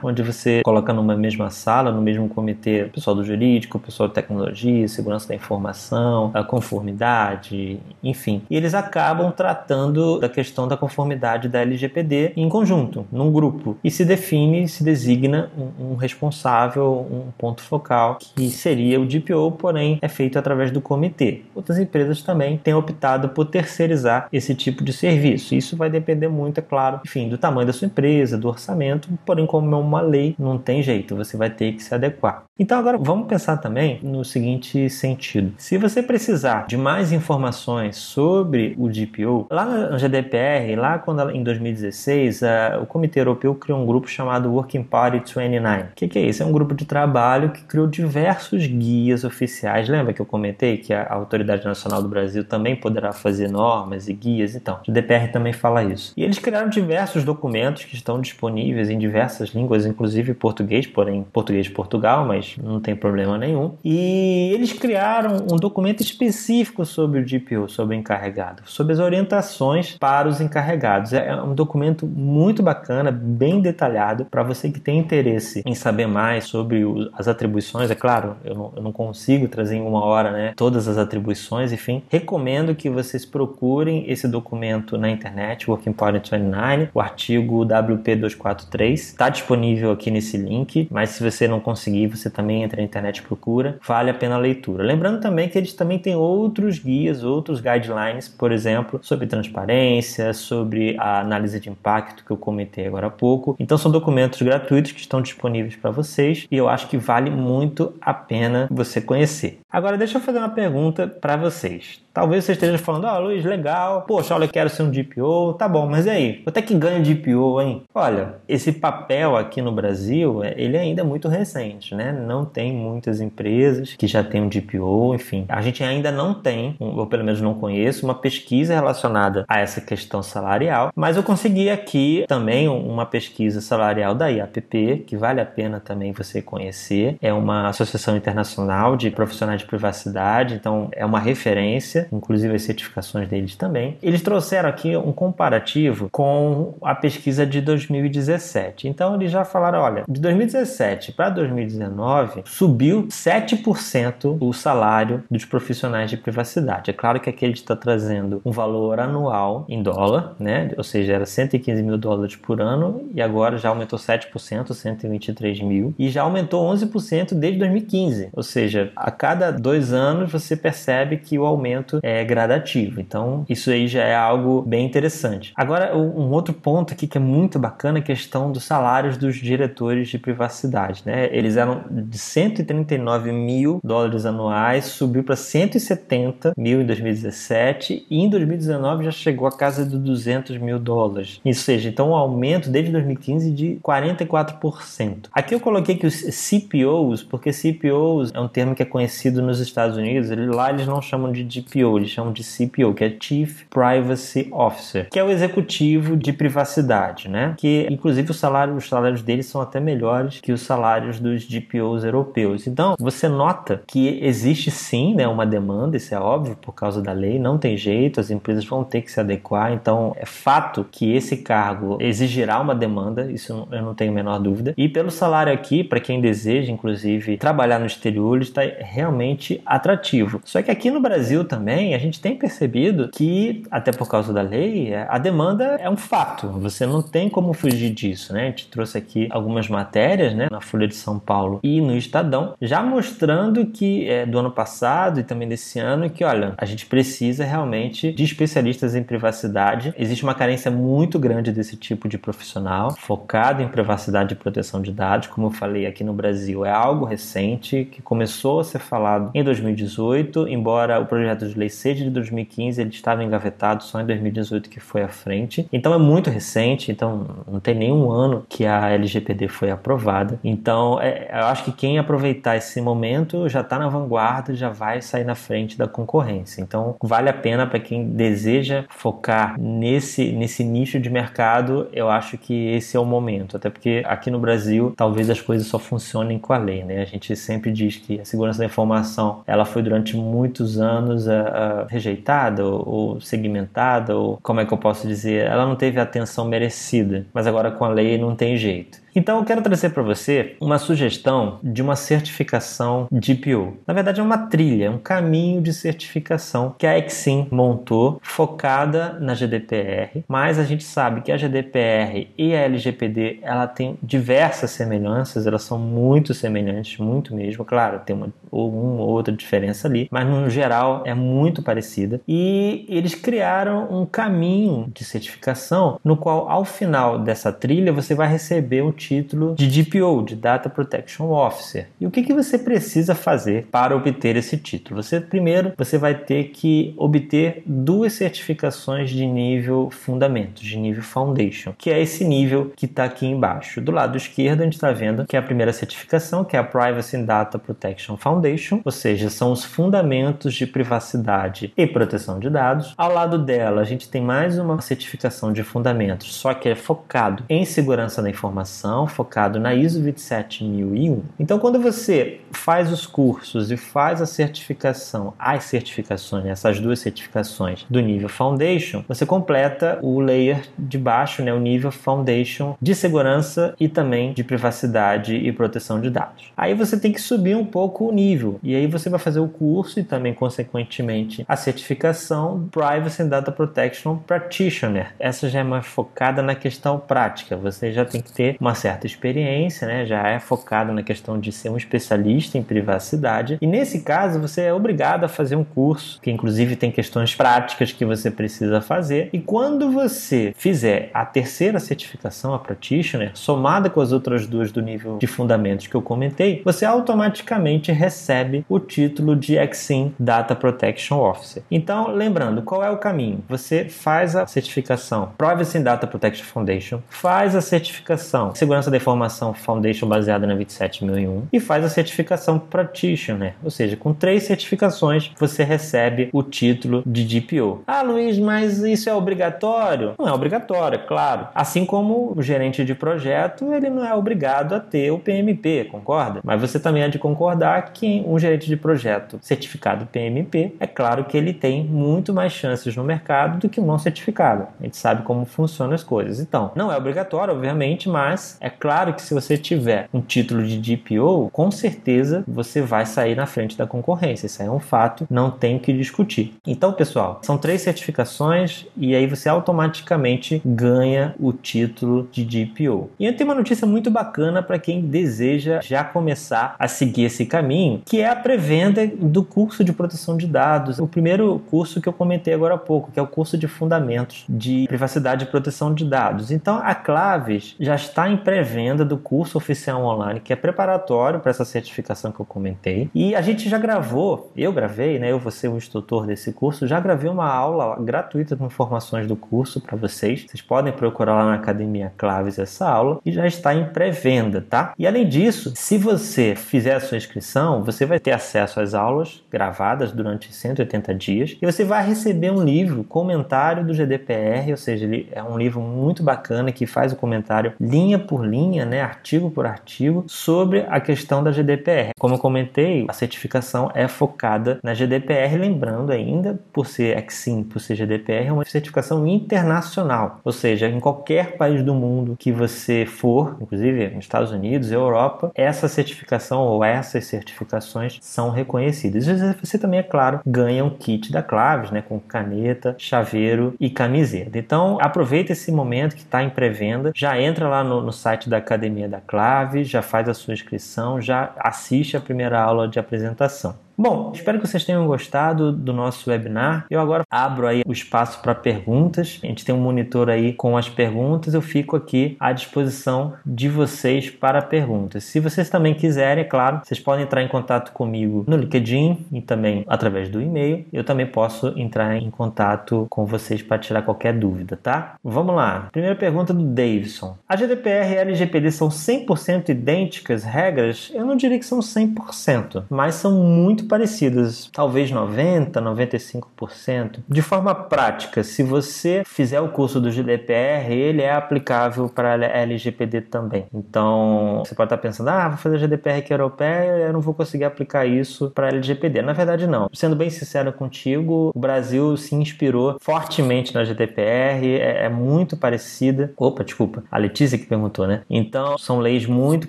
onde 0.02 0.22
você 0.22 0.60
coloca 0.64 0.92
numa 0.92 1.16
mesma 1.16 1.50
sala, 1.50 1.92
no 1.92 2.00
mesmo 2.00 2.28
comitê, 2.28 2.84
o 2.84 2.90
pessoal 2.90 3.16
do 3.16 3.24
jurídico, 3.24 3.78
o 3.78 3.80
pessoal 3.80 4.08
de 4.08 4.14
tecnologia, 4.14 4.86
segurança 4.88 5.28
da 5.28 5.34
informação, 5.34 6.30
a 6.34 6.42
conformidade, 6.42 7.78
enfim. 8.02 8.42
E 8.48 8.56
eles 8.56 8.74
acabam 8.74 9.30
tratando 9.32 10.18
da 10.18 10.28
questão 10.28 10.66
da 10.66 10.76
conformidade 10.76 11.48
da 11.48 11.60
LGPD 11.60 12.32
em 12.36 12.48
conjunto, 12.48 13.06
num 13.10 13.30
grupo. 13.30 13.76
E 13.82 13.90
se 13.90 14.04
define, 14.04 14.68
se 14.68 14.82
designa 14.82 15.50
um, 15.56 15.92
um 15.92 15.94
responsável, 15.96 17.06
um 17.10 17.30
ponto 17.36 17.62
focal, 17.62 18.18
que 18.34 18.48
seria 18.50 19.00
o 19.00 19.06
DPO, 19.06 19.52
porém 19.52 19.98
é 20.00 20.08
feito 20.08 20.38
através 20.38 20.70
do 20.70 20.80
comitê. 20.80 21.42
Outras 21.54 21.78
empresas 21.78 22.22
também 22.22 22.58
têm 22.58 22.74
optado 22.74 23.30
por 23.30 23.46
terceirizar 23.46 24.28
esse 24.32 24.54
tipo 24.54 24.84
de 24.84 24.92
serviço. 24.92 25.54
Isso 25.54 25.76
vai 25.76 25.90
depender 25.90 26.28
muito, 26.28 26.58
é 26.58 26.62
claro, 26.62 27.00
enfim, 27.04 27.28
do 27.28 27.38
tamanho 27.38 27.66
da 27.66 27.72
sua 27.72 27.86
empresa, 27.86 28.38
do 28.38 28.48
orçamento, 28.48 29.08
porém, 29.24 29.35
como 29.44 29.74
é 29.74 29.78
uma 29.78 30.00
lei, 30.00 30.34
não 30.38 30.56
tem 30.56 30.82
jeito, 30.82 31.16
você 31.16 31.36
vai 31.36 31.50
ter 31.50 31.72
que 31.72 31.82
se 31.82 31.94
adequar. 31.94 32.44
Então, 32.58 32.78
agora 32.78 32.96
vamos 32.96 33.26
pensar 33.26 33.58
também 33.58 34.00
no 34.02 34.24
seguinte 34.24 34.88
sentido: 34.88 35.52
se 35.58 35.76
você 35.76 36.02
precisar 36.02 36.66
de 36.66 36.76
mais 36.76 37.12
informações 37.12 37.96
sobre 37.96 38.74
o 38.78 38.88
DPO, 38.88 39.46
lá 39.50 39.64
no 39.64 39.98
GDPR, 39.98 40.74
lá 40.76 40.98
quando 40.98 41.30
em 41.30 41.42
2016, 41.42 42.42
a, 42.42 42.78
o 42.82 42.86
Comitê 42.86 43.20
Europeu 43.20 43.54
criou 43.54 43.80
um 43.80 43.84
grupo 43.84 44.08
chamado 44.08 44.50
Working 44.52 44.84
Party 44.84 45.18
29. 45.18 45.82
O 45.82 45.86
que, 45.94 46.08
que, 46.08 46.18
é 46.18 46.22
isso? 46.22 46.42
É 46.42 46.46
um 46.46 46.52
grupo 46.52 46.74
de 46.74 46.84
trabalho 46.84 47.50
que 47.50 47.62
criou 47.64 47.86
diversos 47.86 48.66
guias 48.66 49.24
oficiais. 49.24 49.88
Lembra 49.88 50.12
que 50.12 50.20
eu 50.20 50.26
comentei 50.26 50.78
que 50.78 50.94
a 50.94 51.12
Autoridade 51.12 51.64
Nacional 51.64 52.02
do 52.02 52.08
Brasil 52.08 52.44
também 52.44 52.76
poderá 52.76 53.12
fazer 53.12 53.50
normas 53.50 54.08
e 54.08 54.14
guias? 54.14 54.54
Então, 54.54 54.78
o 54.80 54.90
GDPR 54.90 55.28
também 55.30 55.52
fala 55.52 55.84
isso. 55.84 56.14
E 56.16 56.22
eles 56.22 56.38
criaram 56.38 56.68
diversos 56.68 57.24
documentos 57.24 57.84
que 57.84 57.94
estão 57.94 58.20
disponíveis 58.20 58.88
em 58.88 58.98
diversas 59.16 59.48
línguas, 59.50 59.86
inclusive 59.86 60.34
português, 60.34 60.86
porém 60.86 61.24
português 61.32 61.64
de 61.64 61.72
Portugal, 61.72 62.26
mas 62.26 62.56
não 62.62 62.78
tem 62.80 62.94
problema 62.94 63.38
nenhum. 63.38 63.72
E 63.82 64.50
eles 64.52 64.74
criaram 64.74 65.46
um 65.50 65.56
documento 65.56 66.02
específico 66.02 66.84
sobre 66.84 67.20
o 67.20 67.24
DPO, 67.24 67.68
sobre 67.70 67.96
o 67.96 67.98
encarregado, 67.98 68.62
sobre 68.66 68.92
as 68.92 68.98
orientações 68.98 69.96
para 69.98 70.28
os 70.28 70.40
encarregados. 70.40 71.14
É 71.14 71.34
um 71.34 71.54
documento 71.54 72.06
muito 72.06 72.62
bacana, 72.62 73.10
bem 73.10 73.60
detalhado, 73.60 74.26
para 74.26 74.42
você 74.42 74.70
que 74.70 74.78
tem 74.78 74.98
interesse 74.98 75.62
em 75.64 75.74
saber 75.74 76.06
mais 76.06 76.44
sobre 76.44 76.82
as 77.14 77.26
atribuições. 77.26 77.90
É 77.90 77.94
claro, 77.94 78.36
eu 78.44 78.54
não, 78.54 78.72
eu 78.76 78.82
não 78.82 78.92
consigo 78.92 79.48
trazer 79.48 79.76
em 79.76 79.80
uma 79.80 80.04
hora 80.04 80.30
né, 80.30 80.52
todas 80.54 80.86
as 80.86 80.98
atribuições, 80.98 81.72
enfim. 81.72 82.02
Recomendo 82.10 82.74
que 82.74 82.90
vocês 82.90 83.24
procurem 83.24 84.10
esse 84.10 84.28
documento 84.28 84.98
na 84.98 85.08
internet, 85.08 85.70
Working 85.70 85.94
Party 85.94 86.30
29, 86.30 86.90
o 86.92 87.00
artigo 87.00 87.64
WP243. 87.64 89.05
Está 89.08 89.28
disponível 89.28 89.90
aqui 89.90 90.10
nesse 90.10 90.36
link, 90.36 90.88
mas 90.90 91.10
se 91.10 91.22
você 91.22 91.46
não 91.48 91.60
conseguir, 91.60 92.06
você 92.06 92.28
também 92.28 92.62
entra 92.62 92.78
na 92.78 92.84
internet 92.84 93.18
e 93.18 93.22
procura. 93.22 93.78
Vale 93.86 94.10
a 94.10 94.14
pena 94.14 94.34
a 94.34 94.38
leitura. 94.38 94.84
Lembrando 94.84 95.20
também 95.20 95.48
que 95.48 95.56
eles 95.56 95.72
também 95.72 95.98
têm 95.98 96.14
outros 96.14 96.78
guias, 96.78 97.22
outros 97.22 97.60
guidelines, 97.60 98.28
por 98.28 98.52
exemplo, 98.52 99.00
sobre 99.02 99.26
transparência, 99.26 100.32
sobre 100.32 100.96
a 100.98 101.20
análise 101.20 101.58
de 101.60 101.70
impacto 101.70 102.24
que 102.24 102.30
eu 102.30 102.36
comentei 102.36 102.86
agora 102.86 103.06
há 103.06 103.10
pouco. 103.10 103.56
Então 103.58 103.78
são 103.78 103.90
documentos 103.90 104.40
gratuitos 104.42 104.92
que 104.92 105.00
estão 105.00 105.22
disponíveis 105.22 105.76
para 105.76 105.90
vocês 105.90 106.46
e 106.50 106.56
eu 106.56 106.68
acho 106.68 106.88
que 106.88 106.96
vale 106.96 107.30
muito 107.30 107.94
a 108.00 108.12
pena 108.12 108.68
você 108.70 109.00
conhecer. 109.00 109.60
Agora 109.70 109.96
deixa 109.96 110.18
eu 110.18 110.22
fazer 110.22 110.38
uma 110.38 110.48
pergunta 110.48 111.06
para 111.06 111.36
vocês. 111.36 112.00
Talvez 112.16 112.46
você 112.46 112.52
esteja 112.52 112.78
falando, 112.78 113.06
ah, 113.06 113.18
Luiz, 113.18 113.44
legal, 113.44 114.00
poxa, 114.08 114.34
olha, 114.34 114.46
eu 114.46 114.48
quero 114.48 114.70
ser 114.70 114.82
um 114.82 114.90
DPO, 114.90 115.52
tá 115.52 115.68
bom, 115.68 115.86
mas 115.86 116.06
e 116.06 116.10
aí? 116.10 116.32
Quanto 116.42 116.56
é 116.56 116.62
que 116.62 116.74
ganha 116.74 116.98
DPO, 116.98 117.60
hein? 117.60 117.82
Olha, 117.94 118.36
esse 118.48 118.72
papel 118.72 119.36
aqui 119.36 119.60
no 119.60 119.70
Brasil, 119.70 120.42
é, 120.42 120.54
ele 120.56 120.78
ainda 120.78 121.02
é 121.02 121.04
muito 121.04 121.28
recente, 121.28 121.94
né? 121.94 122.12
Não 122.12 122.46
tem 122.46 122.72
muitas 122.72 123.20
empresas 123.20 123.94
que 123.98 124.06
já 124.06 124.24
têm 124.24 124.40
um 124.40 124.48
DPO, 124.48 125.14
enfim. 125.14 125.44
A 125.46 125.60
gente 125.60 125.84
ainda 125.84 126.10
não 126.10 126.32
tem, 126.32 126.74
ou 126.80 127.06
pelo 127.06 127.22
menos 127.22 127.42
não 127.42 127.52
conheço, 127.52 128.06
uma 128.06 128.14
pesquisa 128.14 128.72
relacionada 128.72 129.44
a 129.46 129.60
essa 129.60 129.82
questão 129.82 130.22
salarial, 130.22 130.90
mas 130.96 131.18
eu 131.18 131.22
consegui 131.22 131.68
aqui 131.68 132.24
também 132.26 132.66
uma 132.66 133.04
pesquisa 133.04 133.60
salarial 133.60 134.14
da 134.14 134.28
IAPP, 134.28 135.04
que 135.06 135.18
vale 135.18 135.42
a 135.42 135.44
pena 135.44 135.80
também 135.80 136.12
você 136.12 136.40
conhecer. 136.40 137.18
É 137.20 137.30
uma 137.30 137.68
associação 137.68 138.16
internacional 138.16 138.96
de 138.96 139.10
profissionais 139.10 139.60
de 139.60 139.66
privacidade, 139.66 140.54
então 140.54 140.88
é 140.92 141.04
uma 141.04 141.20
referência 141.20 142.05
inclusive 142.12 142.54
as 142.54 142.62
certificações 142.62 143.28
deles 143.28 143.56
também. 143.56 143.96
Eles 144.02 144.22
trouxeram 144.22 144.68
aqui 144.68 144.96
um 144.96 145.12
comparativo 145.12 146.08
com 146.10 146.74
a 146.82 146.94
pesquisa 146.94 147.46
de 147.46 147.60
2017. 147.60 148.88
Então 148.88 149.14
eles 149.14 149.30
já 149.30 149.44
falaram, 149.44 149.80
olha, 149.80 150.04
de 150.08 150.20
2017 150.20 151.12
para 151.12 151.30
2019 151.30 152.42
subiu 152.44 153.06
7% 153.08 154.36
o 154.40 154.52
salário 154.52 155.24
dos 155.30 155.44
profissionais 155.44 156.10
de 156.10 156.16
privacidade. 156.16 156.90
É 156.90 156.94
claro 156.94 157.20
que 157.20 157.30
aqui 157.30 157.44
ele 157.44 157.54
está 157.54 157.76
trazendo 157.76 158.40
um 158.44 158.50
valor 158.50 158.98
anual 159.00 159.64
em 159.68 159.82
dólar, 159.82 160.34
né? 160.38 160.70
Ou 160.76 160.84
seja, 160.84 161.14
era 161.14 161.26
115 161.26 161.82
mil 161.82 161.98
dólares 161.98 162.36
por 162.36 162.60
ano 162.60 163.08
e 163.14 163.22
agora 163.22 163.58
já 163.58 163.68
aumentou 163.68 163.98
7%, 163.98 164.72
123 164.72 165.60
mil, 165.60 165.94
e 165.98 166.08
já 166.08 166.22
aumentou 166.22 166.64
11% 166.72 167.34
desde 167.34 167.58
2015. 167.58 168.30
Ou 168.32 168.42
seja, 168.42 168.92
a 168.96 169.10
cada 169.10 169.50
dois 169.50 169.92
anos 169.92 170.30
você 170.30 170.56
percebe 170.56 171.16
que 171.18 171.38
o 171.38 171.46
aumento 171.46 171.95
aumento 171.96 172.00
é 172.02 172.24
gradativo. 172.24 173.00
Então, 173.00 173.44
isso 173.48 173.70
aí 173.70 173.86
já 173.88 174.02
é 174.02 174.14
algo 174.14 174.62
bem 174.62 174.84
interessante. 174.84 175.52
Agora, 175.56 175.96
um 175.96 176.30
outro 176.30 176.54
ponto 176.54 176.92
aqui 176.92 177.06
que 177.06 177.18
é 177.18 177.20
muito 177.20 177.58
bacana 177.58 177.98
é 177.98 178.00
a 178.00 178.04
questão 178.04 178.52
dos 178.52 178.64
salários 178.64 179.16
dos 179.16 179.36
diretores 179.36 180.08
de 180.08 180.18
privacidade. 180.18 181.02
Né? 181.04 181.28
Eles 181.32 181.56
eram 181.56 181.84
de 181.90 182.18
139 182.18 183.32
mil 183.32 183.80
dólares 183.82 184.26
anuais, 184.26 184.86
subiu 184.86 185.24
para 185.24 185.36
170 185.36 186.52
mil 186.56 186.80
em 186.80 186.86
2017 186.86 188.06
e 188.10 188.20
em 188.20 188.28
2019 188.28 189.04
já 189.04 189.10
chegou 189.10 189.46
a 189.46 189.56
casa 189.56 189.84
de 189.84 189.98
200 189.98 190.58
mil 190.58 190.78
dólares. 190.78 191.40
Ou 191.44 191.54
seja, 191.54 191.88
então 191.88 192.10
um 192.10 192.14
aumento 192.14 192.70
desde 192.70 192.92
2015 192.92 193.50
de 193.50 193.78
44%. 193.82 195.28
Aqui 195.32 195.54
eu 195.54 195.60
coloquei 195.60 195.96
que 195.96 196.06
os 196.06 196.14
CPOs, 196.14 197.22
porque 197.22 197.52
CPOs 197.52 198.30
é 198.34 198.40
um 198.40 198.48
termo 198.48 198.74
que 198.74 198.82
é 198.82 198.86
conhecido 198.86 199.42
nos 199.42 199.60
Estados 199.60 199.96
Unidos, 199.96 200.30
lá 200.54 200.70
eles 200.70 200.86
não 200.86 201.00
chamam 201.00 201.30
de 201.32 201.44
DPO, 201.44 201.85
eles 201.96 202.10
chamam 202.10 202.32
de 202.32 202.42
CPO, 202.42 202.94
que 202.94 203.04
é 203.04 203.16
Chief 203.20 203.64
Privacy 203.70 204.48
Officer, 204.52 205.08
que 205.10 205.18
é 205.18 205.24
o 205.24 205.30
executivo 205.30 206.16
de 206.16 206.32
privacidade, 206.32 207.28
né? 207.28 207.54
Que 207.56 207.86
inclusive 207.90 208.30
os 208.30 208.38
salários, 208.38 208.76
os 208.76 208.88
salários 208.88 209.22
deles 209.22 209.46
são 209.46 209.60
até 209.60 209.78
melhores 209.78 210.40
que 210.40 210.52
os 210.52 210.62
salários 210.62 211.20
dos 211.20 211.46
DPOs 211.46 212.04
europeus. 212.04 212.66
Então, 212.66 212.96
você 212.98 213.28
nota 213.28 213.82
que 213.86 214.18
existe 214.22 214.70
sim, 214.70 215.14
né, 215.14 215.26
uma 215.28 215.46
demanda, 215.46 215.96
isso 215.96 216.14
é 216.14 216.18
óbvio 216.18 216.56
por 216.56 216.72
causa 216.72 217.02
da 217.02 217.12
lei, 217.12 217.38
não 217.38 217.58
tem 217.58 217.76
jeito, 217.76 218.20
as 218.20 218.30
empresas 218.30 218.64
vão 218.64 218.82
ter 218.84 219.02
que 219.02 219.10
se 219.10 219.20
adequar. 219.20 219.72
Então, 219.72 220.14
é 220.16 220.26
fato 220.26 220.86
que 220.90 221.14
esse 221.14 221.38
cargo 221.38 221.98
exigirá 222.00 222.60
uma 222.60 222.74
demanda, 222.74 223.30
isso 223.30 223.68
eu 223.70 223.82
não 223.82 223.94
tenho 223.94 224.12
a 224.12 224.14
menor 224.14 224.38
dúvida. 224.38 224.74
E 224.76 224.88
pelo 224.88 225.10
salário 225.10 225.52
aqui, 225.52 225.84
para 225.84 226.00
quem 226.00 226.20
deseja, 226.20 226.72
inclusive, 226.72 227.36
trabalhar 227.36 227.78
no 227.78 227.86
exterior, 227.86 228.40
está 228.40 228.62
realmente 228.80 229.60
atrativo. 229.64 230.40
Só 230.44 230.62
que 230.62 230.70
aqui 230.70 230.90
no 230.90 231.00
Brasil 231.00 231.44
também 231.44 231.75
a 231.94 231.98
gente 231.98 232.20
tem 232.20 232.36
percebido 232.36 233.08
que, 233.08 233.62
até 233.70 233.92
por 233.92 234.08
causa 234.08 234.32
da 234.32 234.42
lei, 234.42 234.94
a 234.94 235.18
demanda 235.18 235.76
é 235.80 235.88
um 235.88 235.96
fato. 235.96 236.48
Você 236.60 236.86
não 236.86 237.02
tem 237.02 237.28
como 237.28 237.52
fugir 237.52 237.90
disso, 237.90 238.32
né? 238.32 238.42
A 238.42 238.46
gente 238.46 238.68
trouxe 238.68 238.98
aqui 238.98 239.28
algumas 239.30 239.68
matérias, 239.68 240.34
né, 240.34 240.48
na 240.50 240.60
Folha 240.60 240.86
de 240.86 240.94
São 240.94 241.18
Paulo 241.18 241.60
e 241.62 241.80
no 241.80 241.96
Estadão, 241.96 242.54
já 242.60 242.82
mostrando 242.82 243.66
que 243.66 244.08
é, 244.08 244.26
do 244.26 244.38
ano 244.38 244.50
passado 244.50 245.20
e 245.20 245.22
também 245.22 245.48
desse 245.48 245.78
ano 245.78 246.08
que, 246.10 246.24
olha, 246.24 246.54
a 246.56 246.64
gente 246.64 246.86
precisa 246.86 247.44
realmente 247.44 248.12
de 248.12 248.24
especialistas 248.24 248.94
em 248.94 249.02
privacidade. 249.02 249.94
Existe 249.98 250.22
uma 250.24 250.34
carência 250.34 250.70
muito 250.70 251.18
grande 251.18 251.52
desse 251.52 251.76
tipo 251.76 252.08
de 252.08 252.18
profissional 252.18 252.94
focado 252.96 253.62
em 253.62 253.68
privacidade 253.68 254.34
e 254.34 254.36
proteção 254.36 254.80
de 254.80 254.92
dados. 254.92 255.28
Como 255.28 255.48
eu 255.48 255.50
falei 255.50 255.86
aqui 255.86 256.02
no 256.04 256.12
Brasil, 256.12 256.64
é 256.64 256.70
algo 256.70 257.04
recente 257.04 257.88
que 257.90 258.02
começou 258.02 258.60
a 258.60 258.64
ser 258.64 258.78
falado 258.78 259.30
em 259.34 259.42
2018, 259.42 260.48
embora 260.48 261.00
o 261.00 261.06
projeto 261.06 261.46
de 261.46 261.55
lei 261.58 261.68
seja 261.68 262.04
de 262.04 262.10
2015, 262.10 262.80
ele 262.80 262.90
estava 262.90 263.22
engavetado 263.22 263.82
só 263.82 264.00
em 264.00 264.06
2018 264.06 264.68
que 264.68 264.80
foi 264.80 265.02
à 265.02 265.08
frente. 265.08 265.66
Então 265.72 265.92
é 265.92 265.98
muito 265.98 266.30
recente, 266.30 266.90
então 266.90 267.44
não 267.50 267.60
tem 267.60 267.74
nenhum 267.74 268.10
ano 268.10 268.44
que 268.48 268.64
a 268.66 268.90
LGPD 268.90 269.48
foi 269.48 269.70
aprovada. 269.70 270.38
Então 270.42 271.00
é, 271.00 271.28
eu 271.32 271.46
acho 271.46 271.64
que 271.64 271.72
quem 271.72 271.98
aproveitar 271.98 272.56
esse 272.56 272.80
momento 272.80 273.48
já 273.48 273.60
está 273.60 273.78
na 273.78 273.88
vanguarda, 273.88 274.54
já 274.54 274.68
vai 274.70 275.00
sair 275.02 275.24
na 275.24 275.34
frente 275.34 275.78
da 275.78 275.86
concorrência. 275.86 276.60
Então 276.60 276.96
vale 277.02 277.28
a 277.28 277.32
pena 277.32 277.66
para 277.66 277.80
quem 277.80 278.08
deseja 278.08 278.84
focar 278.88 279.58
nesse, 279.58 280.32
nesse 280.32 280.64
nicho 280.64 280.98
de 280.98 281.10
mercado, 281.10 281.88
eu 281.92 282.08
acho 282.08 282.38
que 282.38 282.68
esse 282.68 282.96
é 282.96 283.00
o 283.00 283.04
momento. 283.04 283.56
Até 283.56 283.70
porque 283.70 284.02
aqui 284.06 284.30
no 284.30 284.38
Brasil 284.38 284.94
talvez 284.96 285.30
as 285.30 285.40
coisas 285.40 285.66
só 285.66 285.78
funcionem 285.78 286.38
com 286.38 286.52
a 286.52 286.58
lei. 286.58 286.84
Né? 286.84 287.02
A 287.02 287.04
gente 287.04 287.34
sempre 287.36 287.72
diz 287.72 287.96
que 287.96 288.20
a 288.20 288.24
segurança 288.24 288.58
da 288.58 288.64
informação 288.64 289.42
ela 289.46 289.64
foi 289.64 289.82
durante 289.82 290.16
muitos 290.16 290.78
anos 290.78 291.26
uh, 291.26 291.45
uh, 291.48 291.86
rejeitada 291.88 292.64
ou, 292.64 292.88
ou 292.88 293.20
segmentada, 293.20 294.16
ou 294.16 294.38
como 294.42 294.60
é 294.60 294.66
que 294.66 294.72
eu 294.72 294.78
posso 294.78 295.06
dizer? 295.06 295.46
Ela 295.46 295.66
não 295.66 295.76
teve 295.76 295.98
a 296.00 296.02
atenção 296.02 296.46
merecida, 296.46 297.26
mas 297.32 297.46
agora 297.46 297.70
com 297.70 297.84
a 297.84 297.88
lei 297.88 298.18
não 298.18 298.34
tem 298.34 298.56
jeito. 298.56 299.05
Então 299.16 299.38
eu 299.38 299.44
quero 299.46 299.62
trazer 299.62 299.90
para 299.90 300.02
você 300.02 300.56
uma 300.60 300.78
sugestão 300.78 301.58
de 301.62 301.80
uma 301.80 301.96
certificação 301.96 303.08
DPO. 303.10 303.78
Na 303.86 303.94
verdade 303.94 304.20
é 304.20 304.22
uma 304.22 304.36
trilha, 304.36 304.90
um 304.90 304.98
caminho 304.98 305.62
de 305.62 305.72
certificação 305.72 306.74
que 306.76 306.86
a 306.86 306.98
Exim 306.98 307.48
montou 307.50 308.20
focada 308.22 309.18
na 309.18 309.34
GDPR, 309.34 310.22
mas 310.28 310.58
a 310.58 310.64
gente 310.64 310.84
sabe 310.84 311.22
que 311.22 311.32
a 311.32 311.36
GDPR 311.38 312.28
e 312.36 312.54
a 312.54 312.60
LGPD 312.60 313.38
ela 313.40 313.66
tem 313.66 313.96
diversas 314.02 314.72
semelhanças, 314.72 315.46
elas 315.46 315.62
são 315.62 315.78
muito 315.78 316.34
semelhantes, 316.34 316.98
muito 316.98 317.34
mesmo. 317.34 317.64
Claro, 317.64 318.00
tem 318.04 318.14
uma 318.14 318.28
ou 318.50 318.70
uma 318.70 319.02
ou 319.02 319.08
outra 319.08 319.34
diferença 319.34 319.88
ali, 319.88 320.08
mas 320.10 320.26
no 320.26 320.50
geral 320.50 321.02
é 321.06 321.14
muito 321.14 321.62
parecida. 321.62 322.20
E 322.28 322.84
eles 322.86 323.14
criaram 323.14 323.88
um 323.90 324.04
caminho 324.04 324.90
de 324.94 325.04
certificação 325.04 325.98
no 326.04 326.18
qual 326.18 326.50
ao 326.50 326.66
final 326.66 327.18
dessa 327.18 327.50
trilha 327.50 327.94
você 327.94 328.14
vai 328.14 328.28
receber 328.28 328.82
título 328.92 329.05
de 329.54 329.82
DPO, 329.82 330.24
de 330.24 330.36
Data 330.36 330.68
Protection 330.68 331.30
Officer. 331.30 331.88
E 332.00 332.06
o 332.06 332.10
que, 332.10 332.22
que 332.22 332.34
você 332.34 332.58
precisa 332.58 333.14
fazer 333.14 333.66
para 333.70 333.96
obter 333.96 334.36
esse 334.36 334.56
título? 334.56 335.02
Você 335.02 335.20
primeiro 335.20 335.72
você 335.76 335.98
vai 335.98 336.14
ter 336.14 336.44
que 336.44 336.94
obter 336.96 337.62
duas 337.66 338.12
certificações 338.12 339.10
de 339.10 339.26
nível 339.26 339.90
fundamentos, 339.90 340.62
de 340.62 340.76
nível 340.76 341.02
foundation, 341.02 341.74
que 341.76 341.90
é 341.90 342.00
esse 342.00 342.24
nível 342.24 342.72
que 342.76 342.86
está 342.86 343.04
aqui 343.04 343.26
embaixo. 343.26 343.80
Do 343.80 343.92
lado 343.92 344.16
esquerdo 344.16 344.60
a 344.60 344.64
gente 344.64 344.74
está 344.74 344.92
vendo 344.92 345.26
que 345.26 345.36
é 345.36 345.38
a 345.38 345.42
primeira 345.42 345.72
certificação, 345.72 346.44
que 346.44 346.56
é 346.56 346.58
a 346.58 346.64
Privacy 346.64 347.16
and 347.16 347.24
Data 347.24 347.58
Protection 347.58 348.16
Foundation, 348.16 348.80
ou 348.84 348.92
seja, 348.92 349.30
são 349.30 349.52
os 349.52 349.64
fundamentos 349.64 350.54
de 350.54 350.66
privacidade 350.66 351.72
e 351.76 351.86
proteção 351.86 352.38
de 352.38 352.50
dados. 352.50 352.94
Ao 352.96 353.12
lado 353.12 353.38
dela 353.38 353.80
a 353.80 353.84
gente 353.84 354.08
tem 354.08 354.22
mais 354.22 354.58
uma 354.58 354.80
certificação 354.80 355.52
de 355.52 355.62
fundamentos, 355.62 356.34
só 356.34 356.54
que 356.54 356.68
é 356.68 356.74
focado 356.74 357.44
em 357.48 357.64
segurança 357.64 358.22
da 358.22 358.30
informação 358.30 358.95
focado 359.04 359.58
na 359.58 359.74
ISO 359.74 360.00
27001. 360.00 361.22
Então, 361.40 361.58
quando 361.58 361.80
você 361.80 362.38
faz 362.52 362.92
os 362.92 363.04
cursos 363.04 363.72
e 363.72 363.76
faz 363.76 364.22
a 364.22 364.26
certificação, 364.26 365.34
as 365.36 365.64
certificações, 365.64 366.46
essas 366.46 366.78
duas 366.78 367.00
certificações 367.00 367.84
do 367.90 367.98
nível 367.98 368.28
Foundation, 368.28 369.04
você 369.08 369.26
completa 369.26 369.98
o 370.02 370.20
layer 370.20 370.62
de 370.78 370.98
baixo, 370.98 371.42
né, 371.42 371.52
o 371.52 371.58
nível 371.58 371.90
Foundation 371.90 372.76
de 372.80 372.94
segurança 372.94 373.74
e 373.80 373.88
também 373.88 374.32
de 374.32 374.44
privacidade 374.44 375.34
e 375.34 375.50
proteção 375.52 376.00
de 376.00 376.10
dados. 376.10 376.52
Aí 376.56 376.74
você 376.74 376.98
tem 376.98 377.12
que 377.12 377.20
subir 377.20 377.56
um 377.56 377.64
pouco 377.64 378.08
o 378.08 378.12
nível 378.12 378.60
e 378.62 378.74
aí 378.74 378.86
você 378.86 379.10
vai 379.10 379.18
fazer 379.18 379.40
o 379.40 379.48
curso 379.48 379.98
e 379.98 380.04
também 380.04 380.32
consequentemente 380.32 381.44
a 381.48 381.56
certificação 381.56 382.68
Privacy 382.70 383.22
and 383.22 383.28
Data 383.28 383.50
Protection 383.50 384.16
Practitioner. 384.16 385.14
Essa 385.18 385.48
já 385.48 385.60
é 385.60 385.64
mais 385.64 385.86
focada 385.86 386.42
na 386.42 386.54
questão 386.54 386.98
prática. 386.98 387.56
Você 387.56 387.92
já 387.92 388.04
tem 388.04 388.20
que 388.20 388.32
ter 388.32 388.56
uma 388.60 388.74
certa 388.76 389.06
experiência, 389.06 389.86
né? 389.86 390.06
já 390.06 390.28
é 390.28 390.38
focado 390.38 390.92
na 390.92 391.02
questão 391.02 391.38
de 391.38 391.50
ser 391.50 391.70
um 391.70 391.76
especialista 391.76 392.56
em 392.56 392.62
privacidade. 392.62 393.58
E 393.60 393.66
nesse 393.66 394.00
caso, 394.02 394.40
você 394.40 394.62
é 394.62 394.72
obrigado 394.72 395.24
a 395.24 395.28
fazer 395.28 395.56
um 395.56 395.64
curso, 395.64 396.20
que 396.20 396.30
inclusive 396.30 396.76
tem 396.76 396.90
questões 396.90 397.34
práticas 397.34 397.92
que 397.92 398.04
você 398.04 398.30
precisa 398.30 398.80
fazer. 398.80 399.28
E 399.32 399.40
quando 399.40 399.90
você 399.90 400.54
fizer 400.56 401.10
a 401.12 401.24
terceira 401.24 401.80
certificação, 401.80 402.54
a 402.54 402.58
Practitioner, 402.58 403.32
somada 403.34 403.90
com 403.90 404.00
as 404.00 404.12
outras 404.12 404.46
duas 404.46 404.70
do 404.70 404.80
nível 404.80 405.18
de 405.18 405.26
fundamentos 405.26 405.86
que 405.86 405.94
eu 405.94 406.02
comentei, 406.02 406.62
você 406.64 406.84
automaticamente 406.84 407.90
recebe 407.90 408.64
o 408.68 408.78
título 408.78 409.34
de 409.34 409.56
Exim 409.56 410.14
Data 410.18 410.54
Protection 410.54 411.18
Officer. 411.18 411.62
Então, 411.70 412.08
lembrando, 412.08 412.62
qual 412.62 412.82
é 412.84 412.90
o 412.90 412.98
caminho? 412.98 413.42
Você 413.48 413.88
faz 413.88 414.36
a 414.36 414.46
certificação 414.46 415.32
Privacy 415.36 415.78
Data 415.78 416.06
Protection 416.06 416.44
Foundation, 416.44 417.00
faz 417.08 417.54
a 417.54 417.60
certificação 417.60 418.54
Segurança 418.66 418.90
da 418.90 418.96
Informação 418.96 419.54
Foundation 419.54 420.08
baseada 420.08 420.44
na 420.44 420.56
27001 420.56 421.44
e 421.52 421.60
faz 421.60 421.84
a 421.84 421.88
certificação 421.88 422.58
Practitioner, 422.58 423.54
ou 423.62 423.70
seja, 423.70 423.96
com 423.96 424.12
três 424.12 424.42
certificações 424.42 425.30
você 425.38 425.62
recebe 425.62 426.28
o 426.32 426.42
título 426.42 427.00
de 427.06 427.24
DPO. 427.24 427.84
Ah, 427.86 428.02
Luiz, 428.02 428.40
mas 428.40 428.78
isso 428.78 429.08
é 429.08 429.14
obrigatório? 429.14 430.14
Não 430.18 430.26
é 430.26 430.32
obrigatório, 430.32 430.96
é 430.96 430.98
claro. 430.98 431.46
Assim 431.54 431.86
como 431.86 432.32
o 432.36 432.42
gerente 432.42 432.84
de 432.84 432.92
projeto, 432.92 433.72
ele 433.72 433.88
não 433.88 434.04
é 434.04 434.12
obrigado 434.12 434.74
a 434.74 434.80
ter 434.80 435.12
o 435.12 435.18
PMP, 435.20 435.84
concorda? 435.84 436.40
Mas 436.42 436.60
você 436.60 436.80
também 436.80 437.04
há 437.04 437.08
de 437.08 437.20
concordar 437.20 437.92
que 437.92 438.24
um 438.26 438.36
gerente 438.36 438.66
de 438.66 438.76
projeto 438.76 439.38
certificado 439.40 440.06
PMP, 440.06 440.74
é 440.80 440.88
claro 440.88 441.24
que 441.24 441.36
ele 441.36 441.52
tem 441.52 441.84
muito 441.84 442.34
mais 442.34 442.52
chances 442.52 442.96
no 442.96 443.04
mercado 443.04 443.60
do 443.60 443.68
que 443.68 443.80
um 443.80 443.86
não 443.86 443.96
certificado. 443.96 444.66
A 444.80 444.82
gente 444.82 444.96
sabe 444.96 445.22
como 445.22 445.44
funcionam 445.44 445.94
as 445.94 446.02
coisas. 446.02 446.40
Então, 446.40 446.72
não 446.74 446.90
é 446.90 446.96
obrigatório, 446.96 447.54
obviamente, 447.54 448.08
mas 448.08 448.55
é 448.60 448.70
claro 448.70 449.14
que 449.14 449.22
se 449.22 449.34
você 449.34 449.56
tiver 449.56 450.08
um 450.12 450.20
título 450.20 450.62
de 450.64 450.78
DPO, 450.78 451.50
com 451.52 451.70
certeza 451.70 452.44
você 452.46 452.80
vai 452.80 453.06
sair 453.06 453.34
na 453.34 453.46
frente 453.46 453.76
da 453.76 453.86
concorrência. 453.86 454.46
Isso 454.46 454.62
é 454.62 454.70
um 454.70 454.80
fato, 454.80 455.26
não 455.30 455.50
tem 455.50 455.78
que 455.78 455.92
discutir. 455.92 456.54
Então, 456.66 456.92
pessoal, 456.92 457.40
são 457.42 457.58
três 457.58 457.82
certificações 457.82 458.86
e 458.96 459.14
aí 459.14 459.26
você 459.26 459.48
automaticamente 459.48 460.60
ganha 460.64 461.34
o 461.38 461.52
título 461.52 462.28
de 462.30 462.44
DPO. 462.44 463.10
E 463.18 463.26
eu 463.26 463.36
tenho 463.36 463.48
uma 463.48 463.56
notícia 463.56 463.86
muito 463.86 464.10
bacana 464.10 464.62
para 464.62 464.78
quem 464.78 465.00
deseja 465.00 465.80
já 465.82 466.04
começar 466.04 466.74
a 466.78 466.88
seguir 466.88 467.24
esse 467.24 467.46
caminho, 467.46 468.02
que 468.04 468.20
é 468.20 468.28
a 468.28 468.36
pré-venda 468.36 469.06
do 469.06 469.44
curso 469.44 469.84
de 469.84 469.92
proteção 469.92 470.36
de 470.36 470.46
dados. 470.46 470.98
O 470.98 471.06
primeiro 471.06 471.60
curso 471.70 472.00
que 472.00 472.08
eu 472.08 472.12
comentei 472.12 472.54
agora 472.54 472.74
há 472.74 472.78
pouco, 472.78 473.10
que 473.10 473.18
é 473.18 473.22
o 473.22 473.26
curso 473.26 473.56
de 473.56 473.66
fundamentos 473.66 474.44
de 474.48 474.86
privacidade 474.88 475.44
e 475.44 475.46
proteção 475.46 475.92
de 475.94 476.04
dados. 476.04 476.50
Então, 476.50 476.80
a 476.82 476.94
Claves 476.94 477.74
já 477.78 477.94
está 477.94 478.28
em 478.28 478.36
pré-venda 478.46 479.04
do 479.04 479.18
curso 479.18 479.58
oficial 479.58 480.00
online, 480.04 480.38
que 480.38 480.52
é 480.52 480.56
preparatório 480.56 481.40
para 481.40 481.50
essa 481.50 481.64
certificação 481.64 482.30
que 482.30 482.38
eu 482.38 482.46
comentei. 482.46 483.10
E 483.12 483.34
a 483.34 483.40
gente 483.40 483.68
já 483.68 483.76
gravou, 483.76 484.52
eu 484.56 484.72
gravei, 484.72 485.18
né? 485.18 485.32
Eu 485.32 485.40
vou 485.40 485.50
ser 485.50 485.66
o 485.66 485.76
instrutor 485.76 486.28
desse 486.28 486.52
curso, 486.52 486.86
já 486.86 487.00
gravei 487.00 487.28
uma 487.28 487.52
aula 487.52 487.96
gratuita 487.98 488.54
com 488.54 488.66
informações 488.66 489.26
do 489.26 489.34
curso 489.34 489.80
para 489.80 489.96
vocês. 489.96 490.46
Vocês 490.46 490.62
podem 490.62 490.92
procurar 490.92 491.34
lá 491.34 491.46
na 491.46 491.54
Academia 491.54 492.12
Claves 492.16 492.56
essa 492.56 492.88
aula 492.88 493.18
e 493.26 493.32
já 493.32 493.48
está 493.48 493.74
em 493.74 493.86
pré-venda, 493.86 494.60
tá? 494.60 494.94
E 494.96 495.08
além 495.08 495.28
disso, 495.28 495.72
se 495.74 495.98
você 495.98 496.54
fizer 496.54 496.94
a 496.94 497.00
sua 497.00 497.16
inscrição, 497.16 497.82
você 497.82 498.06
vai 498.06 498.20
ter 498.20 498.30
acesso 498.30 498.78
às 498.78 498.94
aulas 498.94 499.42
gravadas 499.50 500.12
durante 500.12 500.54
180 500.54 501.14
dias 501.16 501.58
e 501.60 501.66
você 501.66 501.82
vai 501.84 502.06
receber 502.06 502.52
um 502.52 502.62
livro, 502.62 503.02
comentário 503.02 503.84
do 503.84 503.92
GDPR, 503.92 504.70
ou 504.70 504.76
seja, 504.76 505.04
ele 505.04 505.28
é 505.32 505.42
um 505.42 505.58
livro 505.58 505.80
muito 505.80 506.22
bacana 506.22 506.70
que 506.70 506.86
faz 506.86 507.12
o 507.12 507.16
comentário 507.16 507.72
linha 507.80 508.20
por 508.20 508.35
linha, 508.44 508.84
né, 508.84 509.00
artigo 509.02 509.50
por 509.50 509.66
artigo, 509.66 510.24
sobre 510.26 510.84
a 510.88 511.00
questão 511.00 511.42
da 511.42 511.50
GDPR. 511.50 512.12
Como 512.18 512.34
eu 512.34 512.38
comentei, 512.38 513.04
a 513.08 513.12
certificação 513.12 513.90
é 513.94 514.08
focada 514.08 514.78
na 514.82 514.94
GDPR, 514.94 515.56
lembrando 515.56 516.12
ainda, 516.12 516.58
por 516.72 516.86
ser 516.86 517.16
EXIM, 517.18 517.62
por 517.62 517.80
ser 517.80 517.96
GDPR, 517.96 518.46
é 518.46 518.52
uma 518.52 518.64
certificação 518.64 519.26
internacional, 519.26 520.40
ou 520.44 520.52
seja, 520.52 520.88
em 520.88 521.00
qualquer 521.00 521.56
país 521.56 521.82
do 521.82 521.94
mundo 521.94 522.36
que 522.38 522.52
você 522.52 523.06
for, 523.06 523.56
inclusive 523.60 524.08
nos 524.08 524.24
Estados 524.24 524.50
Unidos, 524.50 524.90
Europa, 524.92 525.50
essa 525.54 525.88
certificação 525.88 526.62
ou 526.62 526.84
essas 526.84 527.24
certificações 527.24 528.18
são 528.20 528.50
reconhecidas. 528.50 529.26
Você 529.60 529.78
também, 529.78 530.00
é 530.00 530.02
claro, 530.02 530.40
ganha 530.46 530.84
um 530.84 530.90
kit 530.90 531.32
da 531.32 531.42
Claves, 531.42 531.90
né, 531.90 532.02
com 532.02 532.18
caneta, 532.18 532.94
chaveiro 532.98 533.74
e 533.80 533.88
camiseta. 533.88 534.58
Então, 534.58 534.98
aproveita 535.00 535.52
esse 535.52 535.70
momento 535.72 536.14
que 536.14 536.22
está 536.22 536.42
em 536.42 536.50
pré-venda, 536.50 537.12
já 537.14 537.40
entra 537.40 537.68
lá 537.68 537.82
no, 537.82 538.00
no 538.00 538.12
site 538.12 538.25
da 538.48 538.56
Academia 538.56 539.08
da 539.08 539.20
Clave, 539.20 539.84
já 539.84 540.02
faz 540.02 540.28
a 540.28 540.34
sua 540.34 540.52
inscrição, 540.52 541.20
já 541.20 541.52
assiste 541.58 542.16
a 542.16 542.20
primeira 542.20 542.60
aula 542.60 542.88
de 542.88 542.98
apresentação. 542.98 543.85
Bom, 543.98 544.30
espero 544.34 544.60
que 544.60 544.66
vocês 544.66 544.84
tenham 544.84 545.06
gostado 545.06 545.72
do 545.72 545.90
nosso 545.90 546.28
webinar. 546.28 546.84
Eu 546.90 547.00
agora 547.00 547.24
abro 547.30 547.66
aí 547.66 547.82
o 547.86 547.92
espaço 547.92 548.42
para 548.42 548.54
perguntas. 548.54 549.40
A 549.42 549.46
gente 549.46 549.64
tem 549.64 549.74
um 549.74 549.80
monitor 549.80 550.28
aí 550.28 550.52
com 550.52 550.76
as 550.76 550.86
perguntas. 550.86 551.54
Eu 551.54 551.62
fico 551.62 551.96
aqui 551.96 552.36
à 552.38 552.52
disposição 552.52 553.32
de 553.44 553.70
vocês 553.70 554.28
para 554.28 554.60
perguntas. 554.60 555.24
Se 555.24 555.40
vocês 555.40 555.70
também 555.70 555.94
quiserem, 555.94 556.44
é 556.44 556.46
claro, 556.46 556.82
vocês 556.84 557.00
podem 557.00 557.24
entrar 557.24 557.42
em 557.42 557.48
contato 557.48 557.92
comigo 557.92 558.44
no 558.46 558.58
LinkedIn 558.58 559.24
e 559.32 559.40
também 559.40 559.82
através 559.88 560.28
do 560.28 560.42
e-mail. 560.42 560.84
Eu 560.92 561.02
também 561.02 561.26
posso 561.26 561.72
entrar 561.74 562.16
em 562.16 562.30
contato 562.30 563.06
com 563.08 563.24
vocês 563.24 563.62
para 563.62 563.78
tirar 563.78 564.02
qualquer 564.02 564.34
dúvida, 564.34 564.78
tá? 564.80 565.14
Vamos 565.24 565.56
lá. 565.56 565.88
Primeira 565.90 566.16
pergunta 566.16 566.52
do 566.52 566.62
Davidson. 566.62 567.38
A 567.48 567.56
GDPR 567.56 568.12
e 568.12 568.18
a 568.18 568.20
LGPD 568.20 568.72
são 568.72 568.90
100% 568.90 569.70
idênticas 569.70 570.44
regras? 570.44 571.10
Eu 571.14 571.24
não 571.24 571.34
diria 571.34 571.58
que 571.58 571.64
são 571.64 571.78
100%, 571.78 572.84
mas 572.90 573.14
são 573.14 573.32
muito 573.42 573.85
parecidas, 573.86 574.70
talvez 574.72 575.10
90, 575.10 575.80
95%. 575.80 577.20
De 577.28 577.42
forma 577.42 577.74
prática, 577.74 578.42
se 578.42 578.62
você 578.62 579.22
fizer 579.24 579.60
o 579.60 579.68
curso 579.68 580.00
do 580.00 580.10
GDPR, 580.10 580.92
ele 580.92 581.22
é 581.22 581.32
aplicável 581.32 582.08
para 582.08 582.34
LGPD 582.34 583.22
também. 583.22 583.66
Então, 583.72 584.62
você 584.64 584.74
pode 584.74 584.86
estar 584.86 584.98
pensando, 584.98 585.28
ah, 585.28 585.48
vou 585.48 585.58
fazer 585.58 585.78
GDPR 585.78 586.22
que 586.22 586.32
é 586.32 586.36
europeia, 586.36 587.06
eu 587.06 587.12
não 587.12 587.20
vou 587.20 587.34
conseguir 587.34 587.64
aplicar 587.64 588.06
isso 588.06 588.50
para 588.50 588.68
LGPD. 588.68 589.22
Na 589.22 589.32
verdade, 589.32 589.66
não. 589.66 589.88
Sendo 589.92 590.16
bem 590.16 590.30
sincero 590.30 590.72
contigo, 590.72 591.50
o 591.54 591.58
Brasil 591.58 592.16
se 592.16 592.34
inspirou 592.34 592.96
fortemente 593.00 593.74
na 593.74 593.84
GDPR, 593.84 594.66
é, 594.66 595.04
é 595.04 595.08
muito 595.08 595.56
parecida. 595.56 596.32
Opa, 596.36 596.64
desculpa, 596.64 597.04
a 597.10 597.18
Letícia 597.18 597.58
que 597.58 597.66
perguntou, 597.66 598.06
né? 598.06 598.22
Então, 598.28 598.76
são 598.78 598.98
leis 598.98 599.26
muito 599.26 599.68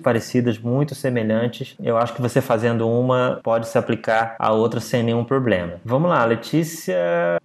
parecidas, 0.00 0.58
muito 0.58 0.94
semelhantes. 0.94 1.76
Eu 1.82 1.96
acho 1.96 2.14
que 2.14 2.22
você 2.22 2.40
fazendo 2.40 2.88
uma 2.88 3.40
pode 3.42 3.68
se 3.68 3.78
aplicar 3.78 4.07
a 4.10 4.52
outra 4.52 4.80
sem 4.80 5.02
nenhum 5.02 5.24
problema. 5.24 5.74
Vamos 5.84 6.10
lá, 6.10 6.24
Letícia. 6.24 6.96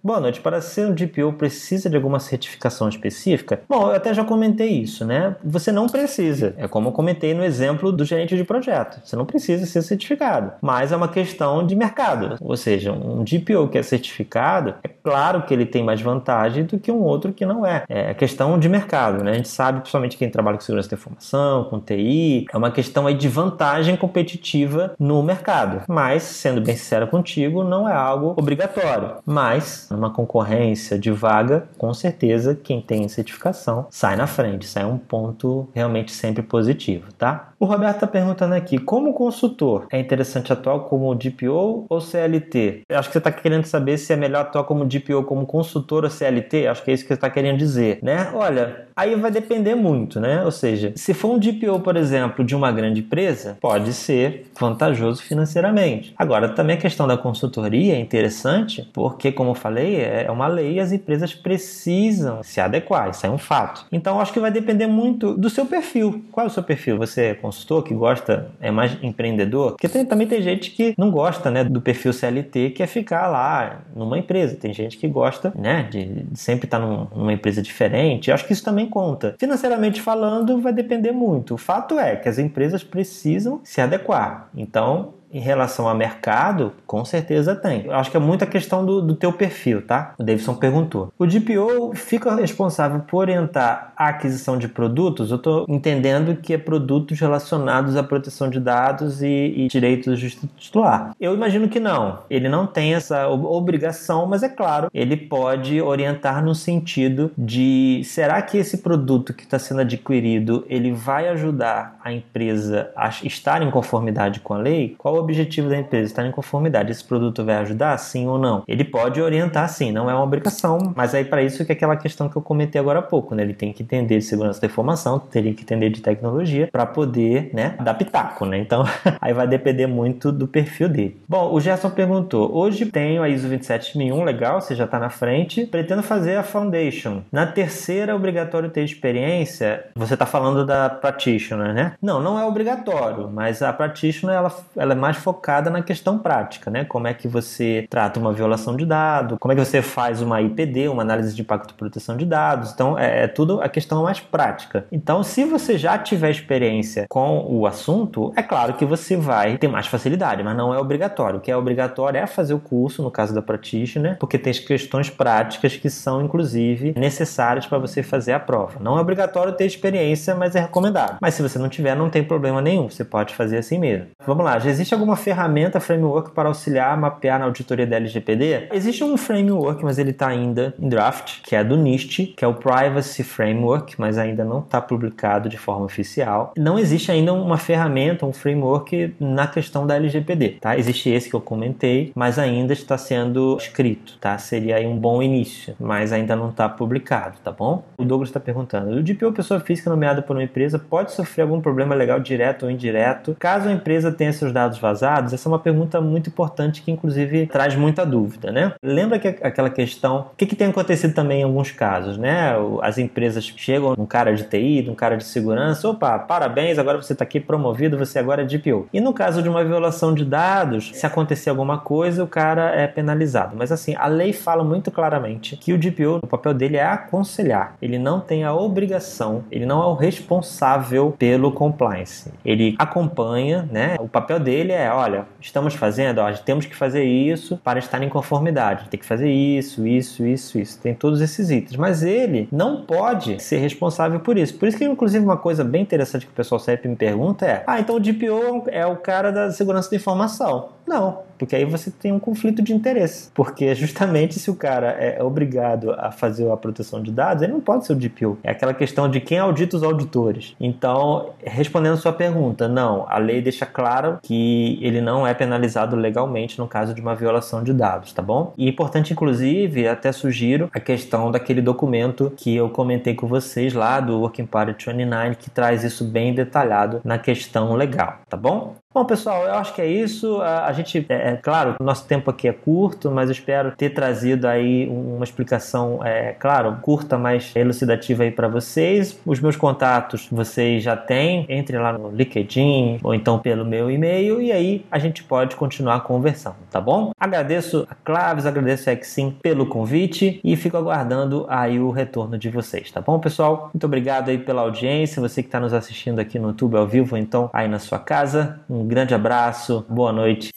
Boa 0.02 0.20
noite. 0.20 0.40
Para 0.40 0.60
ser 0.60 0.86
um 0.86 0.94
DPO 0.94 1.32
precisa 1.34 1.88
de 1.88 1.96
alguma 1.96 2.20
certificação 2.20 2.88
específica? 2.88 3.60
Bom, 3.68 3.88
eu 3.88 3.96
até 3.96 4.12
já 4.12 4.24
comentei 4.24 4.70
isso, 4.70 5.04
né? 5.04 5.36
Você 5.44 5.70
não 5.70 5.86
precisa. 5.86 6.54
É 6.56 6.66
como 6.68 6.88
eu 6.88 6.92
comentei 6.92 7.34
no 7.34 7.44
exemplo 7.44 7.92
do 7.92 8.04
gerente 8.04 8.36
de 8.36 8.44
projeto. 8.44 9.00
Você 9.04 9.16
não 9.16 9.24
precisa 9.24 9.66
ser 9.66 9.82
certificado, 9.82 10.52
mas 10.60 10.92
é 10.92 10.96
uma 10.96 11.08
questão 11.08 11.66
de 11.66 11.74
mercado. 11.74 12.36
Ou 12.40 12.56
seja, 12.56 12.92
um 12.92 13.24
DPO 13.24 13.68
que 13.68 13.78
é 13.78 13.82
certificado, 13.82 14.74
é 14.82 14.88
claro 14.88 15.42
que 15.42 15.52
ele 15.52 15.66
tem 15.66 15.82
mais 15.82 16.00
vantagem 16.00 16.64
do 16.64 16.78
que 16.78 16.90
um 16.90 17.00
outro 17.00 17.32
que 17.32 17.44
não 17.44 17.66
é. 17.66 17.84
É 17.88 18.14
questão 18.14 18.58
de 18.58 18.68
mercado, 18.68 19.22
né? 19.22 19.32
A 19.32 19.34
gente 19.34 19.48
sabe, 19.48 19.80
principalmente 19.80 20.16
quem 20.16 20.30
trabalha 20.30 20.56
com 20.56 20.62
segurança 20.62 20.88
da 20.88 20.96
informação, 20.96 21.64
com 21.64 21.80
TI, 21.80 22.46
é 22.52 22.56
uma 22.56 22.70
questão 22.70 23.06
aí 23.06 23.14
de 23.14 23.28
vantagem 23.28 23.96
competitiva 23.96 24.94
no 24.98 25.22
mercado. 25.22 25.82
Mas, 25.88 26.22
sendo 26.22 26.53
sendo 26.54 26.64
bem 26.64 26.76
sincero 26.76 27.06
contigo, 27.08 27.64
não 27.64 27.88
é 27.88 27.94
algo 27.94 28.34
obrigatório. 28.36 29.16
Mas, 29.26 29.88
numa 29.90 30.10
concorrência 30.10 30.98
de 30.98 31.10
vaga, 31.10 31.68
com 31.76 31.92
certeza 31.92 32.54
quem 32.54 32.80
tem 32.80 33.08
certificação 33.08 33.86
sai 33.90 34.16
na 34.16 34.26
frente. 34.26 34.62
Isso 34.62 34.78
é 34.78 34.86
um 34.86 34.98
ponto 34.98 35.68
realmente 35.74 36.12
sempre 36.12 36.42
positivo, 36.42 37.12
tá? 37.12 37.52
O 37.64 37.66
Roberto 37.66 37.94
está 37.94 38.06
perguntando 38.06 38.54
aqui: 38.54 38.76
como 38.76 39.14
consultor, 39.14 39.86
é 39.90 39.98
interessante 39.98 40.52
atuar 40.52 40.80
como 40.80 41.14
DPO 41.14 41.86
ou 41.88 41.98
CLT? 41.98 42.82
Eu 42.86 42.98
acho 42.98 43.08
que 43.08 43.14
você 43.14 43.18
está 43.18 43.32
querendo 43.32 43.64
saber 43.64 43.96
se 43.96 44.12
é 44.12 44.16
melhor 44.16 44.42
atuar 44.42 44.64
como 44.64 44.84
DPO 44.84 45.22
como 45.22 45.46
consultor 45.46 46.04
ou 46.04 46.10
CLT. 46.10 46.66
Acho 46.66 46.84
que 46.84 46.90
é 46.90 46.94
isso 46.94 47.04
que 47.04 47.08
você 47.08 47.14
está 47.14 47.30
querendo 47.30 47.56
dizer, 47.56 48.00
né? 48.02 48.30
Olha, 48.34 48.88
aí 48.94 49.14
vai 49.14 49.30
depender 49.30 49.74
muito, 49.74 50.20
né? 50.20 50.44
Ou 50.44 50.50
seja, 50.50 50.92
se 50.94 51.14
for 51.14 51.30
um 51.30 51.38
DPO, 51.38 51.80
por 51.80 51.96
exemplo, 51.96 52.44
de 52.44 52.54
uma 52.54 52.70
grande 52.70 53.00
empresa, 53.00 53.56
pode 53.58 53.94
ser 53.94 54.46
vantajoso 54.60 55.22
financeiramente. 55.22 56.12
Agora, 56.18 56.50
também 56.50 56.76
a 56.76 56.80
questão 56.80 57.06
da 57.06 57.16
consultoria 57.16 57.94
é 57.94 57.98
interessante, 57.98 58.86
porque, 58.92 59.32
como 59.32 59.52
eu 59.52 59.54
falei, 59.54 60.02
é 60.02 60.30
uma 60.30 60.48
lei 60.48 60.74
e 60.74 60.80
as 60.80 60.92
empresas 60.92 61.32
precisam 61.32 62.42
se 62.42 62.60
adequar. 62.60 63.08
Isso 63.08 63.24
é 63.24 63.30
um 63.30 63.38
fato. 63.38 63.86
Então, 63.90 64.20
acho 64.20 64.34
que 64.34 64.40
vai 64.40 64.50
depender 64.50 64.86
muito 64.86 65.34
do 65.34 65.48
seu 65.48 65.64
perfil. 65.64 66.22
Qual 66.30 66.44
é 66.44 66.50
o 66.50 66.52
seu 66.52 66.62
perfil? 66.62 66.98
Você 66.98 67.22
é 67.22 67.34
consultor 67.34 67.53
que 67.84 67.94
gosta, 67.94 68.50
é 68.60 68.70
mais 68.70 68.96
empreendedor? 69.02 69.72
Porque 69.72 69.88
tem, 69.88 70.04
também 70.04 70.26
tem 70.26 70.42
gente 70.42 70.70
que 70.70 70.94
não 70.96 71.10
gosta 71.10 71.50
né, 71.50 71.64
do 71.64 71.80
perfil 71.80 72.12
CLT, 72.12 72.70
que 72.70 72.82
é 72.82 72.86
ficar 72.86 73.28
lá 73.28 73.82
numa 73.94 74.18
empresa. 74.18 74.56
Tem 74.56 74.72
gente 74.72 74.96
que 74.96 75.08
gosta 75.08 75.52
né, 75.56 75.88
de, 75.90 76.24
sempre 76.34 76.66
estar 76.66 76.78
num, 76.78 77.06
numa 77.14 77.32
empresa 77.32 77.62
diferente. 77.62 78.28
Eu 78.28 78.34
acho 78.34 78.46
que 78.46 78.52
isso 78.52 78.64
também 78.64 78.86
conta. 78.86 79.34
Financeiramente 79.38 80.00
falando, 80.00 80.60
vai 80.60 80.72
depender 80.72 81.12
muito. 81.12 81.54
O 81.54 81.58
fato 81.58 81.98
é 81.98 82.16
que 82.16 82.28
as 82.28 82.38
empresas 82.38 82.82
precisam 82.82 83.60
se 83.64 83.80
adequar. 83.80 84.48
Então, 84.56 85.14
em 85.34 85.40
relação 85.40 85.88
ao 85.88 85.96
mercado, 85.96 86.72
com 86.86 87.04
certeza 87.04 87.56
tem. 87.56 87.86
Eu 87.86 87.94
acho 87.94 88.08
que 88.08 88.16
é 88.16 88.20
muita 88.20 88.46
questão 88.46 88.86
do, 88.86 89.02
do 89.02 89.16
teu 89.16 89.32
perfil, 89.32 89.82
tá? 89.82 90.14
O 90.16 90.22
Davidson 90.22 90.54
perguntou. 90.54 91.12
O 91.18 91.26
DPO 91.26 91.92
fica 91.96 92.32
responsável 92.36 93.00
por 93.00 93.18
orientar 93.18 93.92
a 93.96 94.08
aquisição 94.08 94.56
de 94.56 94.68
produtos? 94.68 95.32
Eu 95.32 95.36
estou 95.36 95.66
entendendo 95.68 96.36
que 96.36 96.54
é 96.54 96.58
produtos 96.58 97.18
relacionados 97.18 97.96
à 97.96 98.02
proteção 98.02 98.48
de 98.48 98.60
dados 98.60 99.22
e, 99.22 99.26
e 99.56 99.68
direitos 99.68 100.20
do 100.20 100.46
titular. 100.56 101.10
Eu 101.20 101.34
imagino 101.34 101.68
que 101.68 101.80
não. 101.80 102.20
Ele 102.30 102.48
não 102.48 102.64
tem 102.64 102.94
essa 102.94 103.26
obrigação, 103.28 104.26
mas 104.26 104.44
é 104.44 104.48
claro, 104.48 104.88
ele 104.94 105.16
pode 105.16 105.82
orientar 105.82 106.44
no 106.44 106.54
sentido 106.54 107.32
de 107.36 108.02
será 108.04 108.40
que 108.40 108.56
esse 108.56 108.78
produto 108.78 109.34
que 109.34 109.42
está 109.42 109.58
sendo 109.58 109.80
adquirido 109.80 110.64
ele 110.68 110.92
vai 110.92 111.28
ajudar 111.28 111.98
a 112.04 112.12
empresa 112.12 112.90
a 112.94 113.08
estar 113.08 113.62
em 113.62 113.70
conformidade 113.70 114.38
com 114.38 114.54
a 114.54 114.58
lei? 114.58 114.94
Qual 114.96 115.23
objetivo 115.24 115.68
da 115.68 115.76
empresa? 115.76 116.06
Estar 116.06 116.26
em 116.26 116.30
conformidade. 116.30 116.92
Esse 116.92 117.04
produto 117.04 117.44
vai 117.44 117.56
ajudar, 117.56 117.96
sim 117.98 118.26
ou 118.26 118.38
não? 118.38 118.62
Ele 118.68 118.84
pode 118.84 119.20
orientar, 119.20 119.68
sim, 119.68 119.90
não 119.90 120.10
é 120.10 120.14
uma 120.14 120.22
obrigação, 120.22 120.92
mas 120.96 121.14
aí 121.14 121.24
para 121.24 121.42
isso 121.42 121.64
que 121.64 121.72
é 121.72 121.74
aquela 121.74 121.96
questão 121.96 122.28
que 122.28 122.36
eu 122.36 122.42
comentei 122.42 122.80
agora 122.80 123.00
há 123.00 123.02
pouco, 123.02 123.34
né? 123.34 123.42
Ele 123.42 123.54
tem 123.54 123.72
que 123.72 123.82
entender 123.82 124.18
de 124.18 124.24
segurança 124.24 124.60
da 124.60 124.66
informação, 124.66 125.18
teria 125.18 125.52
que 125.52 125.62
entender 125.62 125.90
de 125.90 126.00
tecnologia 126.00 126.68
para 126.70 126.86
poder, 126.86 127.50
né, 127.52 127.74
dar 127.80 127.94
pitaco, 127.94 128.44
né? 128.46 128.58
Então, 128.58 128.84
aí 129.20 129.32
vai 129.32 129.46
depender 129.46 129.86
muito 129.86 130.30
do 130.30 130.46
perfil 130.46 130.88
dele. 130.88 131.20
Bom, 131.28 131.52
o 131.52 131.60
Gerson 131.60 131.90
perguntou: 131.90 132.54
hoje 132.54 132.86
tenho 132.86 133.22
a 133.22 133.28
ISO 133.28 133.48
27001, 133.48 134.24
legal, 134.24 134.60
você 134.60 134.74
já 134.74 134.84
está 134.84 134.98
na 134.98 135.10
frente. 135.10 135.66
Pretendo 135.66 136.02
fazer 136.02 136.36
a 136.36 136.42
Foundation. 136.42 137.22
Na 137.32 137.46
terceira, 137.46 138.12
é 138.12 138.14
obrigatório 138.14 138.70
ter 138.70 138.84
experiência. 138.84 139.86
Você 139.94 140.14
está 140.14 140.26
falando 140.26 140.64
da 140.64 140.88
Practitioner, 140.88 141.74
né? 141.74 141.92
Não, 142.00 142.20
não 142.20 142.38
é 142.38 142.44
obrigatório, 142.44 143.30
mas 143.30 143.62
a 143.62 143.72
Practitioner 143.72 144.36
ela, 144.36 144.52
ela 144.76 144.92
é 144.92 144.96
mais 144.96 145.13
focada 145.16 145.70
na 145.70 145.82
questão 145.82 146.18
prática, 146.18 146.70
né? 146.70 146.84
Como 146.84 147.06
é 147.06 147.14
que 147.14 147.28
você 147.28 147.86
trata 147.88 148.18
uma 148.20 148.32
violação 148.32 148.76
de 148.76 148.84
dado, 148.84 149.38
como 149.38 149.52
é 149.52 149.56
que 149.56 149.64
você 149.64 149.82
faz 149.82 150.20
uma 150.22 150.40
IPD, 150.40 150.88
uma 150.88 151.02
análise 151.02 151.34
de 151.34 151.42
impacto 151.42 151.68
de 151.68 151.74
proteção 151.74 152.16
de 152.16 152.24
dados. 152.24 152.72
Então, 152.72 152.98
é, 152.98 153.24
é 153.24 153.28
tudo 153.28 153.60
a 153.60 153.68
questão 153.68 154.02
mais 154.02 154.20
prática. 154.20 154.86
Então, 154.90 155.22
se 155.22 155.44
você 155.44 155.78
já 155.78 155.98
tiver 155.98 156.30
experiência 156.30 157.06
com 157.08 157.44
o 157.48 157.66
assunto, 157.66 158.32
é 158.36 158.42
claro 158.42 158.74
que 158.74 158.84
você 158.84 159.16
vai 159.16 159.56
ter 159.58 159.68
mais 159.68 159.86
facilidade, 159.86 160.42
mas 160.42 160.56
não 160.56 160.72
é 160.72 160.78
obrigatório. 160.78 161.38
O 161.38 161.40
que 161.40 161.50
é 161.50 161.56
obrigatório 161.56 162.18
é 162.18 162.26
fazer 162.26 162.54
o 162.54 162.58
curso, 162.58 163.02
no 163.02 163.10
caso 163.10 163.34
da 163.34 163.42
Practitioner, 163.42 164.16
porque 164.18 164.38
tem 164.38 164.52
questões 164.52 165.10
práticas 165.10 165.76
que 165.76 165.90
são, 165.90 166.22
inclusive, 166.22 166.94
necessárias 166.96 167.66
para 167.66 167.78
você 167.78 168.02
fazer 168.02 168.32
a 168.32 168.40
prova. 168.40 168.78
Não 168.80 168.98
é 168.98 169.00
obrigatório 169.00 169.52
ter 169.52 169.66
experiência, 169.66 170.34
mas 170.34 170.54
é 170.54 170.60
recomendado. 170.60 171.18
Mas 171.20 171.34
se 171.34 171.42
você 171.42 171.58
não 171.58 171.68
tiver, 171.68 171.94
não 171.94 172.10
tem 172.10 172.22
problema 172.22 172.60
nenhum, 172.60 172.88
você 172.88 173.04
pode 173.04 173.34
fazer 173.34 173.58
assim 173.58 173.78
mesmo. 173.78 174.06
Vamos 174.26 174.44
lá, 174.44 174.58
já 174.58 174.70
existe 174.70 174.94
alguma 175.04 175.16
ferramenta, 175.16 175.78
framework 175.78 176.30
para 176.30 176.48
auxiliar 176.48 176.92
a 176.92 176.96
mapear 176.96 177.38
na 177.38 177.44
auditoria 177.44 177.86
da 177.86 177.96
LGPD? 177.96 178.68
Existe 178.72 179.04
um 179.04 179.16
framework, 179.16 179.84
mas 179.84 179.98
ele 179.98 180.10
está 180.10 180.28
ainda 180.28 180.74
em 180.78 180.88
draft, 180.88 181.42
que 181.42 181.54
é 181.54 181.62
do 181.62 181.76
NIST, 181.76 182.34
que 182.36 182.44
é 182.44 182.48
o 182.48 182.54
Privacy 182.54 183.22
Framework, 183.22 183.94
mas 183.98 184.16
ainda 184.16 184.44
não 184.44 184.60
está 184.60 184.80
publicado 184.80 185.48
de 185.48 185.58
forma 185.58 185.84
oficial. 185.84 186.52
Não 186.56 186.78
existe 186.78 187.12
ainda 187.12 187.32
uma 187.34 187.58
ferramenta, 187.58 188.24
um 188.24 188.32
framework 188.32 189.14
na 189.20 189.46
questão 189.46 189.86
da 189.86 189.94
LGPD, 189.96 190.56
tá? 190.60 190.78
Existe 190.78 191.10
esse 191.10 191.28
que 191.28 191.36
eu 191.36 191.40
comentei, 191.40 192.10
mas 192.14 192.38
ainda 192.38 192.72
está 192.72 192.96
sendo 192.96 193.56
escrito, 193.58 194.16
tá? 194.18 194.38
Seria 194.38 194.76
aí 194.76 194.86
um 194.86 194.96
bom 194.96 195.22
início, 195.22 195.74
mas 195.78 196.12
ainda 196.12 196.34
não 196.34 196.48
está 196.48 196.68
publicado, 196.68 197.36
tá 197.44 197.52
bom? 197.52 197.84
O 197.98 198.04
Douglas 198.04 198.30
está 198.30 198.40
perguntando: 198.40 198.90
o 198.96 199.02
DPO 199.02 199.32
pessoa 199.32 199.60
física 199.60 199.90
nomeada 199.90 200.22
por 200.22 200.34
uma 200.34 200.42
empresa 200.42 200.78
pode 200.78 201.12
sofrer 201.12 201.42
algum 201.42 201.60
problema 201.60 201.94
legal 201.94 202.18
direto 202.18 202.64
ou 202.64 202.70
indireto 202.70 203.36
caso 203.38 203.68
a 203.68 203.72
empresa 203.72 204.10
tenha 204.10 204.32
seus 204.32 204.52
dados 204.52 204.78
vazados? 204.84 205.32
Essa 205.32 205.48
é 205.48 205.50
uma 205.50 205.58
pergunta 205.58 205.98
muito 206.00 206.28
importante 206.28 206.82
que, 206.82 206.90
inclusive, 206.90 207.46
traz 207.46 207.74
muita 207.74 208.04
dúvida, 208.04 208.52
né? 208.52 208.72
Lembra 208.84 209.18
que 209.18 209.28
aquela 209.28 209.70
questão, 209.70 210.26
o 210.32 210.36
que, 210.36 210.44
que 210.44 210.54
tem 210.54 210.68
acontecido 210.68 211.14
também 211.14 211.40
em 211.40 211.44
alguns 211.44 211.70
casos, 211.70 212.18
né? 212.18 212.54
As 212.82 212.98
empresas 212.98 213.44
chegam 213.56 213.94
num 213.96 214.04
cara 214.04 214.34
de 214.34 214.44
TI, 214.44 214.82
num 214.86 214.94
cara 214.94 215.16
de 215.16 215.24
segurança, 215.24 215.88
opa, 215.88 216.18
parabéns, 216.18 216.78
agora 216.78 217.00
você 217.00 217.14
está 217.14 217.24
aqui 217.24 217.40
promovido, 217.40 217.96
você 217.96 218.18
agora 218.18 218.42
é 218.42 218.44
DPO. 218.44 218.88
E 218.92 219.00
no 219.00 219.14
caso 219.14 219.42
de 219.42 219.48
uma 219.48 219.64
violação 219.64 220.12
de 220.14 220.24
dados, 220.24 220.90
se 220.92 221.06
acontecer 221.06 221.48
alguma 221.48 221.78
coisa, 221.78 222.22
o 222.22 222.26
cara 222.26 222.70
é 222.74 222.86
penalizado. 222.86 223.56
Mas 223.56 223.72
assim, 223.72 223.94
a 223.96 224.06
lei 224.06 224.32
fala 224.32 224.62
muito 224.62 224.90
claramente 224.90 225.56
que 225.56 225.72
o 225.72 225.78
DPO, 225.78 226.20
o 226.22 226.26
papel 226.26 226.52
dele 226.52 226.76
é 226.76 226.84
aconselhar. 226.84 227.76
Ele 227.80 227.98
não 227.98 228.20
tem 228.20 228.44
a 228.44 228.54
obrigação, 228.54 229.44
ele 229.50 229.64
não 229.64 229.82
é 229.82 229.86
o 229.86 229.94
responsável 229.94 231.14
pelo 231.18 231.50
compliance. 231.52 232.30
Ele 232.44 232.74
acompanha, 232.78 233.66
né? 233.70 233.96
O 233.98 234.08
papel 234.08 234.38
dele 234.38 234.72
é, 234.74 234.90
olha, 234.90 235.26
estamos 235.40 235.74
fazendo, 235.74 236.18
ó, 236.18 236.32
temos 236.32 236.66
que 236.66 236.74
fazer 236.74 237.04
isso 237.04 237.58
para 237.62 237.78
estar 237.78 238.02
em 238.02 238.08
conformidade. 238.08 238.88
Tem 238.88 238.98
que 238.98 239.06
fazer 239.06 239.30
isso, 239.30 239.86
isso, 239.86 240.24
isso, 240.24 240.58
isso. 240.58 240.80
Tem 240.80 240.94
todos 240.94 241.20
esses 241.20 241.50
itens. 241.50 241.76
Mas 241.76 242.02
ele 242.02 242.48
não 242.52 242.82
pode 242.82 243.42
ser 243.42 243.58
responsável 243.58 244.20
por 244.20 244.36
isso. 244.36 244.54
Por 244.58 244.68
isso 244.68 244.76
que, 244.76 244.84
inclusive, 244.84 245.24
uma 245.24 245.36
coisa 245.36 245.64
bem 245.64 245.82
interessante 245.82 246.26
que 246.26 246.32
o 246.32 246.34
pessoal 246.34 246.58
sempre 246.58 246.88
me 246.88 246.96
pergunta 246.96 247.46
é: 247.46 247.64
ah, 247.66 247.80
então 247.80 247.96
o 247.96 248.00
DPO 248.00 248.64
é 248.68 248.84
o 248.86 248.96
cara 248.96 249.30
da 249.30 249.50
segurança 249.50 249.90
da 249.90 249.96
informação. 249.96 250.73
Não, 250.86 251.22
porque 251.38 251.56
aí 251.56 251.64
você 251.64 251.90
tem 251.90 252.12
um 252.12 252.18
conflito 252.18 252.62
de 252.62 252.72
interesse. 252.72 253.30
Porque 253.34 253.74
justamente 253.74 254.38
se 254.38 254.50
o 254.50 254.54
cara 254.54 254.88
é 254.90 255.22
obrigado 255.22 255.92
a 255.92 256.10
fazer 256.10 256.50
a 256.50 256.56
proteção 256.56 257.02
de 257.02 257.10
dados, 257.10 257.42
ele 257.42 257.52
não 257.52 257.60
pode 257.60 257.86
ser 257.86 257.92
o 257.92 257.96
DPO. 257.96 258.38
É 258.42 258.50
aquela 258.50 258.74
questão 258.74 259.08
de 259.08 259.20
quem 259.20 259.38
audita 259.38 259.76
os 259.76 259.82
auditores. 259.82 260.54
Então, 260.60 261.30
respondendo 261.42 261.96
sua 261.96 262.12
pergunta, 262.12 262.68
não, 262.68 263.06
a 263.08 263.18
lei 263.18 263.40
deixa 263.40 263.66
claro 263.66 264.18
que 264.22 264.78
ele 264.82 265.00
não 265.00 265.26
é 265.26 265.34
penalizado 265.34 265.96
legalmente 265.96 266.58
no 266.58 266.68
caso 266.68 266.94
de 266.94 267.00
uma 267.00 267.14
violação 267.14 267.62
de 267.62 267.72
dados, 267.72 268.12
tá 268.12 268.22
bom? 268.22 268.52
E 268.56 268.66
é 268.66 268.70
importante, 268.70 269.12
inclusive, 269.12 269.88
até 269.88 270.12
sugiro 270.12 270.70
a 270.72 270.80
questão 270.80 271.30
daquele 271.30 271.60
documento 271.60 272.32
que 272.36 272.54
eu 272.54 272.68
comentei 272.68 273.14
com 273.14 273.26
vocês 273.26 273.72
lá 273.72 274.00
do 274.00 274.20
Working 274.20 274.46
Party 274.46 274.72
29, 274.86 275.36
que 275.36 275.50
traz 275.50 275.82
isso 275.84 276.04
bem 276.04 276.34
detalhado 276.34 277.00
na 277.04 277.18
questão 277.18 277.74
legal, 277.74 278.18
tá 278.28 278.36
bom? 278.36 278.74
Bom, 278.94 279.04
pessoal, 279.04 279.42
eu 279.42 279.54
acho 279.54 279.74
que 279.74 279.82
é 279.82 279.88
isso. 279.88 280.40
A, 280.40 280.72
gente, 280.72 281.04
é, 281.08 281.32
é 281.32 281.36
claro, 281.36 281.74
nosso 281.80 282.06
tempo 282.06 282.30
aqui 282.30 282.46
é 282.46 282.52
curto, 282.52 283.10
mas 283.10 283.28
eu 283.28 283.32
espero 283.32 283.72
ter 283.72 283.90
trazido 283.90 284.46
aí 284.46 284.86
uma 284.88 285.24
explicação, 285.24 285.98
é, 286.04 286.32
claro, 286.32 286.78
curta, 286.80 287.18
mas 287.18 287.50
elucidativa 287.56 288.22
aí 288.22 288.30
para 288.30 288.46
vocês. 288.46 289.18
Os 289.26 289.40
meus 289.40 289.56
contatos 289.56 290.28
vocês 290.30 290.80
já 290.80 290.96
têm, 290.96 291.44
entre 291.48 291.76
lá 291.76 291.92
no 291.92 292.08
LinkedIn 292.08 293.00
ou 293.02 293.12
então 293.12 293.36
pelo 293.40 293.64
meu 293.64 293.90
e-mail 293.90 294.40
e 294.40 294.52
aí 294.52 294.86
a 294.88 295.00
gente 295.00 295.24
pode 295.24 295.56
continuar 295.56 296.02
conversando, 296.02 296.54
tá 296.70 296.80
bom? 296.80 297.10
Agradeço 297.18 297.88
a 297.90 297.96
Claves, 297.96 298.46
agradeço 298.46 298.88
a 298.88 298.92
Exim 298.92 299.36
pelo 299.42 299.66
convite 299.66 300.40
e 300.44 300.54
fico 300.54 300.76
aguardando 300.76 301.46
aí 301.48 301.80
o 301.80 301.90
retorno 301.90 302.38
de 302.38 302.48
vocês, 302.48 302.92
tá 302.92 303.00
bom, 303.00 303.18
pessoal? 303.18 303.70
Muito 303.74 303.86
obrigado 303.86 304.28
aí 304.28 304.38
pela 304.38 304.62
audiência, 304.62 305.20
você 305.20 305.42
que 305.42 305.48
está 305.48 305.58
nos 305.58 305.72
assistindo 305.72 306.20
aqui 306.20 306.38
no 306.38 306.50
YouTube 306.50 306.76
ao 306.76 306.86
vivo, 306.86 307.16
então 307.16 307.50
aí 307.52 307.66
na 307.66 307.80
sua 307.80 307.98
casa. 307.98 308.60
Um 308.70 308.83
um 308.84 308.88
grande 308.88 309.14
abraço, 309.14 309.84
boa 309.88 310.12
noite. 310.12 310.50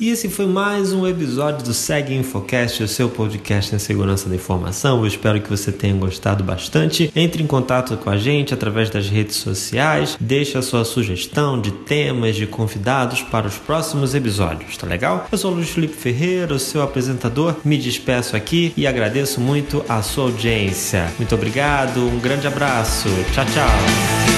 E 0.00 0.08
esse 0.08 0.28
foi 0.28 0.46
mais 0.46 0.92
um 0.92 1.06
episódio 1.06 1.64
do 1.64 1.72
Segue 1.72 2.14
Infocast, 2.14 2.82
o 2.82 2.88
seu 2.88 3.08
podcast 3.08 3.72
em 3.72 3.78
segurança 3.78 4.28
da 4.28 4.34
informação. 4.34 4.98
Eu 4.98 5.06
espero 5.06 5.40
que 5.40 5.48
você 5.48 5.70
tenha 5.70 5.94
gostado 5.94 6.42
bastante. 6.42 7.12
Entre 7.14 7.40
em 7.42 7.46
contato 7.46 7.96
com 7.96 8.10
a 8.10 8.16
gente 8.16 8.52
através 8.52 8.90
das 8.90 9.08
redes 9.08 9.36
sociais, 9.36 10.16
deixe 10.18 10.58
a 10.58 10.62
sua 10.62 10.84
sugestão 10.84 11.60
de 11.60 11.70
temas, 11.70 12.34
de 12.34 12.48
convidados 12.48 13.22
para 13.22 13.46
os 13.46 13.58
próximos 13.58 14.12
episódios, 14.14 14.76
tá 14.76 14.88
legal? 14.88 15.26
Eu 15.30 15.38
sou 15.38 15.52
o 15.52 15.54
Luiz 15.54 15.70
Felipe 15.70 15.94
Ferreira, 15.94 16.52
o 16.52 16.58
seu 16.58 16.82
apresentador. 16.82 17.54
Me 17.64 17.78
despeço 17.78 18.34
aqui 18.34 18.72
e 18.76 18.86
agradeço 18.86 19.40
muito 19.40 19.84
a 19.88 20.02
sua 20.02 20.24
audiência. 20.24 21.12
Muito 21.16 21.34
obrigado, 21.34 22.00
um 22.00 22.18
grande 22.18 22.46
abraço. 22.46 23.08
Tchau, 23.32 23.44
tchau. 23.44 24.31